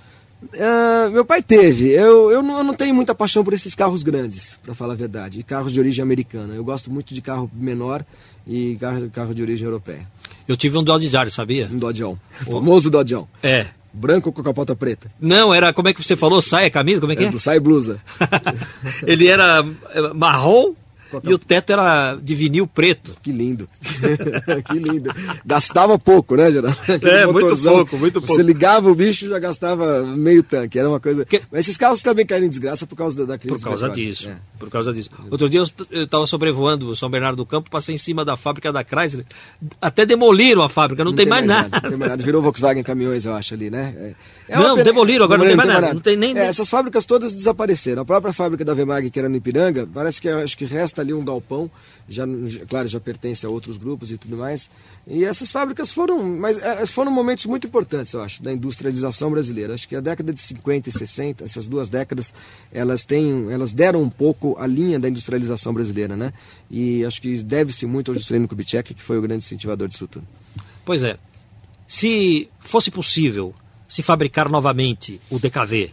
Uh, 0.54 1.10
meu 1.10 1.24
pai 1.24 1.42
teve. 1.42 1.90
Eu, 1.90 2.30
eu, 2.30 2.42
não, 2.42 2.58
eu 2.58 2.64
não 2.64 2.74
tenho 2.74 2.94
muita 2.94 3.14
paixão 3.14 3.44
por 3.44 3.52
esses 3.52 3.74
carros 3.74 4.02
grandes, 4.02 4.58
para 4.62 4.74
falar 4.74 4.94
a 4.94 4.96
verdade. 4.96 5.40
E 5.40 5.42
carros 5.42 5.72
de 5.72 5.80
origem 5.80 6.02
americana. 6.02 6.54
Eu 6.54 6.64
gosto 6.64 6.90
muito 6.90 7.14
de 7.14 7.20
carro 7.20 7.50
menor 7.54 8.04
e 8.46 8.76
carro, 8.76 9.10
carro 9.10 9.34
de 9.34 9.42
origem 9.42 9.64
europeia. 9.64 10.06
Eu 10.46 10.56
tive 10.56 10.78
um 10.78 10.84
Dodge 10.84 11.08
Dart, 11.08 11.30
sabia? 11.30 11.68
Um 11.72 11.76
Dodgeão. 11.76 12.18
O 12.46 12.50
famoso 12.50 12.90
Dodgeão. 12.90 13.28
É. 13.42 13.66
Branco 13.92 14.30
com 14.30 14.42
capota 14.42 14.76
preta. 14.76 15.08
Não, 15.20 15.52
era, 15.54 15.72
como 15.72 15.88
é 15.88 15.94
que 15.94 16.02
você 16.02 16.14
falou? 16.14 16.42
Saia, 16.42 16.70
camisa? 16.70 17.00
Como 17.00 17.12
é 17.12 17.16
que 17.16 17.24
é? 17.24 17.28
é? 17.28 17.38
Saia 17.38 17.60
blusa. 17.60 18.00
Ele 19.06 19.26
era 19.26 19.64
é, 19.90 20.12
marrom 21.12 21.30
e 21.30 21.34
o 21.34 21.38
teto 21.38 21.72
era 21.72 22.16
de 22.16 22.34
vinil 22.34 22.66
preto. 22.66 23.12
Que 23.22 23.32
lindo. 23.32 23.68
que 24.70 24.78
lindo. 24.78 25.10
Gastava 25.44 25.98
pouco, 25.98 26.36
né, 26.36 26.50
Geraldo? 26.50 26.76
é, 26.88 27.26
muito 27.26 27.56
pouco, 27.62 27.96
muito 27.96 28.20
pouco. 28.20 28.34
Você 28.34 28.42
ligava 28.42 28.90
o 28.90 28.94
bicho 28.94 29.28
já 29.28 29.38
gastava 29.38 30.02
meio 30.02 30.42
tanque. 30.42 30.78
Era 30.78 30.88
uma 30.88 31.00
coisa. 31.00 31.24
Que... 31.24 31.42
Mas 31.50 31.60
esses 31.60 31.76
carros 31.76 32.02
também 32.02 32.26
caem 32.26 32.44
em 32.44 32.48
desgraça 32.48 32.86
por 32.86 32.96
causa 32.96 33.16
da, 33.16 33.24
da 33.24 33.38
crise. 33.38 33.60
Por 33.60 33.70
causa 33.70 33.88
disso. 33.88 34.28
É. 34.28 34.36
Por 34.58 34.70
causa 34.70 34.92
disso. 34.92 35.10
Outro 35.30 35.48
dia 35.48 35.62
eu 35.90 36.04
estava 36.04 36.26
sobrevoando 36.26 36.94
São 36.96 37.10
Bernardo 37.10 37.36
do 37.36 37.46
Campo, 37.46 37.70
passei 37.70 37.94
em 37.94 37.98
cima 37.98 38.24
da 38.24 38.36
fábrica 38.36 38.72
da 38.72 38.84
Chrysler. 38.84 39.26
Até 39.80 40.06
demoliram 40.06 40.62
a 40.62 40.68
fábrica, 40.68 41.04
não, 41.04 41.10
não 41.10 41.16
tem, 41.16 41.24
tem, 41.24 41.30
mais, 41.30 41.46
mais 41.46 41.62
nada. 41.62 41.68
nada. 41.70 41.82
Não 41.82 41.90
tem 41.90 41.98
mais 41.98 42.10
nada. 42.10 42.22
Virou 42.22 42.42
Volkswagen 42.42 42.82
caminhões, 42.82 43.24
eu 43.24 43.34
acho, 43.34 43.54
ali, 43.54 43.70
né? 43.70 43.94
É. 43.96 44.14
É 44.48 44.56
não, 44.56 44.76
pena... 44.76 44.84
demoliram, 44.84 45.24
agora 45.24 45.38
não, 45.38 45.44
não, 45.44 45.48
tem 45.48 45.56
mais 45.56 45.68
nada. 45.68 45.94
Não 45.94 46.00
tem 46.00 46.16
nem... 46.16 46.36
É, 46.38 46.46
essas 46.46 46.70
fábricas 46.70 47.04
todas 47.04 47.34
desapareceram. 47.34 48.02
A 48.02 48.04
própria 48.04 48.32
fábrica 48.32 48.64
da 48.64 48.74
Vemag, 48.74 49.10
que 49.10 49.18
era 49.18 49.28
no 49.28 49.36
Ipiranga, 49.36 49.88
parece 49.92 50.20
que 50.20 50.28
acho 50.28 50.56
que 50.56 50.64
resta 50.64 50.95
ali 51.00 51.12
um 51.12 51.24
galpão, 51.24 51.70
já, 52.08 52.24
claro, 52.68 52.88
já 52.88 53.00
pertence 53.00 53.44
a 53.44 53.48
outros 53.48 53.76
grupos 53.76 54.10
e 54.10 54.18
tudo 54.18 54.36
mais. 54.36 54.70
E 55.06 55.24
essas 55.24 55.50
fábricas 55.50 55.90
foram, 55.90 56.22
mas 56.22 56.56
é, 56.62 56.86
foram 56.86 57.10
momentos 57.10 57.46
muito 57.46 57.66
importantes, 57.66 58.12
eu 58.12 58.22
acho, 58.22 58.42
da 58.42 58.52
industrialização 58.52 59.30
brasileira. 59.30 59.74
Acho 59.74 59.88
que 59.88 59.96
a 59.96 60.00
década 60.00 60.32
de 60.32 60.40
50 60.40 60.88
e 60.88 60.92
60, 60.92 61.44
essas 61.44 61.68
duas 61.68 61.88
décadas, 61.88 62.32
elas 62.72 63.04
têm, 63.04 63.50
elas 63.50 63.72
deram 63.72 64.02
um 64.02 64.10
pouco 64.10 64.56
a 64.58 64.66
linha 64.66 64.98
da 64.98 65.08
industrialização 65.08 65.72
brasileira, 65.72 66.16
né? 66.16 66.32
E 66.70 67.04
acho 67.04 67.20
que 67.20 67.42
deve-se 67.42 67.86
muito 67.86 68.10
ao 68.10 68.14
Juscelino 68.14 68.48
Kubitschek, 68.48 68.94
que 68.94 69.02
foi 69.02 69.18
o 69.18 69.22
grande 69.22 69.44
incentivador 69.44 69.88
disso 69.88 70.06
tudo. 70.06 70.26
Pois 70.84 71.02
é. 71.02 71.18
Se 71.88 72.48
fosse 72.60 72.90
possível 72.90 73.54
se 73.86 74.02
fabricar 74.02 74.50
novamente 74.50 75.20
o 75.30 75.38
DKV, 75.38 75.92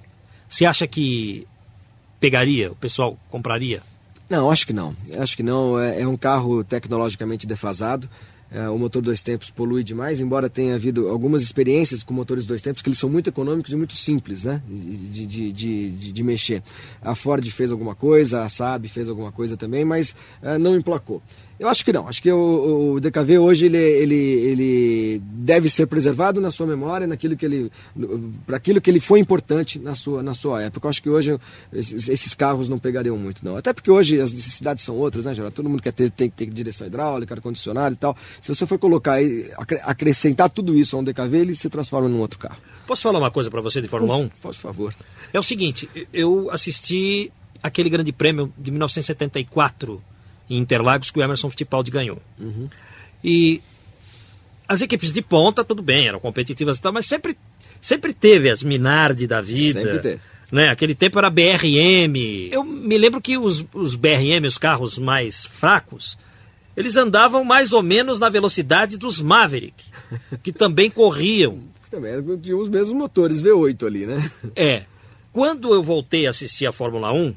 você 0.50 0.66
acha 0.66 0.88
que 0.88 1.48
pegaria, 2.20 2.72
o 2.72 2.76
pessoal 2.76 3.18
compraria? 3.30 3.84
Não, 4.34 4.50
acho 4.50 4.65
que 4.65 4.74
não. 4.74 4.96
Acho 5.19 5.38
que 5.38 5.43
não. 5.43 5.80
É, 5.80 6.02
é 6.02 6.08
um 6.08 6.17
carro 6.17 6.63
tecnologicamente 6.63 7.46
defasado. 7.46 8.10
É, 8.50 8.67
o 8.67 8.80
motor 8.80 9.00
dois 9.00 9.22
tempos 9.22 9.52
polui 9.52 9.84
demais, 9.84 10.19
embora 10.19 10.50
tenha 10.50 10.74
havido 10.74 11.08
algumas 11.10 11.43
experiências 11.43 12.02
com 12.02 12.15
motores 12.15 12.46
dois 12.46 12.62
tempos 12.62 12.82
que 12.82 12.89
eles 12.89 12.98
são 12.98 13.10
muito 13.10 13.28
econômicos 13.28 13.72
e 13.72 13.76
muito 13.76 13.96
simples 13.96 14.43
né, 14.43 14.62
de, 14.67 15.26
de, 15.28 15.52
de, 15.52 15.89
de, 15.91 16.12
de 16.12 16.24
mexer. 16.24 16.63
A 17.00 17.13
Ford 17.13 17.48
fez 17.52 17.72
alguma 17.72 17.93
coisa, 17.93 18.43
a 18.43 18.50
Saab 18.50 18.88
fez 18.88 19.08
alguma 19.08 19.32
coisa 19.32 19.56
também, 19.56 19.86
mas 19.86 20.15
é, 20.41 20.58
não 20.58 20.76
emplacou. 20.76 21.22
Eu 21.60 21.70
acho 21.70 21.86
que 21.86 21.94
não. 21.94 22.08
Acho 22.08 22.22
que 22.22 22.32
o, 22.32 22.96
o 22.96 23.00
DKV 23.00 23.38
hoje 23.38 23.66
ele, 23.68 23.78
ele, 23.78 24.16
ele 24.16 25.22
deve 25.24 25.70
ser 25.70 25.86
preservado 25.86 26.42
na 26.42 26.52
sua 26.52 26.66
memória, 26.66 27.06
naquilo 27.06 27.38
que 27.38 27.46
ele, 27.46 27.72
para 28.46 28.58
aquilo 28.58 28.82
que 28.82 28.89
ele 28.89 29.00
foi 29.00 29.20
importante 29.20 29.80
na 29.80 29.96
sua, 29.96 30.24
na 30.24 30.34
sua 30.34 30.63
época. 30.63 30.88
Eu 30.88 30.89
acho 30.89 31.02
que 31.02 31.10
hoje 31.10 31.39
esses, 31.72 32.10
esses 32.10 32.34
carros 32.34 32.68
não 32.68 32.78
pegariam 32.78 33.18
muito, 33.18 33.46
não. 33.46 33.56
Até 33.56 33.72
porque 33.72 33.92
hoje 33.92 34.20
as 34.20 34.34
necessidades 34.34 34.84
são 34.84 34.96
outras, 34.98 35.26
né, 35.26 35.34
geral? 35.34 35.52
Todo 35.52 35.70
mundo 35.70 35.82
quer 35.82 35.94
ter, 35.94 36.10
tem 36.10 36.30
que 36.30 36.36
ter 36.36 36.48
direção 36.48 36.88
hidráulica, 36.88 37.36
ar-condicionado 37.36 37.94
e 37.94 37.98
tal. 37.98 38.18
Se 38.42 38.54
você 38.54 38.66
for 38.66 38.80
colocar 38.80 39.22
e 39.22 39.50
acrescentar 39.84 40.50
tudo 40.50 40.76
isso 40.76 40.96
a 40.96 41.00
um 41.00 41.04
DKV, 41.04 41.38
ele 41.38 41.56
se 41.56 41.70
transforma 41.70 42.10
num 42.10 42.20
outro 42.20 42.39
carro. 42.39 42.58
Posso 42.88 43.04
falar 43.04 43.20
uma 43.20 43.32
coisa 43.32 43.50
para 43.50 43.62
você 43.62 43.82
de 43.82 43.88
Fórmula 43.88 44.18
1? 44.18 44.30
Por 44.42 44.54
favor. 44.54 44.94
É 45.32 45.39
o 45.39 45.44
seguinte, 45.44 45.89
eu 46.12 46.50
assisti 46.52 47.32
aquele 47.62 47.89
grande 47.89 48.12
prêmio 48.12 48.52
de 48.58 48.72
1974 48.72 50.02
em 50.49 50.58
Interlagos 50.58 51.12
que 51.12 51.19
o 51.19 51.23
Emerson 51.23 51.49
Fittipaldi 51.49 51.91
ganhou. 51.91 52.21
Uhum. 52.39 52.69
E 53.23 53.62
as 54.67 54.82
equipes 54.82 55.12
de 55.12 55.21
ponta, 55.21 55.63
tudo 55.63 55.82
bem, 55.82 56.08
eram 56.08 56.19
competitivas 56.19 56.77
e 56.77 56.82
tal, 56.82 56.91
mas 56.91 57.06
sempre, 57.06 57.38
sempre 57.82 58.13
teve 58.13 58.49
as 58.49 58.63
Minardi 58.63 59.27
da 59.27 59.41
vida. 59.41 59.82
Sempre 59.82 59.99
teve. 59.99 60.21
Né? 60.51 60.69
Aquele 60.69 60.93
tempo 60.93 61.17
era 61.17 61.29
BRM. 61.29 62.49
Eu 62.51 62.63
me 62.63 62.97
lembro 62.97 63.19
que 63.19 63.38
os, 63.38 63.65
os 63.73 63.95
BRM, 63.95 64.45
os 64.45 64.58
carros 64.58 64.99
mais 64.99 65.45
fracos, 65.45 66.17
eles 66.75 66.95
andavam 66.95 67.43
mais 67.43 67.73
ou 67.73 67.82
menos 67.82 68.19
na 68.19 68.29
velocidade 68.29 68.97
dos 68.97 69.21
Maverick, 69.21 69.84
que 70.41 70.51
também 70.51 70.89
corriam. 70.89 71.60
Também 71.93 72.13
tinham 72.41 72.60
os 72.60 72.69
mesmos 72.69 72.97
motores 72.97 73.39
V8 73.43 73.86
ali, 73.86 74.08
né? 74.08 74.32
É. 74.56 74.86
Quando 75.32 75.71
eu 75.71 75.84
voltei 75.84 76.25
a 76.25 76.32
assistir 76.32 76.65
a 76.65 76.71
Fórmula 76.71 77.13
1, 77.13 77.36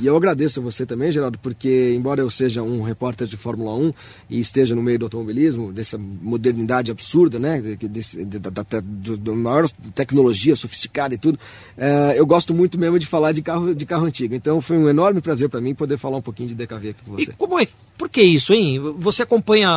e 0.00 0.06
eu 0.06 0.16
agradeço 0.16 0.60
a 0.60 0.62
você 0.62 0.86
também, 0.86 1.10
Geraldo, 1.10 1.38
porque 1.40 1.92
embora 1.96 2.20
eu 2.20 2.30
seja 2.30 2.62
um 2.62 2.82
repórter 2.82 3.26
de 3.26 3.36
Fórmula 3.36 3.74
1 3.74 3.92
e 4.30 4.38
esteja 4.38 4.74
no 4.74 4.82
meio 4.82 4.98
do 4.98 5.06
automobilismo, 5.06 5.72
dessa 5.72 5.98
modernidade 5.98 6.92
absurda, 6.92 7.38
né, 7.38 7.60
desse, 7.60 8.24
da, 8.24 8.38
da, 8.38 8.62
da, 8.62 8.80
da, 8.80 9.32
maior 9.32 9.68
tecnologia 9.94 10.54
sofisticada 10.54 11.14
e 11.14 11.18
tudo, 11.18 11.38
é, 11.76 12.14
eu 12.16 12.24
gosto 12.24 12.54
muito 12.54 12.78
mesmo 12.78 12.98
de 12.98 13.06
falar 13.06 13.32
de 13.32 13.42
carro, 13.42 13.74
de 13.74 13.84
carro 13.84 14.06
antigo. 14.06 14.34
Então 14.34 14.60
foi 14.60 14.76
um 14.76 14.88
enorme 14.88 15.20
prazer 15.20 15.48
para 15.48 15.60
mim 15.60 15.74
poder 15.74 15.98
falar 15.98 16.18
um 16.18 16.22
pouquinho 16.22 16.50
de 16.50 16.54
DKV 16.54 16.90
aqui 16.90 17.02
com 17.04 17.12
você. 17.12 17.30
E 17.30 17.34
como 17.34 17.58
é? 17.58 17.66
Por 17.96 18.08
que 18.08 18.22
isso, 18.22 18.52
hein? 18.52 18.80
Você 18.98 19.24
acompanha 19.24 19.68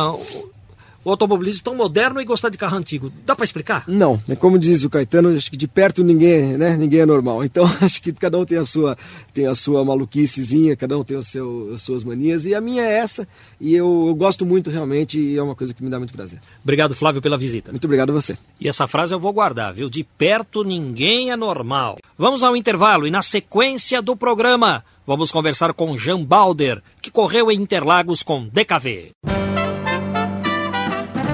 o 1.04 1.10
automobilismo 1.10 1.62
tão 1.62 1.74
moderno 1.74 2.20
e 2.20 2.24
gostar 2.24 2.48
de 2.48 2.58
carro 2.58 2.76
antigo. 2.76 3.12
Dá 3.26 3.34
para 3.34 3.44
explicar? 3.44 3.84
Não. 3.86 4.20
É 4.28 4.36
como 4.36 4.58
diz 4.58 4.84
o 4.84 4.90
Caetano, 4.90 5.34
acho 5.36 5.50
que 5.50 5.56
de 5.56 5.66
perto 5.66 6.02
ninguém, 6.04 6.56
né, 6.56 6.76
ninguém 6.76 7.00
é 7.00 7.06
normal. 7.06 7.42
Então 7.52 7.70
acho 7.82 8.00
que 8.00 8.12
cada 8.12 8.38
um 8.38 8.46
tem 8.46 8.56
a 8.56 8.64
sua, 8.64 8.96
tem 9.34 9.46
a 9.46 9.54
sua 9.54 9.84
maluquicezinha, 9.84 10.74
cada 10.74 10.96
um 10.96 11.04
tem 11.04 11.18
o 11.18 11.22
seu, 11.22 11.70
as 11.74 11.82
suas 11.82 12.02
manias 12.02 12.46
e 12.46 12.54
a 12.54 12.60
minha 12.62 12.82
é 12.82 12.94
essa. 12.94 13.28
E 13.60 13.74
eu, 13.74 14.06
eu 14.08 14.14
gosto 14.14 14.46
muito 14.46 14.70
realmente 14.70 15.20
e 15.20 15.36
é 15.36 15.42
uma 15.42 15.54
coisa 15.54 15.74
que 15.74 15.82
me 15.82 15.90
dá 15.90 15.98
muito 15.98 16.14
prazer. 16.14 16.40
Obrigado, 16.62 16.94
Flávio, 16.94 17.20
pela 17.20 17.36
visita. 17.36 17.70
Muito 17.70 17.84
obrigado 17.84 18.10
a 18.10 18.14
você. 18.14 18.38
E 18.58 18.68
essa 18.68 18.86
frase 18.86 19.12
eu 19.12 19.20
vou 19.20 19.32
guardar, 19.34 19.74
viu? 19.74 19.90
De 19.90 20.02
perto 20.02 20.64
ninguém 20.64 21.30
é 21.30 21.36
normal. 21.36 21.98
Vamos 22.16 22.42
ao 22.42 22.56
intervalo 22.56 23.06
e 23.06 23.10
na 23.10 23.20
sequência 23.22 24.00
do 24.00 24.16
programa 24.16 24.82
vamos 25.06 25.30
conversar 25.30 25.72
com 25.74 25.96
Jean 25.96 26.24
Balder, 26.24 26.82
que 27.02 27.10
correu 27.10 27.50
em 27.50 27.60
Interlagos 27.60 28.22
com 28.22 28.48
DKV. 28.48 29.41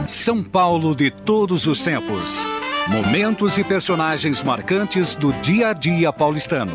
São 0.09 0.43
Paulo 0.43 0.97
de 0.97 1.11
todos 1.11 1.67
os 1.67 1.83
tempos. 1.83 2.43
Momentos 2.89 3.59
e 3.59 3.63
personagens 3.63 4.43
marcantes 4.43 5.15
do 5.15 5.35
dia 5.35 5.69
a 5.69 5.73
dia 5.75 6.11
paulistano. 6.11 6.73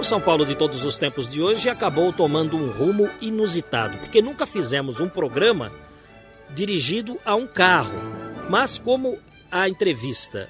O 0.00 0.02
São 0.02 0.20
Paulo 0.20 0.44
de 0.44 0.56
todos 0.56 0.84
os 0.84 0.98
tempos 0.98 1.30
de 1.30 1.40
hoje 1.40 1.68
acabou 1.68 2.12
tomando 2.12 2.56
um 2.56 2.72
rumo 2.72 3.08
inusitado, 3.20 3.96
porque 3.98 4.20
nunca 4.20 4.44
fizemos 4.44 4.98
um 4.98 5.08
programa 5.08 5.70
dirigido 6.54 7.18
a 7.24 7.34
um 7.34 7.46
carro. 7.46 7.94
Mas 8.48 8.78
como 8.78 9.18
a 9.50 9.68
entrevista 9.68 10.48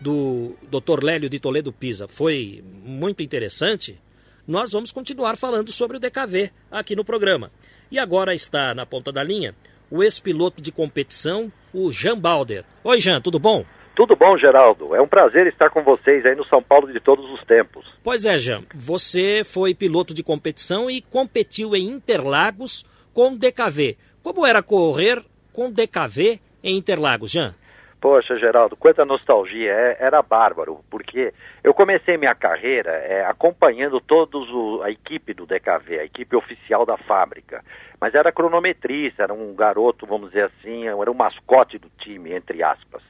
do 0.00 0.54
Dr. 0.62 1.02
Lélio 1.02 1.28
de 1.28 1.38
Toledo 1.38 1.72
Pisa 1.72 2.06
foi 2.08 2.62
muito 2.82 3.22
interessante, 3.22 3.98
nós 4.46 4.72
vamos 4.72 4.92
continuar 4.92 5.36
falando 5.36 5.70
sobre 5.72 5.96
o 5.96 6.00
DKV 6.00 6.50
aqui 6.70 6.94
no 6.94 7.04
programa. 7.04 7.50
E 7.90 7.98
agora 7.98 8.34
está 8.34 8.74
na 8.74 8.86
ponta 8.86 9.12
da 9.12 9.22
linha 9.22 9.54
o 9.90 10.02
ex-piloto 10.02 10.60
de 10.60 10.72
competição, 10.72 11.52
o 11.72 11.92
Jean 11.92 12.18
Balder. 12.18 12.64
Oi, 12.82 13.00
Jean, 13.00 13.20
tudo 13.20 13.38
bom? 13.38 13.64
Tudo 13.94 14.16
bom, 14.16 14.36
Geraldo? 14.36 14.94
É 14.94 15.00
um 15.00 15.08
prazer 15.08 15.46
estar 15.46 15.70
com 15.70 15.82
vocês 15.82 16.26
aí 16.26 16.34
no 16.34 16.44
São 16.46 16.62
Paulo 16.62 16.92
de 16.92 17.00
todos 17.00 17.24
os 17.30 17.42
tempos. 17.44 17.86
Pois 18.02 18.26
é, 18.26 18.36
Jean. 18.36 18.62
Você 18.74 19.42
foi 19.44 19.74
piloto 19.74 20.12
de 20.12 20.22
competição 20.22 20.90
e 20.90 21.00
competiu 21.00 21.74
em 21.74 21.88
Interlagos 21.88 22.84
com 23.14 23.32
DKV. 23.32 23.96
Como 24.26 24.44
era 24.44 24.60
correr 24.60 25.22
com 25.52 25.70
DKV 25.70 26.40
em 26.60 26.76
Interlagos, 26.76 27.30
Jean? 27.30 27.54
Poxa, 28.00 28.36
Geraldo, 28.36 28.76
quanta 28.76 29.04
nostalgia, 29.04 29.70
é, 29.70 29.98
era 30.00 30.20
bárbaro, 30.20 30.80
porque 30.90 31.32
eu 31.62 31.72
comecei 31.72 32.16
minha 32.16 32.34
carreira 32.34 32.90
é, 32.90 33.24
acompanhando 33.24 34.00
todos 34.00 34.50
o, 34.50 34.82
a 34.82 34.90
equipe 34.90 35.32
do 35.32 35.46
DKV, 35.46 36.00
a 36.00 36.04
equipe 36.04 36.34
oficial 36.34 36.84
da 36.84 36.96
fábrica, 36.96 37.62
mas 38.00 38.16
era 38.16 38.32
cronometrista, 38.32 39.22
era 39.22 39.32
um 39.32 39.54
garoto, 39.54 40.04
vamos 40.06 40.30
dizer 40.30 40.46
assim, 40.46 40.88
era 40.88 41.08
um 41.08 41.14
mascote 41.14 41.78
do 41.78 41.88
time, 41.96 42.32
entre 42.32 42.64
aspas. 42.64 43.04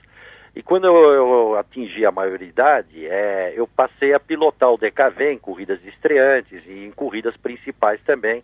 E 0.55 0.63
quando 0.63 0.87
eu, 0.87 0.95
eu 0.95 1.57
atingi 1.57 2.05
a 2.05 2.13
maioridade, 2.13 3.07
é, 3.07 3.55
eu 3.57 3.67
passei 3.67 4.13
a 4.13 4.21
pilotar 4.21 4.71
o 4.71 4.77
DKV 4.77 5.33
em 5.33 5.39
corridas 5.39 5.83
estreantes 5.83 6.63
e 6.67 6.85
em 6.85 6.91
corridas 6.91 7.35
principais 7.39 8.03
também, 8.03 8.43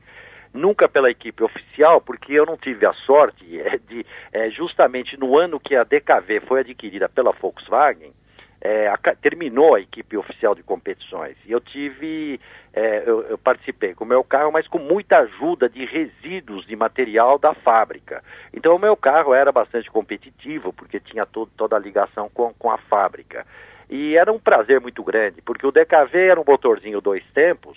nunca 0.53 0.89
pela 0.89 1.11
equipe 1.11 1.43
oficial, 1.43 2.01
porque 2.01 2.33
eu 2.33 2.47
não 2.47 2.57
tive 2.57 2.87
a 2.87 2.93
sorte 2.93 3.45
é, 3.61 3.79
de, 3.79 4.07
é, 4.33 4.51
justamente 4.51 5.19
no 5.19 5.37
ano 5.37 5.61
que 5.61 5.75
a 5.75 5.85
DKV 5.85 6.41
foi 6.47 6.61
adquirida 6.61 7.09
pela 7.09 7.33
Volkswagen, 7.33 8.13
é, 8.61 8.87
a, 8.87 8.97
terminou 9.21 9.75
a 9.75 9.81
equipe 9.81 10.17
oficial 10.17 10.55
de 10.55 10.63
competições. 10.63 11.37
E 11.45 11.51
eu 11.51 11.61
tive, 11.61 12.41
é, 12.73 13.03
eu, 13.05 13.23
eu, 13.23 13.37
participei 13.37 13.93
com 13.93 14.05
o 14.05 14.07
meu 14.07 14.23
carro, 14.23 14.53
mas 14.53 14.69
com 14.69 14.79
muita 14.79 15.19
ajuda 15.19 15.69
de 15.69 15.85
resíduos 15.85 16.65
de 16.65 16.77
material 16.77 17.39
da 17.39 17.55
fábrica. 17.55 18.23
Então 18.55 18.77
o 18.77 18.79
meu 18.79 18.97
carro 18.97 19.35
era 19.35 19.51
bastante 19.51 19.91
competitivo, 19.91 20.73
porque 20.73 21.01
tinha 21.01 21.27
todo, 21.27 21.51
toda 21.57 21.75
a 21.75 21.81
ligação 21.81 22.31
com, 22.33 22.55
com 22.55 22.71
a 22.71 22.79
fábrica. 22.79 23.45
E 23.91 24.17
era 24.17 24.33
um 24.33 24.39
prazer 24.39 24.81
muito 24.81 25.03
grande, 25.03 25.43
porque 25.43 25.67
o 25.67 25.73
DKV 25.73 26.17
era 26.17 26.41
um 26.41 26.45
motorzinho 26.47 27.01
dois 27.01 27.25
tempos, 27.35 27.77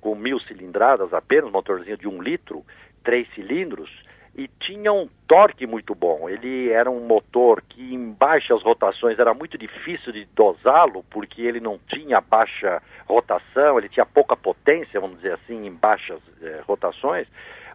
com 0.00 0.14
mil 0.14 0.40
cilindradas 0.40 1.12
apenas, 1.12 1.50
motorzinho 1.50 1.96
de 1.96 2.08
um 2.08 2.22
litro, 2.22 2.64
três 3.04 3.28
cilindros, 3.34 3.90
e 4.36 4.48
tinha 4.60 4.92
um 4.92 5.08
torque 5.26 5.66
muito 5.66 5.94
bom. 5.94 6.28
Ele 6.28 6.70
era 6.70 6.90
um 6.90 7.06
motor 7.06 7.62
que 7.68 7.94
em 7.94 8.12
baixas 8.12 8.62
rotações 8.62 9.18
era 9.18 9.34
muito 9.34 9.58
difícil 9.58 10.12
de 10.12 10.26
dosá-lo, 10.34 11.04
porque 11.10 11.42
ele 11.42 11.60
não 11.60 11.78
tinha 11.88 12.20
baixa 12.20 12.80
rotação, 13.06 13.78
ele 13.78 13.88
tinha 13.88 14.06
pouca 14.06 14.36
potência, 14.36 15.00
vamos 15.00 15.16
dizer 15.16 15.34
assim, 15.34 15.66
em 15.66 15.72
baixas 15.72 16.20
eh, 16.42 16.60
rotações. 16.66 17.26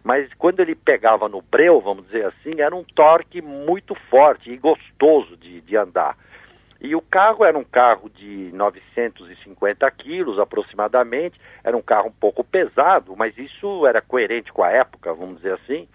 Mas 0.02 0.32
quando 0.34 0.60
ele 0.60 0.74
pegava 0.74 1.28
no 1.28 1.42
breu, 1.42 1.80
vamos 1.80 2.06
dizer 2.06 2.26
assim, 2.26 2.60
era 2.60 2.74
um 2.74 2.84
torque 2.84 3.42
muito 3.42 3.94
forte 4.08 4.50
e 4.50 4.56
gostoso 4.56 5.36
de, 5.36 5.60
de 5.60 5.76
andar. 5.76 6.16
E 6.80 6.94
o 6.94 7.00
carro 7.00 7.44
era 7.44 7.56
um 7.58 7.64
carro 7.64 8.10
de 8.10 8.50
950 8.52 9.90
quilos 9.92 10.38
aproximadamente, 10.38 11.40
era 11.64 11.76
um 11.76 11.82
carro 11.82 12.08
um 12.08 12.12
pouco 12.12 12.44
pesado, 12.44 13.14
mas 13.16 13.36
isso 13.38 13.86
era 13.86 14.00
coerente 14.00 14.52
com 14.52 14.62
a 14.62 14.70
época, 14.70 15.12
vamos 15.14 15.36
dizer 15.36 15.54
assim. 15.54 15.88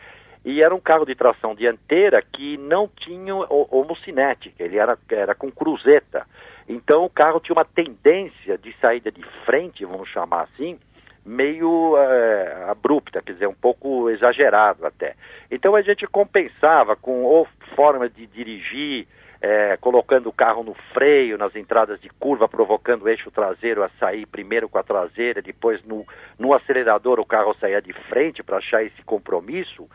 E 0.43 0.61
era 0.61 0.73
um 0.73 0.79
carro 0.79 1.05
de 1.05 1.13
tração 1.13 1.53
dianteira 1.53 2.21
que 2.21 2.57
não 2.57 2.87
tinha 2.87 3.35
homocinética, 3.35 4.63
ele 4.63 4.77
era, 4.77 4.97
era 5.09 5.35
com 5.35 5.51
cruzeta. 5.51 6.25
Então 6.67 7.05
o 7.05 7.09
carro 7.09 7.39
tinha 7.39 7.55
uma 7.55 7.65
tendência 7.65 8.57
de 8.57 8.75
saída 8.79 9.11
de 9.11 9.23
frente, 9.45 9.85
vamos 9.85 10.09
chamar 10.09 10.43
assim, 10.43 10.79
meio 11.23 11.95
é, 11.97 12.65
abrupta, 12.69 13.21
quer 13.21 13.33
dizer, 13.33 13.47
um 13.47 13.53
pouco 13.53 14.09
exagerado 14.09 14.85
até. 14.85 15.15
Então 15.51 15.75
a 15.75 15.81
gente 15.81 16.07
compensava 16.07 16.95
com 16.95 17.23
ou 17.23 17.47
forma 17.75 18.09
de 18.09 18.25
dirigir, 18.25 19.07
é, 19.41 19.75
colocando 19.77 20.29
o 20.29 20.33
carro 20.33 20.63
no 20.63 20.75
freio, 20.93 21.37
nas 21.37 21.55
entradas 21.55 21.99
de 21.99 22.09
curva, 22.09 22.47
provocando 22.47 23.03
o 23.03 23.09
eixo 23.09 23.31
traseiro 23.31 23.83
a 23.83 23.89
sair 23.99 24.27
primeiro 24.27 24.69
com 24.69 24.77
a 24.77 24.83
traseira, 24.83 25.41
depois 25.41 25.83
no, 25.83 26.05
no 26.37 26.53
acelerador 26.53 27.19
o 27.19 27.25
carro 27.25 27.55
saía 27.59 27.81
de 27.81 27.91
frente 28.07 28.43
para 28.43 28.57
achar 28.57 28.83
esse 28.83 29.01
compromisso. 29.03 29.89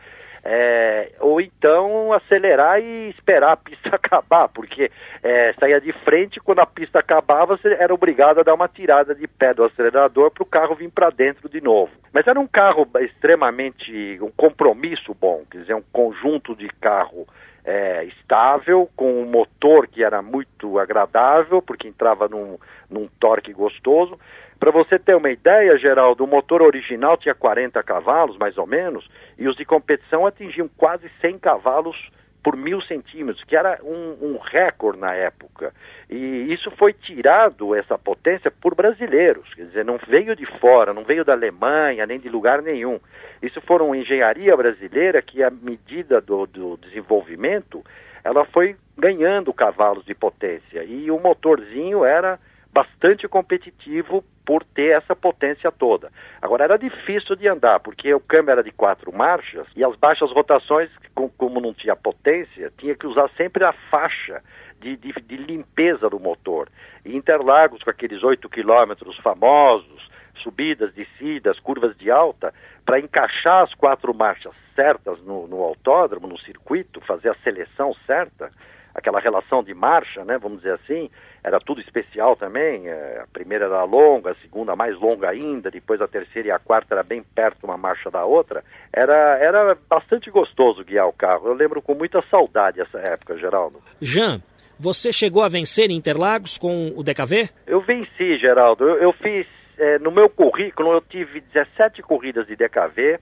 É, 0.49 1.11
ou 1.19 1.41
então 1.41 2.13
acelerar 2.13 2.79
e 2.79 3.09
esperar 3.09 3.53
a 3.53 3.57
pista 3.57 3.89
acabar, 3.95 4.47
porque 4.47 4.89
é, 5.21 5.53
saía 5.59 5.81
de 5.81 5.91
frente, 5.91 6.39
quando 6.39 6.59
a 6.59 6.65
pista 6.65 6.99
acabava, 6.99 7.57
você 7.57 7.73
era 7.73 7.93
obrigado 7.93 8.39
a 8.39 8.43
dar 8.43 8.53
uma 8.53 8.67
tirada 8.67 9.13
de 9.13 9.27
pé 9.27 9.53
do 9.53 9.65
acelerador 9.65 10.31
para 10.31 10.43
o 10.43 10.45
carro 10.45 10.75
vir 10.75 10.89
para 10.89 11.09
dentro 11.09 11.49
de 11.49 11.59
novo. 11.59 11.91
Mas 12.13 12.27
era 12.27 12.39
um 12.39 12.47
carro 12.47 12.87
extremamente, 12.99 14.17
um 14.21 14.31
compromisso 14.31 15.13
bom, 15.13 15.43
quer 15.51 15.59
dizer, 15.59 15.75
um 15.75 15.83
conjunto 15.91 16.55
de 16.55 16.69
carro 16.79 17.27
é, 17.67 18.05
estável, 18.05 18.89
com 18.95 19.21
um 19.21 19.25
motor 19.25 19.87
que 19.87 20.01
era 20.01 20.21
muito 20.21 20.79
agradável, 20.79 21.61
porque 21.61 21.85
entrava 21.85 22.29
num, 22.29 22.57
num 22.89 23.09
torque 23.19 23.51
gostoso. 23.51 24.17
Para 24.57 24.71
você 24.71 24.97
ter 24.97 25.17
uma 25.17 25.29
ideia, 25.29 25.77
Geraldo, 25.77 26.23
o 26.23 26.27
motor 26.27 26.61
original 26.61 27.17
tinha 27.17 27.35
40 27.35 27.83
cavalos, 27.83 28.37
mais 28.37 28.57
ou 28.57 28.65
menos, 28.65 29.05
e 29.37 29.49
os 29.49 29.57
de 29.57 29.65
competição 29.65 30.25
atingiam 30.25 30.69
quase 30.77 31.11
100 31.19 31.39
cavalos 31.39 32.09
por 32.47 32.55
mil 32.55 32.81
centímetros, 32.83 33.43
que 33.43 33.57
era 33.57 33.77
um, 33.83 34.15
um 34.21 34.37
recorde 34.37 34.97
na 34.97 35.13
época. 35.13 35.73
E 36.09 36.53
isso 36.53 36.71
foi 36.77 36.93
tirado, 36.93 37.75
essa 37.75 37.97
potência, 37.97 38.49
por 38.49 38.73
brasileiros, 38.73 39.53
quer 39.53 39.65
dizer, 39.65 39.83
não 39.83 39.99
veio 40.07 40.33
de 40.33 40.45
fora, 40.57 40.93
não 40.93 41.03
veio 41.03 41.25
da 41.25 41.33
Alemanha, 41.33 42.05
nem 42.05 42.17
de 42.17 42.29
lugar 42.29 42.61
nenhum. 42.61 43.01
Isso 43.41 43.59
foi 43.59 43.81
uma 43.81 43.97
engenharia 43.97 44.55
brasileira 44.55 45.21
que, 45.21 45.43
à 45.43 45.49
medida 45.49 46.21
do, 46.21 46.45
do 46.45 46.77
desenvolvimento, 46.77 47.83
ela 48.23 48.45
foi 48.45 48.77
ganhando 48.97 49.51
cavalos 49.51 50.05
de 50.05 50.15
potência. 50.15 50.85
E 50.85 51.11
o 51.11 51.19
motorzinho 51.19 52.05
era 52.05 52.39
bastante 52.77 53.27
competitivo 53.27 54.23
por 54.45 54.63
ter 54.63 54.95
essa 54.95 55.15
potência 55.15 55.71
toda. 55.71 56.11
Agora 56.39 56.63
era 56.63 56.77
difícil 56.77 57.35
de 57.35 57.47
andar, 57.47 57.79
porque 57.79 58.13
o 58.13 58.19
câmbio 58.19 58.51
era 58.51 58.63
de 58.63 58.71
quatro 58.71 59.11
marchas 59.11 59.65
e 59.75 59.83
as 59.83 59.95
baixas 59.95 60.31
rotações, 60.31 60.91
como 61.37 61.59
não 61.59 61.73
tinha 61.73 61.95
potência, 61.95 62.71
tinha 62.77 62.95
que 62.95 63.07
usar 63.07 63.31
sempre 63.35 63.63
a 63.63 63.73
faixa 63.89 64.43
de, 64.79 64.95
de, 64.95 65.11
de 65.11 65.37
limpeza 65.37 66.07
do 66.07 66.19
motor. 66.19 66.69
E 67.03 67.17
Interlagos, 67.17 67.81
com 67.81 67.89
aqueles 67.89 68.21
oito 68.21 68.47
quilômetros 68.47 69.17
famosos, 69.17 70.07
subidas, 70.43 70.93
descidas, 70.93 71.59
curvas 71.59 71.97
de 71.97 72.11
alta, 72.11 72.53
para 72.85 72.99
encaixar 72.99 73.63
as 73.63 73.73
quatro 73.73 74.13
marchas 74.13 74.53
certas 74.75 75.19
no, 75.23 75.47
no 75.47 75.63
autódromo, 75.63 76.27
no 76.27 76.37
circuito, 76.37 77.01
fazer 77.01 77.29
a 77.29 77.35
seleção 77.43 77.95
certa, 78.05 78.51
aquela 78.97 79.19
relação 79.19 79.63
de 79.63 79.75
marcha, 79.75 80.25
né, 80.25 80.39
vamos 80.39 80.57
dizer 80.57 80.73
assim, 80.73 81.07
era 81.43 81.59
tudo 81.59 81.79
especial 81.79 82.35
também. 82.35 82.89
É, 82.89 83.21
a 83.23 83.27
primeira 83.31 83.65
era 83.65 83.83
longa, 83.83 84.31
a 84.31 84.35
segunda 84.41 84.75
mais 84.75 84.99
longa 84.99 85.29
ainda, 85.29 85.69
depois 85.69 86.01
a 86.01 86.07
terceira 86.07 86.47
e 86.47 86.51
a 86.51 86.57
quarta 86.57 86.95
era 86.95 87.03
bem 87.03 87.23
perto 87.23 87.63
uma 87.63 87.77
marcha 87.77 88.09
da 88.09 88.25
outra. 88.25 88.63
Era, 88.91 89.37
era 89.37 89.77
bastante 89.87 90.31
gostoso 90.31 90.83
guiar 90.83 91.07
o 91.07 91.13
carro. 91.13 91.47
Eu 91.47 91.53
lembro 91.53 91.79
com 91.79 91.93
muita 91.93 92.23
saudade 92.23 92.81
essa 92.81 92.97
época, 92.97 93.37
Geraldo. 93.37 93.79
Jean, 94.01 94.41
você 94.79 95.13
chegou 95.13 95.43
a 95.43 95.49
vencer 95.49 95.91
em 95.91 95.95
Interlagos 95.95 96.57
com 96.57 96.91
o 96.95 97.03
DKV? 97.03 97.49
Eu 97.67 97.81
venci, 97.81 98.39
Geraldo. 98.39 98.83
Eu, 98.83 98.95
eu 98.97 99.13
fiz, 99.13 99.45
é, 99.77 99.99
no 99.99 100.11
meu 100.11 100.29
currículo, 100.29 100.91
eu 100.91 101.01
tive 101.01 101.41
17 101.53 102.01
corridas 102.01 102.47
de 102.47 102.55
DKV. 102.55 103.19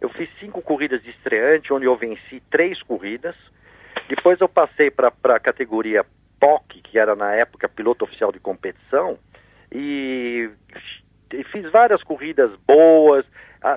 Eu 0.00 0.08
fiz 0.10 0.28
cinco 0.38 0.62
corridas 0.62 1.02
de 1.02 1.10
estreante, 1.10 1.72
onde 1.72 1.86
eu 1.86 1.96
venci 1.96 2.40
três 2.48 2.80
corridas. 2.84 3.34
Depois 4.08 4.40
eu 4.40 4.48
passei 4.48 4.90
para 4.90 5.12
a 5.24 5.40
categoria 5.40 6.04
POC, 6.40 6.80
que 6.82 6.98
era 6.98 7.14
na 7.14 7.34
época 7.34 7.68
piloto 7.68 8.04
oficial 8.04 8.32
de 8.32 8.40
competição, 8.40 9.18
e, 9.70 10.50
e 11.32 11.44
fiz 11.44 11.70
várias 11.70 12.02
corridas 12.02 12.50
boas. 12.66 13.26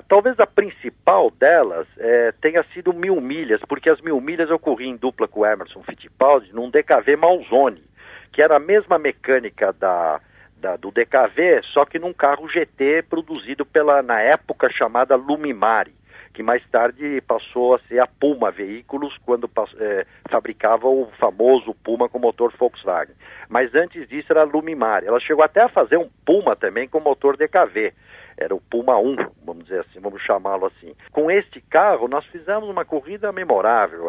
Talvez 0.08 0.38
a 0.40 0.46
principal 0.46 1.30
delas 1.30 1.86
é, 1.98 2.32
tenha 2.40 2.64
sido 2.72 2.94
mil 2.94 3.20
milhas, 3.20 3.60
porque 3.68 3.90
as 3.90 4.00
mil 4.00 4.20
milhas 4.20 4.48
eu 4.48 4.58
corri 4.58 4.86
em 4.86 4.96
dupla 4.96 5.28
com 5.28 5.40
o 5.40 5.46
Emerson 5.46 5.82
Fittipaldi 5.82 6.52
num 6.52 6.70
DKV 6.70 7.16
Malzone, 7.16 7.84
que 8.32 8.40
era 8.40 8.56
a 8.56 8.60
mesma 8.60 8.98
mecânica 8.98 9.72
da, 9.72 10.20
da, 10.56 10.76
do 10.76 10.90
DKV, 10.90 11.62
só 11.74 11.84
que 11.84 11.98
num 11.98 12.14
carro 12.14 12.48
GT 12.48 13.02
produzido 13.02 13.66
pela, 13.66 14.02
na 14.02 14.20
época, 14.20 14.70
chamada 14.70 15.14
Lumimari 15.16 15.92
que 16.32 16.42
mais 16.42 16.64
tarde 16.70 17.20
passou 17.22 17.74
a 17.74 17.78
ser 17.80 18.00
a 18.00 18.06
Puma 18.06 18.50
Veículos, 18.50 19.16
quando 19.24 19.50
é, 19.78 20.06
fabricava 20.30 20.88
o 20.88 21.06
famoso 21.18 21.74
Puma 21.84 22.08
com 22.08 22.18
motor 22.18 22.52
Volkswagen. 22.58 23.14
Mas 23.48 23.74
antes 23.74 24.08
disso 24.08 24.32
era 24.32 24.42
a 24.42 24.44
Lumimar. 24.44 25.04
Ela 25.04 25.20
chegou 25.20 25.44
até 25.44 25.60
a 25.62 25.68
fazer 25.68 25.98
um 25.98 26.08
Puma 26.24 26.56
também 26.56 26.88
com 26.88 27.00
motor 27.00 27.36
DKV. 27.36 27.92
Era 28.36 28.54
o 28.54 28.60
Puma 28.60 28.98
1, 28.98 29.16
vamos 29.44 29.64
dizer 29.64 29.80
assim, 29.80 30.00
vamos 30.00 30.22
chamá-lo 30.22 30.66
assim. 30.66 30.94
Com 31.12 31.30
este 31.30 31.60
carro, 31.60 32.08
nós 32.08 32.24
fizemos 32.26 32.68
uma 32.68 32.84
corrida 32.84 33.30
memorável. 33.30 34.06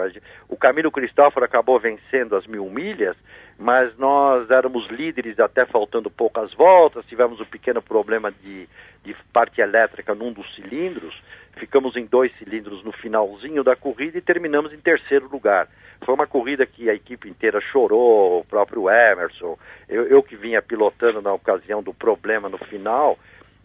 O 0.47 0.55
Camilo 0.55 0.91
Cristóforo 0.91 1.45
acabou 1.45 1.80
vencendo 1.80 2.36
as 2.36 2.47
mil 2.47 2.65
milhas, 2.69 3.17
mas 3.57 3.95
nós 3.97 4.49
éramos 4.49 4.88
líderes 4.89 5.39
até 5.39 5.65
faltando 5.65 6.09
poucas 6.09 6.53
voltas, 6.53 7.05
tivemos 7.05 7.39
um 7.39 7.45
pequeno 7.45 7.82
problema 7.82 8.32
de, 8.32 8.67
de 9.03 9.15
parte 9.32 9.61
elétrica 9.61 10.15
num 10.15 10.32
dos 10.32 10.55
cilindros, 10.55 11.13
ficamos 11.56 11.95
em 11.95 12.06
dois 12.06 12.32
cilindros 12.38 12.84
no 12.84 12.91
finalzinho 12.91 13.64
da 13.64 13.76
corrida 13.76 14.18
e 14.18 14.22
terminamos 14.22 14.74
em 14.74 14.80
terceiro 14.80 15.30
lugar. 15.30 15.68
Foi 16.06 16.14
uma 16.14 16.28
corrida 16.28 16.66
que 16.66 16.89
a 16.89 16.93
equipe 16.93 17.30
inteira 17.30 17.62
chorou, 17.62 18.39
o 18.39 18.45
próprio 18.45 18.89
Emerson, 18.89 19.58
eu, 19.88 20.08
eu 20.08 20.22
que 20.22 20.36
vinha 20.36 20.62
pilotando 20.62 21.22
na 21.22 21.34
ocasião 21.34 21.82
do 21.82 21.93
problema 21.93 22.49
no 22.49 22.58
final, 22.58 23.18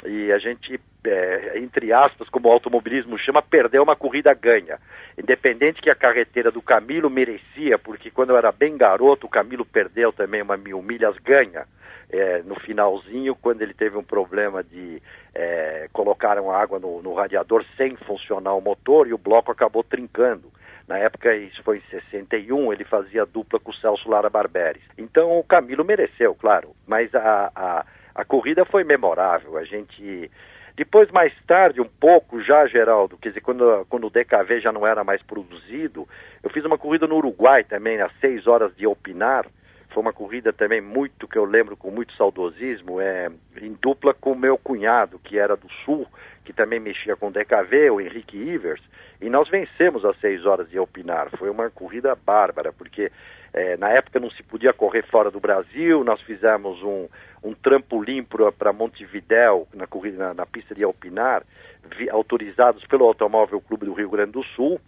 e 0.06 0.30
a 0.30 0.38
gente, 0.38 0.78
é, 1.04 1.58
entre 1.58 1.92
aspas, 1.92 2.28
como 2.28 2.48
o 2.48 2.52
automobilismo 2.52 3.18
chama, 3.18 3.42
perdeu 3.42 3.82
uma 3.82 3.96
corrida 3.96 4.32
ganha. 4.32 4.78
Independente 5.18 5.82
que 5.82 5.90
a 5.90 5.94
carreteira 5.94 6.52
do 6.52 6.62
Camilo 6.62 7.10
merecia, 7.10 7.78
porque 7.78 8.10
quando 8.10 8.30
eu 8.30 8.36
era 8.36 8.52
bem 8.52 8.76
garoto, 8.76 9.26
o 9.26 9.30
Camilo 9.30 9.64
perdeu 9.64 10.12
também 10.12 10.40
uma 10.40 10.56
mil 10.56 10.80
milhas 10.80 11.16
ganha. 11.18 11.66
É, 12.10 12.42
no 12.42 12.58
finalzinho, 12.60 13.34
quando 13.34 13.60
ele 13.60 13.74
teve 13.74 13.96
um 13.96 14.02
problema 14.02 14.64
de 14.64 15.02
é, 15.34 15.88
colocaram 15.92 16.50
água 16.50 16.78
no, 16.78 17.02
no 17.02 17.12
radiador 17.12 17.64
sem 17.76 17.96
funcionar 17.96 18.54
o 18.54 18.62
motor 18.62 19.06
e 19.06 19.12
o 19.12 19.18
bloco 19.18 19.52
acabou 19.52 19.82
trincando. 19.82 20.50
Na 20.86 20.96
época, 20.96 21.34
isso 21.36 21.62
foi 21.62 21.78
em 21.78 21.82
61, 21.90 22.72
ele 22.72 22.84
fazia 22.84 23.26
dupla 23.26 23.60
com 23.60 23.70
o 23.70 23.74
Celso 23.74 24.08
Lara 24.08 24.30
Barberes. 24.30 24.82
Então 24.96 25.38
o 25.38 25.44
Camilo 25.44 25.84
mereceu, 25.84 26.34
claro, 26.34 26.74
mas 26.86 27.14
a, 27.14 27.52
a 27.54 27.84
a 28.18 28.24
corrida 28.24 28.64
foi 28.64 28.82
memorável. 28.82 29.56
A 29.56 29.64
gente. 29.64 30.28
Depois, 30.76 31.08
mais 31.10 31.32
tarde, 31.46 31.80
um 31.80 31.88
pouco 31.88 32.42
já, 32.42 32.66
Geraldo, 32.66 33.16
quer 33.16 33.30
dizer, 33.30 33.40
quando, 33.40 33.86
quando 33.88 34.06
o 34.06 34.10
DKV 34.10 34.60
já 34.60 34.72
não 34.72 34.86
era 34.86 35.02
mais 35.02 35.20
produzido, 35.22 36.06
eu 36.42 36.50
fiz 36.50 36.64
uma 36.64 36.78
corrida 36.78 37.06
no 37.06 37.16
Uruguai 37.16 37.64
também, 37.64 38.00
às 38.00 38.12
seis 38.20 38.46
horas 38.46 38.74
de 38.76 38.86
Opinar, 38.86 39.46
foi 39.90 40.02
uma 40.02 40.12
corrida 40.12 40.52
também 40.52 40.80
muito 40.80 41.26
que 41.26 41.38
eu 41.38 41.44
lembro 41.44 41.76
com 41.76 41.90
muito 41.90 42.12
saudosismo, 42.14 43.00
é, 43.00 43.30
em 43.60 43.72
dupla 43.80 44.12
com 44.12 44.34
meu 44.34 44.58
cunhado, 44.58 45.18
que 45.18 45.38
era 45.38 45.56
do 45.56 45.68
Sul, 45.84 46.06
que 46.44 46.52
também 46.52 46.78
mexia 46.78 47.16
com 47.16 47.32
DKV, 47.32 47.90
o 47.90 48.00
Henrique 48.00 48.36
Ivers, 48.36 48.82
e 49.20 49.28
nós 49.28 49.48
vencemos 49.48 50.04
as 50.04 50.18
seis 50.20 50.46
horas 50.46 50.68
de 50.68 50.78
Alpinar. 50.78 51.30
Foi 51.36 51.50
uma 51.50 51.70
corrida 51.70 52.14
bárbara, 52.14 52.72
porque 52.72 53.10
é, 53.52 53.76
na 53.76 53.88
época 53.90 54.20
não 54.20 54.30
se 54.30 54.42
podia 54.42 54.72
correr 54.72 55.04
fora 55.06 55.30
do 55.30 55.40
Brasil, 55.40 56.04
nós 56.04 56.20
fizemos 56.22 56.82
um, 56.82 57.08
um 57.42 57.54
trampolim 57.54 58.22
para 58.22 58.72
Montevidéu, 58.72 59.66
na, 59.74 59.86
corrida, 59.86 60.18
na, 60.18 60.34
na 60.34 60.46
pista 60.46 60.74
de 60.74 60.84
Alpinar, 60.84 61.42
vi, 61.96 62.10
autorizados 62.10 62.84
pelo 62.86 63.06
Automóvel 63.06 63.60
Clube 63.60 63.86
do 63.86 63.94
Rio 63.94 64.10
Grande 64.10 64.32
do 64.32 64.44
Sul, 64.44 64.80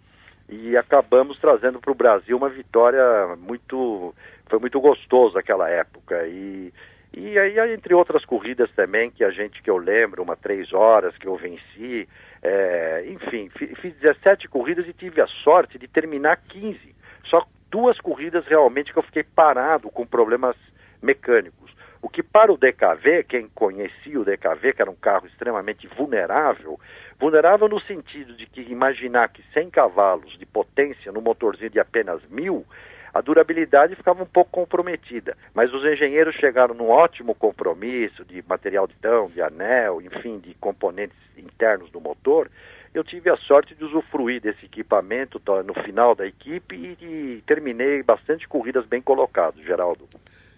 e 0.47 0.75
acabamos 0.75 1.39
trazendo 1.39 1.79
para 1.79 1.91
o 1.91 1.95
Brasil 1.95 2.35
uma 2.35 2.49
vitória 2.49 3.35
muito 3.37 4.13
foi 4.51 4.59
muito 4.59 4.79
gostoso 4.79 5.37
aquela 5.37 5.69
época. 5.69 6.27
E 6.27 6.71
e 7.13 7.37
aí 7.37 7.73
entre 7.73 7.93
outras 7.93 8.23
corridas 8.23 8.71
também 8.71 9.11
que 9.11 9.21
a 9.21 9.31
gente 9.31 9.61
que 9.61 9.69
eu 9.69 9.75
lembro 9.75 10.23
uma 10.23 10.37
três 10.37 10.71
horas 10.71 11.17
que 11.17 11.27
eu 11.27 11.35
venci 11.35 12.07
é, 12.41 13.03
enfim 13.05 13.49
fiz 13.49 13.93
17 13.95 14.47
corridas 14.47 14.87
e 14.87 14.93
tive 14.93 15.19
a 15.19 15.27
sorte 15.27 15.77
de 15.77 15.89
terminar 15.89 16.37
15 16.37 16.95
só 17.25 17.45
duas 17.69 17.99
corridas 17.99 18.45
realmente 18.45 18.93
que 18.93 18.99
eu 18.99 19.03
fiquei 19.03 19.23
parado 19.23 19.89
com 19.89 20.05
problemas 20.05 20.55
mecânicos. 21.01 21.71
O 22.01 22.09
que 22.09 22.23
para 22.23 22.51
o 22.51 22.57
DKV, 22.57 23.23
quem 23.27 23.47
conhecia 23.47 24.19
o 24.19 24.25
DKV, 24.25 24.73
que 24.73 24.81
era 24.81 24.89
um 24.89 24.95
carro 24.95 25.27
extremamente 25.27 25.87
vulnerável, 25.87 26.79
vulnerável 27.19 27.69
no 27.69 27.79
sentido 27.81 28.35
de 28.35 28.47
que 28.47 28.61
imaginar 28.61 29.29
que 29.29 29.43
100 29.53 29.69
cavalos 29.69 30.37
de 30.37 30.45
potência 30.45 31.11
no 31.11 31.21
motorzinho 31.21 31.69
de 31.69 31.79
apenas 31.79 32.21
mil, 32.27 32.65
a 33.13 33.21
durabilidade 33.21 33.95
ficava 33.95 34.23
um 34.23 34.25
pouco 34.25 34.51
comprometida. 34.51 35.37
Mas 35.53 35.73
os 35.73 35.83
engenheiros 35.83 36.35
chegaram 36.35 36.73
num 36.73 36.89
ótimo 36.89 37.35
compromisso 37.35 38.23
de 38.25 38.43
material 38.47 38.87
de 38.87 38.95
tão, 38.95 39.27
de 39.27 39.41
anel, 39.41 40.01
enfim, 40.01 40.39
de 40.39 40.53
componentes 40.55 41.17
internos 41.37 41.89
do 41.91 41.99
motor. 41.99 42.49
Eu 42.93 43.03
tive 43.03 43.29
a 43.29 43.37
sorte 43.37 43.73
de 43.73 43.85
usufruir 43.85 44.41
desse 44.41 44.65
equipamento 44.65 45.41
no 45.65 45.73
final 45.83 46.13
da 46.13 46.25
equipe 46.25 46.75
e, 46.75 47.05
e 47.05 47.43
terminei 47.47 48.03
bastante 48.03 48.47
corridas 48.47 48.85
bem 48.85 49.01
colocado, 49.01 49.63
Geraldo. 49.63 50.07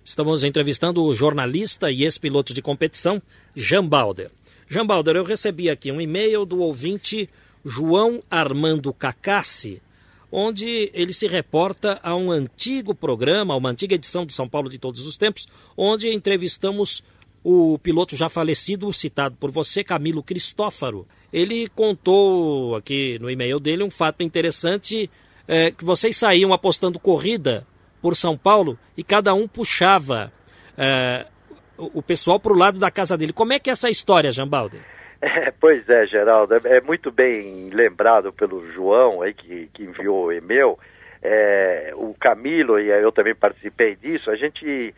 Estamos 0.03 0.43
entrevistando 0.43 1.03
o 1.03 1.13
jornalista 1.13 1.89
e 1.89 2.03
ex-piloto 2.03 2.53
de 2.53 2.61
competição, 2.61 3.21
Jean 3.55 3.87
Balder. 3.87 4.29
Jean 4.67 4.85
Balder, 4.85 5.15
eu 5.15 5.23
recebi 5.23 5.69
aqui 5.69 5.91
um 5.91 6.01
e-mail 6.01 6.45
do 6.45 6.59
ouvinte 6.59 7.29
João 7.63 8.21
Armando 8.29 8.91
Cacassi, 8.91 9.81
onde 10.35 10.89
ele 10.95 11.13
se 11.13 11.27
reporta 11.27 11.99
a 12.01 12.15
um 12.15 12.31
antigo 12.31 12.95
programa, 12.95 13.55
uma 13.55 13.69
antiga 13.69 13.93
edição 13.93 14.25
do 14.25 14.31
São 14.31 14.49
Paulo 14.49 14.67
de 14.67 14.79
Todos 14.79 15.05
os 15.05 15.15
Tempos, 15.15 15.45
onde 15.77 16.11
entrevistamos 16.11 17.03
o 17.43 17.77
piloto 17.77 18.15
já 18.15 18.27
falecido, 18.29 18.91
citado 18.91 19.35
por 19.39 19.51
você, 19.51 19.83
Camilo 19.83 20.23
Cristófaro. 20.23 21.07
Ele 21.31 21.67
contou 21.75 22.75
aqui 22.75 23.19
no 23.21 23.29
e-mail 23.29 23.59
dele 23.59 23.83
um 23.83 23.91
fato 23.91 24.23
interessante, 24.23 25.07
é, 25.47 25.69
que 25.69 25.85
vocês 25.85 26.17
saíam 26.17 26.51
apostando 26.51 26.97
corrida 26.97 27.67
por 28.01 28.15
São 28.15 28.35
Paulo 28.35 28.79
e 28.97 29.03
cada 29.03 29.35
um 29.35 29.47
puxava 29.47 30.33
é, 30.75 31.27
o, 31.77 32.01
pessoal 32.01 32.39
para 32.39 32.53
o 32.53 32.57
lado 32.57 32.79
da 32.79 32.89
casa 32.89 33.15
dele. 33.15 33.33
Como 33.33 33.53
é 33.53 33.59
que 33.59 33.69
é 33.69 33.73
essa 33.73 33.89
história, 33.89 34.31
Jambaldi? 34.31 34.79
É, 35.23 35.51
pois 35.51 35.87
é, 35.87 36.05
Geraldo, 36.05 36.53
é, 36.53 36.59
é, 36.65 36.81
muito 36.81 37.09
bem 37.09 37.69
lembrado 37.69 38.33
pelo 38.33 38.61
João 38.73 39.21
aí 39.21 39.33
que, 39.33 39.69
que 39.73 39.83
enviou 39.83 40.25
o 40.25 40.33
e-mail. 40.33 40.77
É, 41.21 41.93
o 41.95 42.13
Camilo 42.19 42.77
e 42.77 42.89
eu 42.89 43.09
também 43.09 43.33
participei 43.33 43.95
disso. 43.95 44.29
A 44.29 44.35
gente 44.35 44.93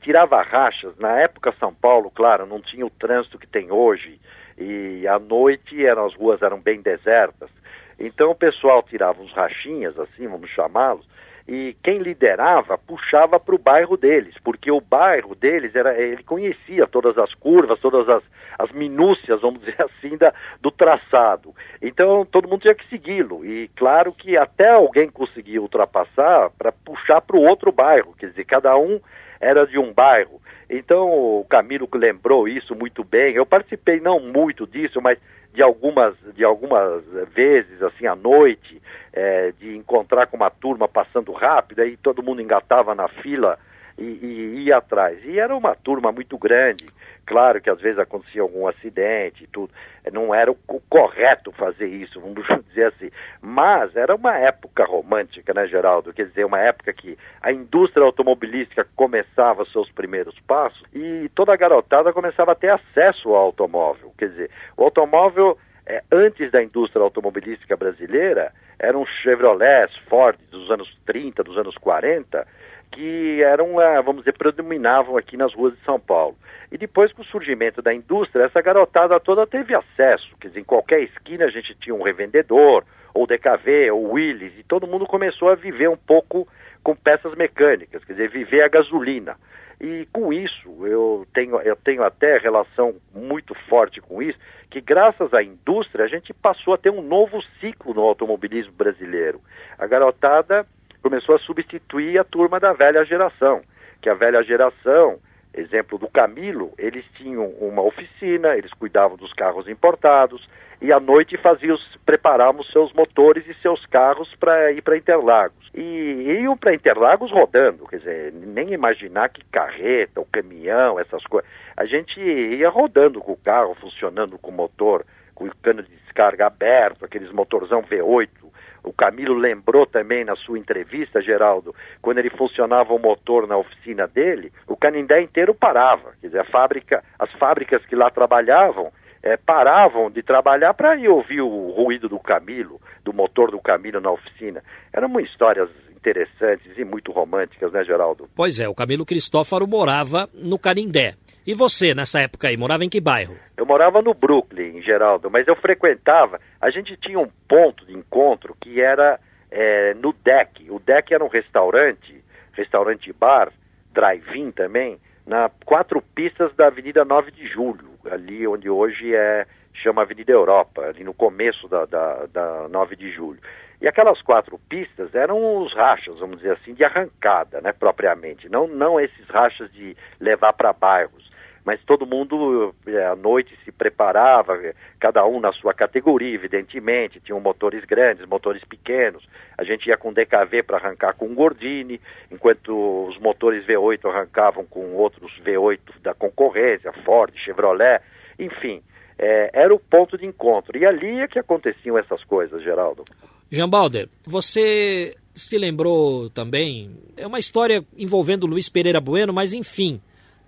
tirava 0.00 0.40
rachas. 0.42 0.96
Na 0.96 1.18
época 1.18 1.52
São 1.58 1.74
Paulo, 1.74 2.08
claro, 2.08 2.46
não 2.46 2.60
tinha 2.60 2.86
o 2.86 2.90
trânsito 2.90 3.36
que 3.36 3.48
tem 3.48 3.72
hoje 3.72 4.20
e 4.56 5.08
à 5.08 5.18
noite 5.18 5.84
eram, 5.84 6.06
as 6.06 6.14
ruas 6.14 6.40
eram 6.40 6.60
bem 6.60 6.80
desertas. 6.80 7.50
Então 7.98 8.30
o 8.30 8.36
pessoal 8.36 8.80
tirava 8.84 9.20
uns 9.20 9.32
rachinhas, 9.32 9.98
assim, 9.98 10.28
vamos 10.28 10.50
chamá-los, 10.50 11.04
e 11.46 11.76
quem 11.82 11.98
liderava 11.98 12.78
puxava 12.78 13.38
para 13.38 13.54
o 13.54 13.58
bairro 13.58 13.96
deles, 13.96 14.34
porque 14.42 14.70
o 14.70 14.80
bairro 14.80 15.34
deles 15.34 15.74
era 15.76 15.94
ele 15.98 16.22
conhecia 16.22 16.86
todas 16.86 17.18
as 17.18 17.34
curvas, 17.34 17.78
todas 17.80 18.08
as, 18.08 18.22
as 18.58 18.72
minúcias, 18.72 19.42
vamos 19.42 19.60
dizer 19.60 19.76
assim, 19.82 20.16
da, 20.16 20.32
do 20.60 20.70
traçado. 20.70 21.54
Então 21.82 22.24
todo 22.24 22.48
mundo 22.48 22.62
tinha 22.62 22.74
que 22.74 22.88
segui-lo 22.88 23.44
e 23.44 23.68
claro 23.76 24.12
que 24.12 24.36
até 24.36 24.70
alguém 24.70 25.10
conseguia 25.10 25.60
ultrapassar 25.60 26.50
para 26.58 26.72
puxar 26.72 27.20
para 27.20 27.36
o 27.36 27.42
outro 27.42 27.70
bairro, 27.70 28.14
quer 28.18 28.30
dizer, 28.30 28.44
cada 28.44 28.76
um 28.76 28.98
era 29.40 29.66
de 29.66 29.78
um 29.78 29.92
bairro. 29.92 30.40
Então 30.76 31.08
o 31.08 31.46
Camilo 31.48 31.88
lembrou 31.94 32.48
isso 32.48 32.74
muito 32.74 33.04
bem. 33.04 33.34
Eu 33.34 33.46
participei 33.46 34.00
não 34.00 34.18
muito 34.18 34.66
disso, 34.66 35.00
mas 35.00 35.18
de 35.52 35.62
algumas, 35.62 36.14
de 36.34 36.42
algumas 36.44 37.04
vezes, 37.32 37.80
assim, 37.80 38.06
à 38.06 38.16
noite, 38.16 38.82
é, 39.12 39.52
de 39.52 39.76
encontrar 39.76 40.26
com 40.26 40.36
uma 40.36 40.50
turma 40.50 40.88
passando 40.88 41.30
rápido, 41.30 41.80
aí 41.80 41.96
todo 41.96 42.22
mundo 42.24 42.42
engatava 42.42 42.92
na 42.92 43.06
fila 43.06 43.56
e, 43.98 44.02
e, 44.02 44.64
ia 44.64 44.78
atrás. 44.78 45.18
E 45.24 45.38
era 45.38 45.54
uma 45.54 45.74
turma 45.74 46.12
muito 46.12 46.36
grande. 46.38 46.84
Claro 47.26 47.60
que 47.60 47.70
às 47.70 47.80
vezes 47.80 47.98
acontecia 47.98 48.42
algum 48.42 48.66
acidente 48.66 49.44
e 49.44 49.46
tudo. 49.46 49.72
Não 50.12 50.34
era 50.34 50.50
o, 50.50 50.56
correto 50.88 51.50
fazer 51.52 51.86
isso, 51.86 52.20
vamos 52.20 52.46
dizer 52.68 52.86
assim. 52.86 53.10
Mas 53.40 53.96
era 53.96 54.14
uma 54.14 54.36
época 54.36 54.84
romântica, 54.84 55.54
né, 55.54 55.66
Geraldo? 55.66 56.12
Quer 56.12 56.26
dizer, 56.26 56.44
uma 56.44 56.60
época 56.60 56.92
que 56.92 57.16
a 57.40 57.50
indústria 57.50 58.04
automobilística 58.04 58.86
começava 58.94 59.64
seus 59.66 59.90
primeiros 59.90 60.38
passos 60.40 60.82
e 60.92 61.30
toda 61.34 61.52
a 61.52 61.56
garotada 61.56 62.12
começava 62.12 62.52
a 62.52 62.56
ter 62.56 62.70
acesso 62.70 63.30
ao 63.30 63.36
automóvel. 63.36 64.12
Quer 64.18 64.28
dizer, 64.28 64.50
o 64.76 64.84
automóvel, 64.84 65.56
é, 65.86 66.02
antes 66.12 66.50
da 66.50 66.62
indústria 66.62 67.02
automobilística 67.02 67.76
brasileira, 67.76 68.52
eram 68.78 69.06
Chevrolets, 69.06 69.96
Ford 70.08 70.38
dos 70.50 70.70
anos 70.70 70.94
30, 71.06 71.42
dos 71.42 71.56
anos 71.56 71.76
40, 71.76 72.46
que 72.94 73.42
eram, 73.42 73.80
ah, 73.80 74.00
vamos 74.00 74.22
dizer, 74.22 74.38
predominavam 74.38 75.16
aqui 75.16 75.36
nas 75.36 75.52
ruas 75.52 75.74
de 75.74 75.84
São 75.84 75.98
Paulo. 75.98 76.36
E 76.70 76.78
depois, 76.78 77.12
com 77.12 77.22
o 77.22 77.26
surgimento 77.26 77.82
da 77.82 77.92
indústria, 77.92 78.44
essa 78.44 78.62
garotada 78.62 79.18
toda 79.18 79.46
teve 79.46 79.74
acesso, 79.74 80.36
quer 80.40 80.48
dizer, 80.48 80.60
em 80.60 80.64
qualquer 80.64 81.00
esquina 81.02 81.44
a 81.44 81.50
gente 81.50 81.74
tinha 81.74 81.94
um 81.94 82.02
revendedor, 82.02 82.84
ou 83.12 83.26
DKV, 83.26 83.90
ou 83.90 84.12
Willys, 84.12 84.52
e 84.58 84.62
todo 84.62 84.86
mundo 84.86 85.06
começou 85.06 85.48
a 85.50 85.56
viver 85.56 85.88
um 85.88 85.96
pouco 85.96 86.46
com 86.84 86.94
peças 86.94 87.34
mecânicas, 87.34 88.04
quer 88.04 88.12
dizer, 88.12 88.28
viver 88.28 88.62
a 88.62 88.68
gasolina. 88.68 89.36
E 89.80 90.06
com 90.12 90.32
isso, 90.32 90.86
eu 90.86 91.26
tenho, 91.34 91.60
eu 91.60 91.74
tenho 91.74 92.04
até 92.04 92.38
relação 92.38 92.94
muito 93.12 93.54
forte 93.68 94.00
com 94.00 94.22
isso, 94.22 94.38
que 94.70 94.80
graças 94.80 95.34
à 95.34 95.42
indústria 95.42 96.04
a 96.04 96.08
gente 96.08 96.32
passou 96.32 96.74
a 96.74 96.78
ter 96.78 96.90
um 96.90 97.02
novo 97.02 97.42
ciclo 97.60 97.92
no 97.92 98.02
automobilismo 98.02 98.72
brasileiro. 98.72 99.40
A 99.78 99.86
garotada 99.86 100.64
começou 101.04 101.34
a 101.34 101.38
substituir 101.40 102.18
a 102.18 102.24
turma 102.24 102.58
da 102.58 102.72
velha 102.72 103.04
geração, 103.04 103.60
que 104.00 104.08
a 104.08 104.14
velha 104.14 104.42
geração, 104.42 105.18
exemplo 105.52 105.98
do 105.98 106.08
Camilo, 106.08 106.72
eles 106.78 107.04
tinham 107.18 107.46
uma 107.60 107.82
oficina, 107.82 108.56
eles 108.56 108.72
cuidavam 108.72 109.14
dos 109.14 109.30
carros 109.34 109.68
importados 109.68 110.48
e 110.80 110.90
à 110.90 110.98
noite 110.98 111.36
faziam, 111.36 111.76
preparavam 112.06 112.64
seus 112.64 112.90
motores 112.94 113.46
e 113.46 113.52
seus 113.60 113.84
carros 113.84 114.34
para 114.36 114.72
ir 114.72 114.80
para 114.80 114.96
Interlagos. 114.96 115.70
E 115.74 116.40
iam 116.40 116.56
para 116.56 116.74
Interlagos 116.74 117.30
rodando, 117.30 117.86
quer 117.86 117.98
dizer, 117.98 118.32
nem 118.32 118.72
imaginar 118.72 119.28
que 119.28 119.44
carreta, 119.52 120.20
ou 120.20 120.26
caminhão, 120.32 120.98
essas 120.98 121.22
coisas. 121.24 121.48
A 121.76 121.84
gente 121.84 122.18
ia 122.18 122.70
rodando 122.70 123.20
com 123.20 123.32
o 123.32 123.36
carro, 123.36 123.74
funcionando 123.74 124.38
com 124.38 124.50
o 124.50 124.54
motor, 124.54 125.04
com 125.34 125.44
o 125.44 125.56
cano 125.62 125.82
de 125.82 125.90
descarga 125.96 126.46
aberto, 126.46 127.04
aqueles 127.04 127.30
motorzão 127.30 127.82
V8 127.82 128.53
o 128.84 128.92
Camilo 128.92 129.34
lembrou 129.34 129.86
também 129.86 130.24
na 130.24 130.36
sua 130.36 130.58
entrevista, 130.58 131.20
Geraldo, 131.20 131.74
quando 132.02 132.18
ele 132.18 132.30
funcionava 132.30 132.92
o 132.92 132.98
motor 132.98 133.48
na 133.48 133.56
oficina 133.56 134.06
dele, 134.06 134.52
o 134.68 134.76
Canindé 134.76 135.22
inteiro 135.22 135.54
parava. 135.54 136.12
Quer 136.20 136.26
dizer, 136.26 136.40
a 136.40 136.44
fábrica, 136.44 137.02
as 137.18 137.32
fábricas 137.32 137.84
que 137.86 137.96
lá 137.96 138.10
trabalhavam 138.10 138.92
é, 139.22 139.38
paravam 139.38 140.10
de 140.10 140.22
trabalhar 140.22 140.74
para 140.74 140.94
ir 140.96 141.08
ouvir 141.08 141.40
o 141.40 141.70
ruído 141.70 142.10
do 142.10 142.18
Camilo, 142.18 142.78
do 143.02 143.12
motor 143.12 143.50
do 143.50 143.58
Camilo 143.58 144.00
na 144.00 144.10
oficina. 144.10 144.62
Eram 144.92 145.18
histórias 145.18 145.70
interessantes 145.96 146.76
e 146.76 146.84
muito 146.84 147.10
românticas, 147.10 147.72
né, 147.72 147.82
Geraldo? 147.82 148.28
Pois 148.36 148.60
é, 148.60 148.68
o 148.68 148.74
Camilo 148.74 149.06
Cristófaro 149.06 149.66
morava 149.66 150.28
no 150.34 150.58
Canindé. 150.58 151.14
E 151.46 151.52
você, 151.52 151.94
nessa 151.94 152.20
época 152.20 152.48
aí, 152.48 152.56
morava 152.56 152.86
em 152.86 152.88
que 152.88 152.98
bairro? 152.98 153.36
Eu 153.54 153.66
morava 153.66 154.00
no 154.00 154.14
Brooklyn, 154.14 154.80
Geraldo, 154.80 155.30
mas 155.30 155.46
eu 155.46 155.54
frequentava. 155.54 156.40
A 156.58 156.70
gente 156.70 156.96
tinha 156.96 157.18
um 157.18 157.28
ponto 157.46 157.84
de 157.84 157.92
encontro 157.92 158.56
que 158.58 158.80
era 158.80 159.20
é, 159.50 159.92
no 159.92 160.14
Deck. 160.14 160.70
O 160.70 160.78
Deck 160.78 161.12
era 161.12 161.22
um 161.22 161.28
restaurante, 161.28 162.24
restaurante 162.54 163.12
bar, 163.12 163.52
drive-in 163.92 164.52
também, 164.52 164.98
na 165.26 165.50
quatro 165.66 166.00
pistas 166.00 166.54
da 166.54 166.68
Avenida 166.68 167.04
9 167.04 167.30
de 167.30 167.46
Julho, 167.46 167.90
ali 168.10 168.46
onde 168.46 168.70
hoje 168.70 169.14
é 169.14 169.46
chama 169.74 170.02
Avenida 170.02 170.32
Europa, 170.32 170.82
ali 170.82 171.04
no 171.04 171.12
começo 171.12 171.68
da, 171.68 171.84
da, 171.84 172.26
da 172.26 172.68
9 172.68 172.96
de 172.96 173.10
Julho. 173.10 173.40
E 173.82 173.88
aquelas 173.88 174.22
quatro 174.22 174.58
pistas 174.68 175.14
eram 175.14 175.62
os 175.62 175.74
rachas, 175.74 176.18
vamos 176.18 176.38
dizer 176.38 176.52
assim, 176.52 176.72
de 176.72 176.84
arrancada, 176.84 177.60
né, 177.60 177.72
propriamente. 177.72 178.48
Não, 178.48 178.66
não 178.66 178.98
esses 178.98 179.26
rachas 179.28 179.70
de 179.72 179.94
levar 180.18 180.52
para 180.54 180.72
bairros 180.72 181.33
mas 181.64 181.80
todo 181.84 182.06
mundo 182.06 182.74
é, 182.86 183.06
à 183.06 183.16
noite 183.16 183.56
se 183.64 183.72
preparava, 183.72 184.58
cada 185.00 185.24
um 185.24 185.40
na 185.40 185.52
sua 185.52 185.72
categoria, 185.72 186.34
evidentemente, 186.34 187.20
tinham 187.20 187.40
motores 187.40 187.84
grandes, 187.84 188.26
motores 188.26 188.62
pequenos. 188.64 189.26
A 189.56 189.64
gente 189.64 189.88
ia 189.88 189.96
com 189.96 190.12
DKV 190.12 190.62
para 190.62 190.76
arrancar 190.76 191.14
com 191.14 191.34
Gordini, 191.34 192.00
enquanto 192.30 193.08
os 193.08 193.18
motores 193.18 193.66
V8 193.66 194.10
arrancavam 194.10 194.66
com 194.66 194.94
outros 194.94 195.32
V8 195.42 196.02
da 196.02 196.12
concorrência, 196.12 196.92
Ford, 197.04 197.32
Chevrolet, 197.36 198.02
enfim. 198.38 198.82
É, 199.18 199.50
era 199.52 199.72
o 199.72 199.78
ponto 199.78 200.18
de 200.18 200.26
encontro. 200.26 200.76
E 200.76 200.84
ali 200.84 201.20
é 201.20 201.28
que 201.28 201.38
aconteciam 201.38 201.96
essas 201.96 202.22
coisas, 202.24 202.62
Geraldo. 202.62 203.04
Jean 203.50 203.68
Balder, 203.68 204.08
você 204.26 205.14
se 205.34 205.56
lembrou 205.56 206.28
também, 206.30 206.90
é 207.16 207.26
uma 207.26 207.38
história 207.38 207.84
envolvendo 207.96 208.46
Luiz 208.46 208.68
Pereira 208.68 209.00
Bueno, 209.00 209.32
mas 209.32 209.52
enfim, 209.52 210.00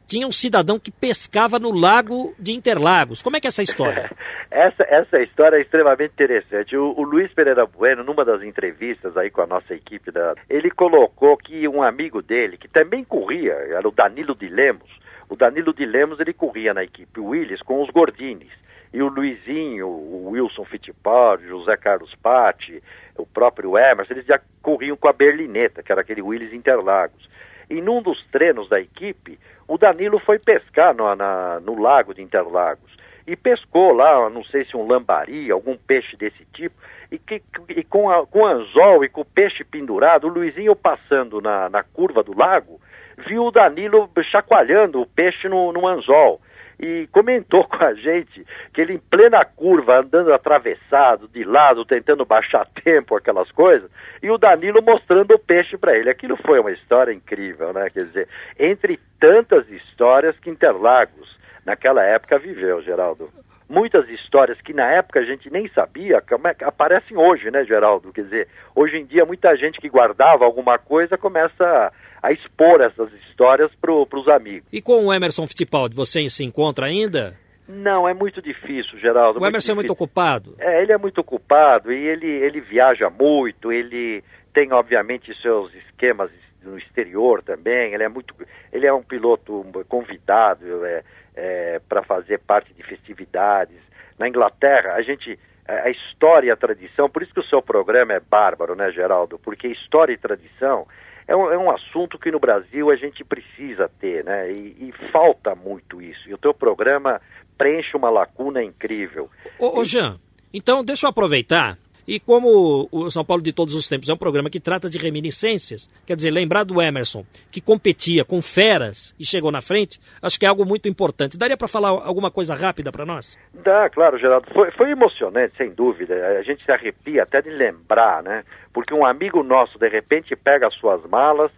tinha 0.06 0.26
um 0.26 0.32
cidadão 0.32 0.78
que 0.78 0.90
pescava 0.90 1.58
no 1.58 1.72
lago 1.72 2.34
de 2.38 2.52
Interlagos. 2.52 3.22
Como 3.22 3.36
é 3.36 3.40
que 3.40 3.46
é 3.46 3.48
essa 3.48 3.62
história? 3.62 4.10
essa, 4.50 4.84
essa 4.84 5.20
história 5.20 5.56
é 5.56 5.60
extremamente 5.60 6.12
interessante. 6.12 6.76
O, 6.76 6.94
o, 6.96 7.02
Luiz 7.02 7.32
Pereira 7.32 7.66
Bueno, 7.66 8.04
numa 8.04 8.24
das 8.24 8.42
entrevistas 8.42 9.16
aí 9.16 9.30
com 9.30 9.42
a 9.42 9.46
nossa 9.46 9.74
equipe, 9.74 10.10
da, 10.10 10.34
ele 10.48 10.70
colocou 10.70 11.36
que 11.36 11.66
um 11.66 11.82
amigo 11.82 12.22
dele, 12.22 12.56
que 12.56 12.68
também 12.68 13.04
corria, 13.04 13.52
era 13.52 13.86
o 13.86 13.92
Danilo 13.92 14.34
de 14.34 14.48
Lemos, 14.48 14.90
o 15.28 15.36
Danilo 15.36 15.74
de 15.74 15.84
Lemos 15.84 16.20
ele 16.20 16.32
corria 16.32 16.72
na 16.72 16.84
equipe 16.84 17.20
Willis 17.20 17.60
com 17.62 17.82
os 17.82 17.90
Gordines. 17.90 18.52
E 18.92 19.02
o 19.02 19.08
Luizinho, 19.08 19.88
o 19.88 20.30
Wilson 20.30 20.64
Fittipaldi, 20.64 21.48
José 21.48 21.76
Carlos 21.76 22.14
Patti, 22.14 22.82
o 23.16 23.26
próprio 23.26 23.76
Emerson, 23.76 24.14
eles 24.14 24.26
já 24.26 24.40
corriam 24.62 24.96
com 24.96 25.08
a 25.08 25.12
Berlineta, 25.12 25.82
que 25.82 25.90
era 25.90 26.00
aquele 26.00 26.22
Willis 26.22 26.52
Interlagos. 26.52 27.28
E 27.68 27.80
num 27.80 28.00
dos 28.00 28.24
treinos 28.26 28.68
da 28.68 28.80
equipe, 28.80 29.38
o 29.66 29.76
Danilo 29.76 30.18
foi 30.18 30.38
pescar 30.38 30.94
no, 30.94 31.14
na, 31.14 31.60
no 31.60 31.80
lago 31.80 32.14
de 32.14 32.22
Interlagos. 32.22 32.94
E 33.26 33.34
pescou 33.34 33.92
lá, 33.92 34.30
não 34.30 34.44
sei 34.44 34.64
se 34.64 34.76
um 34.76 34.86
lambari, 34.86 35.50
algum 35.50 35.76
peixe 35.76 36.16
desse 36.16 36.44
tipo, 36.52 36.76
e, 37.10 37.18
que, 37.18 37.42
e 37.68 37.82
com, 37.82 38.08
a, 38.08 38.24
com 38.24 38.46
anzol 38.46 39.04
e 39.04 39.08
com 39.08 39.22
o 39.22 39.24
peixe 39.24 39.64
pendurado, 39.64 40.28
o 40.28 40.30
Luizinho 40.30 40.76
passando 40.76 41.40
na, 41.40 41.68
na 41.68 41.82
curva 41.82 42.22
do 42.22 42.36
lago, 42.38 42.80
viu 43.26 43.46
o 43.46 43.50
Danilo 43.50 44.08
chacoalhando 44.30 45.00
o 45.00 45.06
peixe 45.06 45.48
no, 45.48 45.72
no 45.72 45.86
anzol 45.88 46.40
e 46.78 47.08
comentou 47.12 47.64
com 47.68 47.82
a 47.82 47.94
gente 47.94 48.46
que 48.72 48.80
ele 48.80 48.94
em 48.94 48.98
plena 48.98 49.44
curva, 49.44 50.00
andando 50.00 50.32
atravessado, 50.32 51.28
de 51.28 51.44
lado, 51.44 51.84
tentando 51.84 52.24
baixar 52.24 52.66
tempo, 52.84 53.16
aquelas 53.16 53.50
coisas, 53.50 53.90
e 54.22 54.30
o 54.30 54.38
Danilo 54.38 54.82
mostrando 54.82 55.34
o 55.34 55.38
peixe 55.38 55.76
para 55.76 55.96
ele. 55.96 56.10
Aquilo 56.10 56.36
foi 56.36 56.58
uma 56.60 56.72
história 56.72 57.12
incrível, 57.12 57.72
né? 57.72 57.90
Quer 57.90 58.04
dizer, 58.04 58.28
entre 58.58 58.98
tantas 59.18 59.68
histórias 59.70 60.38
que 60.38 60.50
Interlagos, 60.50 61.36
naquela 61.64 62.02
época, 62.02 62.38
viveu, 62.38 62.82
Geraldo. 62.82 63.30
Muitas 63.68 64.08
histórias 64.08 64.60
que 64.60 64.72
na 64.72 64.86
época 64.92 65.18
a 65.18 65.24
gente 65.24 65.50
nem 65.50 65.68
sabia, 65.68 66.18
é 66.18 66.64
aparecem 66.64 67.16
hoje, 67.16 67.50
né, 67.50 67.64
Geraldo? 67.64 68.12
Quer 68.12 68.22
dizer, 68.22 68.48
hoje 68.74 68.96
em 68.96 69.04
dia 69.04 69.24
muita 69.24 69.56
gente 69.56 69.80
que 69.80 69.88
guardava 69.88 70.44
alguma 70.44 70.78
coisa 70.78 71.18
começa 71.18 71.92
a 72.26 72.32
expor 72.32 72.80
essas 72.80 73.12
histórias 73.12 73.70
para 73.80 73.92
os 73.92 74.28
amigos. 74.28 74.68
E 74.72 74.82
com 74.82 75.06
o 75.06 75.14
Emerson 75.14 75.46
Fittipaldi, 75.46 75.94
você 75.94 76.28
se 76.28 76.42
encontra 76.42 76.86
ainda? 76.86 77.38
Não, 77.68 78.08
é 78.08 78.12
muito 78.12 78.42
difícil, 78.42 78.98
Geraldo. 78.98 79.40
O 79.40 79.46
Emerson 79.46 79.72
é 79.72 79.74
muito 79.76 79.92
ocupado? 79.92 80.56
É, 80.58 80.82
ele 80.82 80.92
é 80.92 80.98
muito 80.98 81.20
ocupado 81.20 81.92
e 81.92 81.96
ele, 81.96 82.26
ele 82.26 82.60
viaja 82.60 83.08
muito, 83.08 83.70
ele 83.70 84.24
tem, 84.52 84.72
obviamente, 84.72 85.40
seus 85.40 85.72
esquemas 85.74 86.30
no 86.64 86.76
exterior 86.76 87.42
também, 87.44 87.94
ele 87.94 88.02
é 88.02 88.08
muito, 88.08 88.34
ele 88.72 88.86
é 88.86 88.92
um 88.92 89.02
piloto 89.04 89.64
convidado 89.88 90.84
é, 90.84 91.04
é, 91.36 91.80
para 91.88 92.02
fazer 92.02 92.40
parte 92.40 92.74
de 92.74 92.82
festividades. 92.82 93.78
Na 94.18 94.28
Inglaterra, 94.28 94.94
a 94.94 95.02
gente, 95.02 95.38
a 95.64 95.90
história 95.90 96.48
e 96.48 96.50
a 96.50 96.56
tradição, 96.56 97.08
por 97.08 97.22
isso 97.22 97.32
que 97.32 97.40
o 97.40 97.48
seu 97.48 97.62
programa 97.62 98.14
é 98.14 98.20
bárbaro, 98.20 98.74
né, 98.74 98.90
Geraldo? 98.90 99.38
Porque 99.38 99.68
história 99.68 100.12
e 100.12 100.18
tradição 100.18 100.88
é 101.28 101.34
um, 101.34 101.50
é 101.50 101.58
um 101.58 101.70
assunto 101.70 102.18
que 102.18 102.30
no 102.30 102.38
Brasil 102.38 102.90
a 102.90 102.96
gente 102.96 103.24
precisa 103.24 103.90
ter, 104.00 104.24
né? 104.24 104.52
E, 104.52 104.76
e, 104.88 105.10
falta 105.10 105.54
muito 105.54 106.00
isso. 106.00 106.28
E 106.28 106.34
o 106.34 106.38
teu 106.38 106.54
programa 106.54 107.20
preenche 107.58 107.96
uma 107.96 108.10
lacuna 108.10 108.62
incrível. 108.62 109.28
Ô, 109.58 109.80
ô 109.80 109.84
Jean, 109.84 110.18
então 110.52 110.84
deixa 110.84 111.06
eu 111.06 111.10
aproveitar 111.10 111.76
e 112.06 112.20
como 112.20 112.88
o 112.90 113.10
São 113.10 113.24
Paulo 113.24 113.42
de 113.42 113.52
Todos 113.52 113.74
os 113.74 113.88
Tempos 113.88 114.08
é 114.08 114.14
um 114.14 114.16
programa 114.16 114.48
que 114.48 114.60
trata 114.60 114.88
de 114.88 114.98
reminiscências, 114.98 115.90
quer 116.06 116.14
dizer, 116.14 116.30
lembrar 116.30 116.64
do 116.64 116.80
Emerson, 116.80 117.24
que 117.50 117.60
competia 117.60 118.24
com 118.24 118.40
feras 118.40 119.14
e 119.18 119.24
chegou 119.24 119.50
na 119.50 119.60
frente, 119.60 120.00
acho 120.22 120.38
que 120.38 120.46
é 120.46 120.48
algo 120.48 120.64
muito 120.64 120.88
importante. 120.88 121.38
Daria 121.38 121.56
para 121.56 121.68
falar 121.68 121.88
alguma 121.88 122.30
coisa 122.30 122.54
rápida 122.54 122.92
para 122.92 123.04
nós? 123.04 123.38
Dá, 123.52 123.90
claro, 123.90 124.18
Geraldo. 124.18 124.46
Foi, 124.52 124.70
foi 124.70 124.90
emocionante, 124.90 125.56
sem 125.56 125.70
dúvida. 125.70 126.14
A 126.38 126.42
gente 126.42 126.64
se 126.64 126.70
arrepia 126.70 127.24
até 127.24 127.42
de 127.42 127.50
lembrar, 127.50 128.22
né? 128.22 128.44
Porque 128.72 128.94
um 128.94 129.04
amigo 129.04 129.42
nosso, 129.42 129.78
de 129.78 129.88
repente, 129.88 130.36
pega 130.36 130.68
as 130.68 130.74
suas 130.74 131.04
malas, 131.06 131.50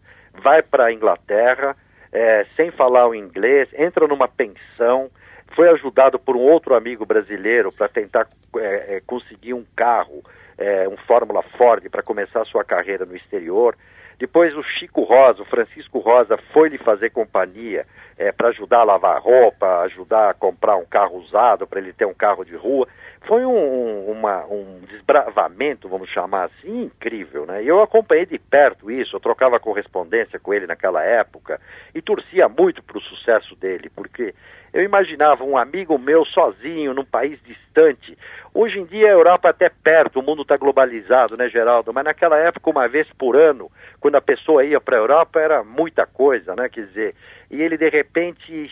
vai 0.42 0.62
para 0.62 0.86
a 0.86 0.92
Inglaterra, 0.92 1.76
é, 2.12 2.46
sem 2.56 2.70
falar 2.70 3.08
o 3.08 3.14
inglês, 3.14 3.68
entra 3.74 4.06
numa 4.06 4.28
pensão, 4.28 5.10
foi 5.54 5.68
ajudado 5.70 6.18
por 6.18 6.36
um 6.36 6.40
outro 6.40 6.74
amigo 6.74 7.04
brasileiro 7.04 7.72
para 7.72 7.88
tentar 7.88 8.26
é, 8.56 8.96
é, 8.96 9.02
conseguir 9.06 9.54
um 9.54 9.64
carro 9.76 10.22
é, 10.58 10.88
um 10.88 10.96
Fórmula 10.96 11.42
Ford 11.56 11.88
para 11.88 12.02
começar 12.02 12.44
sua 12.44 12.64
carreira 12.64 13.06
no 13.06 13.16
exterior. 13.16 13.76
Depois 14.18 14.56
o 14.56 14.62
Chico 14.64 15.02
Rosa, 15.02 15.42
o 15.42 15.46
Francisco 15.46 16.00
Rosa, 16.00 16.36
foi 16.52 16.68
lhe 16.68 16.78
fazer 16.78 17.10
companhia 17.10 17.86
é, 18.18 18.32
para 18.32 18.48
ajudar 18.48 18.80
a 18.80 18.84
lavar 18.84 19.20
roupa, 19.22 19.82
ajudar 19.82 20.30
a 20.30 20.34
comprar 20.34 20.76
um 20.76 20.84
carro 20.84 21.18
usado 21.18 21.66
para 21.68 21.78
ele 21.78 21.92
ter 21.92 22.04
um 22.04 22.14
carro 22.14 22.44
de 22.44 22.56
rua. 22.56 22.88
Foi 23.26 23.44
um, 23.44 24.10
uma, 24.10 24.44
um 24.46 24.80
desbravamento, 24.88 25.88
vamos 25.88 26.08
chamar 26.08 26.44
assim, 26.44 26.84
incrível, 26.84 27.44
né? 27.44 27.62
E 27.62 27.68
eu 27.68 27.82
acompanhei 27.82 28.24
de 28.24 28.38
perto 28.38 28.90
isso, 28.90 29.16
eu 29.16 29.20
trocava 29.20 29.60
correspondência 29.60 30.38
com 30.38 30.54
ele 30.54 30.66
naquela 30.66 31.02
época 31.02 31.60
e 31.94 32.00
torcia 32.00 32.48
muito 32.48 32.82
para 32.82 32.96
o 32.98 33.02
sucesso 33.02 33.54
dele, 33.56 33.90
porque 33.94 34.34
eu 34.72 34.82
imaginava 34.82 35.44
um 35.44 35.56
amigo 35.56 35.98
meu 35.98 36.24
sozinho 36.26 36.94
num 36.94 37.04
país 37.04 37.38
distante. 37.42 38.16
Hoje 38.54 38.78
em 38.78 38.84
dia 38.84 39.08
a 39.08 39.12
Europa 39.12 39.48
é 39.48 39.50
até 39.50 39.68
perto, 39.68 40.20
o 40.20 40.22
mundo 40.22 40.42
está 40.42 40.56
globalizado, 40.56 41.36
né, 41.36 41.48
Geraldo? 41.48 41.92
Mas 41.92 42.04
naquela 42.04 42.38
época, 42.38 42.70
uma 42.70 42.88
vez 42.88 43.06
por 43.18 43.36
ano, 43.36 43.70
quando 44.00 44.16
a 44.16 44.20
pessoa 44.20 44.64
ia 44.64 44.80
para 44.80 44.96
a 44.96 45.00
Europa, 45.00 45.40
era 45.40 45.64
muita 45.64 46.06
coisa, 46.06 46.54
né? 46.54 46.68
Quer 46.68 46.86
dizer, 46.86 47.14
e 47.50 47.60
ele 47.60 47.76
de 47.76 47.88
repente 47.88 48.70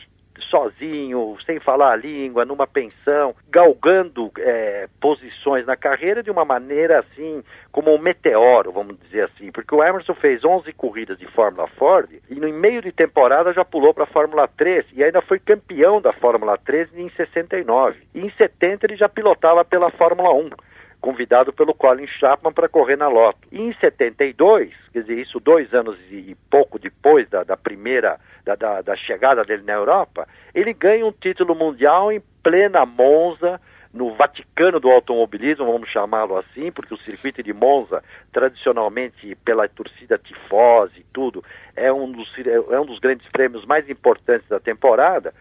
sozinho, 0.50 1.36
sem 1.44 1.60
falar 1.60 1.92
a 1.92 1.96
língua, 1.96 2.44
numa 2.44 2.66
pensão, 2.66 3.34
galgando 3.48 4.30
é, 4.38 4.88
posições 5.00 5.66
na 5.66 5.76
carreira 5.76 6.22
de 6.22 6.30
uma 6.30 6.44
maneira 6.44 7.00
assim, 7.00 7.42
como 7.72 7.94
um 7.94 7.98
meteoro, 7.98 8.72
vamos 8.72 8.98
dizer 9.00 9.24
assim, 9.24 9.50
porque 9.52 9.74
o 9.74 9.82
Emerson 9.82 10.14
fez 10.14 10.44
11 10.44 10.72
corridas 10.72 11.18
de 11.18 11.26
Fórmula 11.26 11.66
Ford 11.68 12.08
e 12.30 12.34
no 12.34 12.48
meio 12.52 12.80
de 12.82 12.92
temporada 12.92 13.52
já 13.52 13.64
pulou 13.64 13.92
para 13.92 14.04
a 14.04 14.08
Fórmula 14.08 14.48
3 14.48 14.86
e 14.92 15.04
ainda 15.04 15.20
foi 15.22 15.38
campeão 15.38 16.00
da 16.00 16.12
Fórmula 16.12 16.56
3 16.58 16.88
em 16.96 17.08
69. 17.10 17.98
E 18.14 18.20
em 18.20 18.30
70 18.30 18.86
ele 18.86 18.96
já 18.96 19.08
pilotava 19.08 19.64
pela 19.64 19.90
Fórmula 19.90 20.32
1 20.32 20.50
convidado 21.00 21.52
pelo 21.52 21.74
Colin 21.74 22.06
Chapman 22.06 22.52
para 22.52 22.68
correr 22.68 22.96
na 22.96 23.08
Loto. 23.08 23.46
E 23.52 23.60
em 23.60 23.72
72, 23.74 24.72
quer 24.92 25.00
dizer, 25.02 25.18
isso 25.18 25.38
dois 25.40 25.72
anos 25.72 25.96
e 26.10 26.36
pouco 26.50 26.78
depois 26.78 27.28
da, 27.28 27.44
da 27.44 27.56
primeira, 27.56 28.18
da, 28.44 28.54
da, 28.54 28.82
da 28.82 28.96
chegada 28.96 29.44
dele 29.44 29.62
na 29.62 29.74
Europa, 29.74 30.26
ele 30.54 30.72
ganha 30.72 31.06
um 31.06 31.12
título 31.12 31.54
mundial 31.54 32.10
em 32.10 32.20
plena 32.42 32.84
Monza, 32.84 33.60
no 33.96 34.14
Vaticano 34.14 34.78
do 34.78 34.90
automobilismo, 34.90 35.64
vamos 35.64 35.88
chamá-lo 35.88 36.36
assim, 36.36 36.70
porque 36.70 36.92
o 36.92 36.98
circuito 36.98 37.42
de 37.42 37.52
Monza, 37.52 38.04
tradicionalmente 38.30 39.34
pela 39.36 39.66
torcida 39.68 40.18
tifose 40.18 41.00
e 41.00 41.06
tudo, 41.12 41.42
é 41.74 41.90
um, 41.90 42.12
dos, 42.12 42.30
é 42.70 42.78
um 42.78 42.84
dos 42.84 42.98
grandes 42.98 43.26
prêmios 43.28 43.64
mais 43.64 43.88
importantes 43.88 44.46
da 44.48 44.60
temporada. 44.60 45.32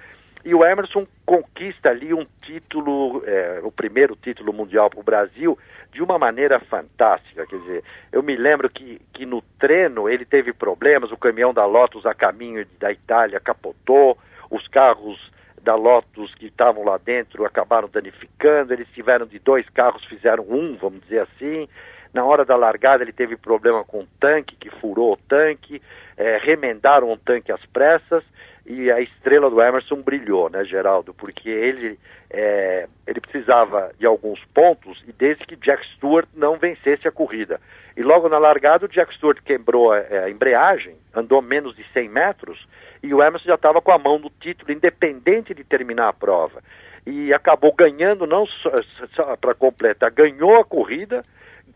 E 0.46 0.54
o 0.54 0.64
Emerson 0.64 1.08
conquista 1.26 1.90
ali 1.90 2.14
um 2.14 2.24
título, 2.44 3.24
é, 3.26 3.62
o 3.64 3.72
primeiro 3.72 4.16
título 4.16 4.54
mundial 4.54 4.92
para 4.92 5.00
o 5.00 5.04
Brasil, 5.04 5.58
de 5.92 6.04
uma 6.04 6.20
maneira 6.20 6.60
fantástica. 6.60 7.48
Quer 7.48 7.58
dizer, 7.58 7.84
eu 8.12 8.22
me 8.22 8.36
lembro 8.36 8.70
que, 8.70 9.02
que 9.12 9.26
no 9.26 9.42
treino 9.58 10.08
ele 10.08 10.24
teve 10.24 10.54
problemas, 10.54 11.12
o 11.12 11.18
caminhão 11.18 11.52
da 11.52 11.66
Lotus 11.66 12.06
a 12.06 12.14
caminho 12.14 12.64
da 12.80 12.92
Itália 12.92 13.40
capotou, 13.40 14.20
os 14.52 14.68
carros 14.68 15.20
da 15.64 15.74
Lotus 15.74 16.32
que 16.36 16.46
estavam 16.46 16.84
lá 16.84 17.00
dentro 17.00 17.44
acabaram 17.44 17.90
danificando, 17.92 18.72
eles 18.72 18.88
tiveram 18.94 19.26
de 19.26 19.40
dois 19.40 19.68
carros, 19.70 20.06
fizeram 20.06 20.44
um, 20.48 20.78
vamos 20.78 21.02
dizer 21.02 21.22
assim. 21.22 21.68
Na 22.14 22.24
hora 22.24 22.46
da 22.46 22.56
largada 22.56 23.04
ele 23.04 23.12
teve 23.12 23.36
problema 23.36 23.84
com 23.84 24.02
o 24.02 24.08
tanque, 24.20 24.56
que 24.56 24.70
furou 24.70 25.14
o 25.14 25.18
tanque, 25.28 25.82
é, 26.16 26.38
remendaram 26.38 27.12
o 27.12 27.18
tanque 27.18 27.52
às 27.52 27.66
pressas 27.66 28.24
e 28.66 28.92
a 28.92 29.00
estrela 29.00 29.50
do 29.50 29.62
Emerson 29.62 30.02
brilhou, 30.02 30.50
né, 30.50 30.66
Geraldo? 30.66 31.14
Porque 31.14 31.50
ele, 31.50 32.00
é, 32.32 32.88
ele 33.06 33.22
precisava 33.22 33.92
de 34.00 34.06
alguns 34.06 34.44
pontos 34.54 35.04
e 35.08 35.12
desde 35.12 35.46
que 35.46 35.56
Jack 35.56 35.86
Stewart 35.96 36.28
não 36.34 36.58
vencesse 36.58 37.08
a 37.08 37.12
corrida. 37.12 37.62
E 37.96 38.02
logo 38.02 38.28
na 38.28 38.40
largada 38.40 38.86
o 38.86 38.90
Jack 38.90 39.14
Stewart 39.16 39.40
quebrou 39.44 39.92
a, 39.92 39.98
a 39.98 40.30
embreagem, 40.32 40.96
andou 41.14 41.42
menos 41.42 41.76
de 41.76 41.86
100 41.94 42.10
metros 42.10 42.68
e 43.04 43.14
o 43.14 43.22
Emerson 43.22 43.48
já 43.48 43.56
estava 43.56 43.82
com 43.82 43.92
a 43.92 44.00
mão 44.00 44.18
no 44.18 44.32
título, 44.32 44.72
independente 44.72 45.54
de 45.54 45.64
terminar 45.64 46.08
a 46.08 46.14
prova. 46.14 46.64
E 47.06 47.32
acabou 47.32 47.72
ganhando, 47.72 48.26
não 48.26 48.48
só, 48.48 48.72
só 49.14 49.36
para 49.36 49.54
completar, 49.54 50.10
ganhou 50.10 50.60
a 50.60 50.66
corrida, 50.66 51.22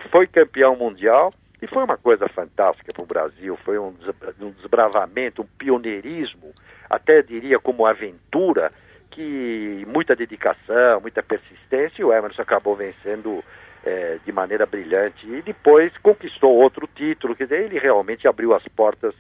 foi 0.10 0.26
campeão 0.26 0.76
mundial 0.76 1.32
e 1.62 1.68
foi 1.68 1.84
uma 1.84 1.98
coisa 1.98 2.28
fantástica 2.30 2.94
para 2.94 3.04
o 3.04 3.08
Brasil, 3.08 3.58
foi 3.66 3.78
um, 3.78 3.94
um 4.40 4.52
desbravamento, 4.52 5.42
um 5.42 5.48
pioneirismo, 5.58 6.54
até 6.90 7.22
diria 7.22 7.60
como 7.60 7.86
aventura, 7.86 8.72
que 9.12 9.86
muita 9.88 10.16
dedicação, 10.16 11.02
muita 11.02 11.22
persistência, 11.22 12.02
e 12.02 12.04
o 12.06 12.14
Emerson 12.14 12.42
acabou 12.42 12.76
vencendo 12.76 13.44
é, 13.84 14.20
de 14.26 14.32
maneira 14.32 14.66
brilhante 14.66 15.28
e 15.28 15.42
depois 15.42 15.92
conquistou 15.98 16.52
outro 16.52 16.88
título, 16.96 17.36
quer 17.36 17.46
dizer, 17.46 17.66
ele 17.66 17.80
realmente 17.80 18.28
abriu 18.28 18.54
as 18.54 18.64
portas 18.70 19.14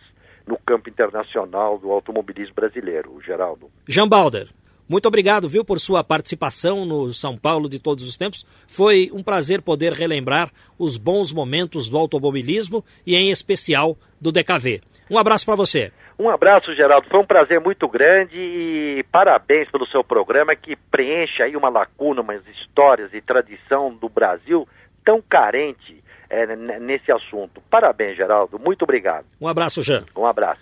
no 0.46 0.58
campo 0.58 0.90
internacional 0.90 1.78
do 1.78 1.92
automobilismo 1.92 2.56
brasileiro, 2.56 3.22
Geraldo. 3.22 3.70
Jean 3.88 4.08
Balder, 4.08 4.48
muito 4.90 5.08
obrigado, 5.08 5.48
viu, 5.48 5.64
por 5.64 5.80
sua 5.80 6.04
participação 6.04 6.84
no 6.84 7.14
São 7.14 7.38
Paulo 7.38 7.70
de 7.70 7.78
todos 7.78 8.04
os 8.04 8.18
tempos. 8.18 8.44
Foi 8.68 9.12
um 9.14 9.22
prazer 9.22 9.62
poder 9.62 9.94
relembrar 9.94 10.50
os 10.80 10.98
bons 10.98 11.32
momentos 11.32 11.88
do 11.88 11.98
automobilismo 11.98 12.84
e, 13.06 13.16
em 13.16 13.30
especial, 13.30 13.96
do 14.20 14.32
DKV. 14.32 14.82
Um 15.12 15.20
abraço 15.20 15.46
para 15.46 15.56
você. 15.56 15.92
Um 16.18 16.28
abraço, 16.28 16.74
Geraldo. 16.76 17.08
Foi 17.08 17.20
um 17.20 17.26
prazer 17.26 17.60
muito 17.60 17.88
grande 17.88 18.36
e 18.36 19.06
parabéns 19.12 19.70
pelo 19.70 19.88
seu 19.88 20.04
programa 20.04 20.56
que 20.56 20.76
preenche 20.76 21.44
aí 21.44 21.56
uma 21.56 21.70
lacuna, 21.70 22.22
umas 22.22 22.42
histórias 22.48 23.14
e 23.14 23.22
tradição 23.22 23.94
do 23.94 24.10
Brasil 24.10 24.68
tão 25.06 25.22
carente 25.22 26.04
é, 26.30 26.56
nesse 26.80 27.12
assunto. 27.12 27.62
Parabéns, 27.70 28.18
Geraldo. 28.18 28.60
Muito 28.60 28.84
obrigado. 28.84 29.26
Um 29.40 29.48
abraço, 29.48 29.82
Jean. 29.82 30.04
Um 30.16 30.26
abraço. 30.26 30.62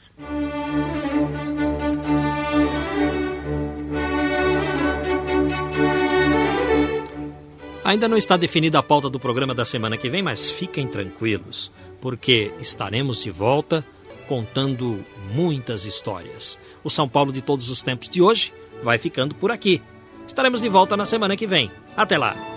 Ainda 7.88 8.05
não 8.05 8.17
está 8.17 8.35
definida 8.35 8.79
a 8.79 8.83
pauta 8.83 9.09
do 9.09 9.17
programa 9.17 9.55
da 9.55 9.63
semana 9.63 9.95
que 9.95 10.09
vem, 10.09 10.21
mas 10.21 10.51
fiquem 10.51 10.85
tranquilos, 10.85 11.71
porque 12.01 12.51
estaremos 12.59 13.23
de 13.23 13.31
volta 13.31 13.81
contando 14.27 15.05
muitas 15.33 15.85
histórias. 15.85 16.59
O 16.83 16.89
São 16.89 17.07
Paulo 17.07 17.31
de 17.31 17.41
todos 17.41 17.69
os 17.69 17.81
tempos 17.81 18.09
de 18.09 18.21
hoje 18.21 18.53
vai 18.83 18.97
ficando 18.97 19.33
por 19.35 19.51
aqui. 19.51 19.81
Estaremos 20.27 20.59
de 20.59 20.67
volta 20.67 20.97
na 20.97 21.05
semana 21.05 21.38
que 21.38 21.47
vem. 21.47 21.71
Até 21.95 22.17
lá! 22.17 22.57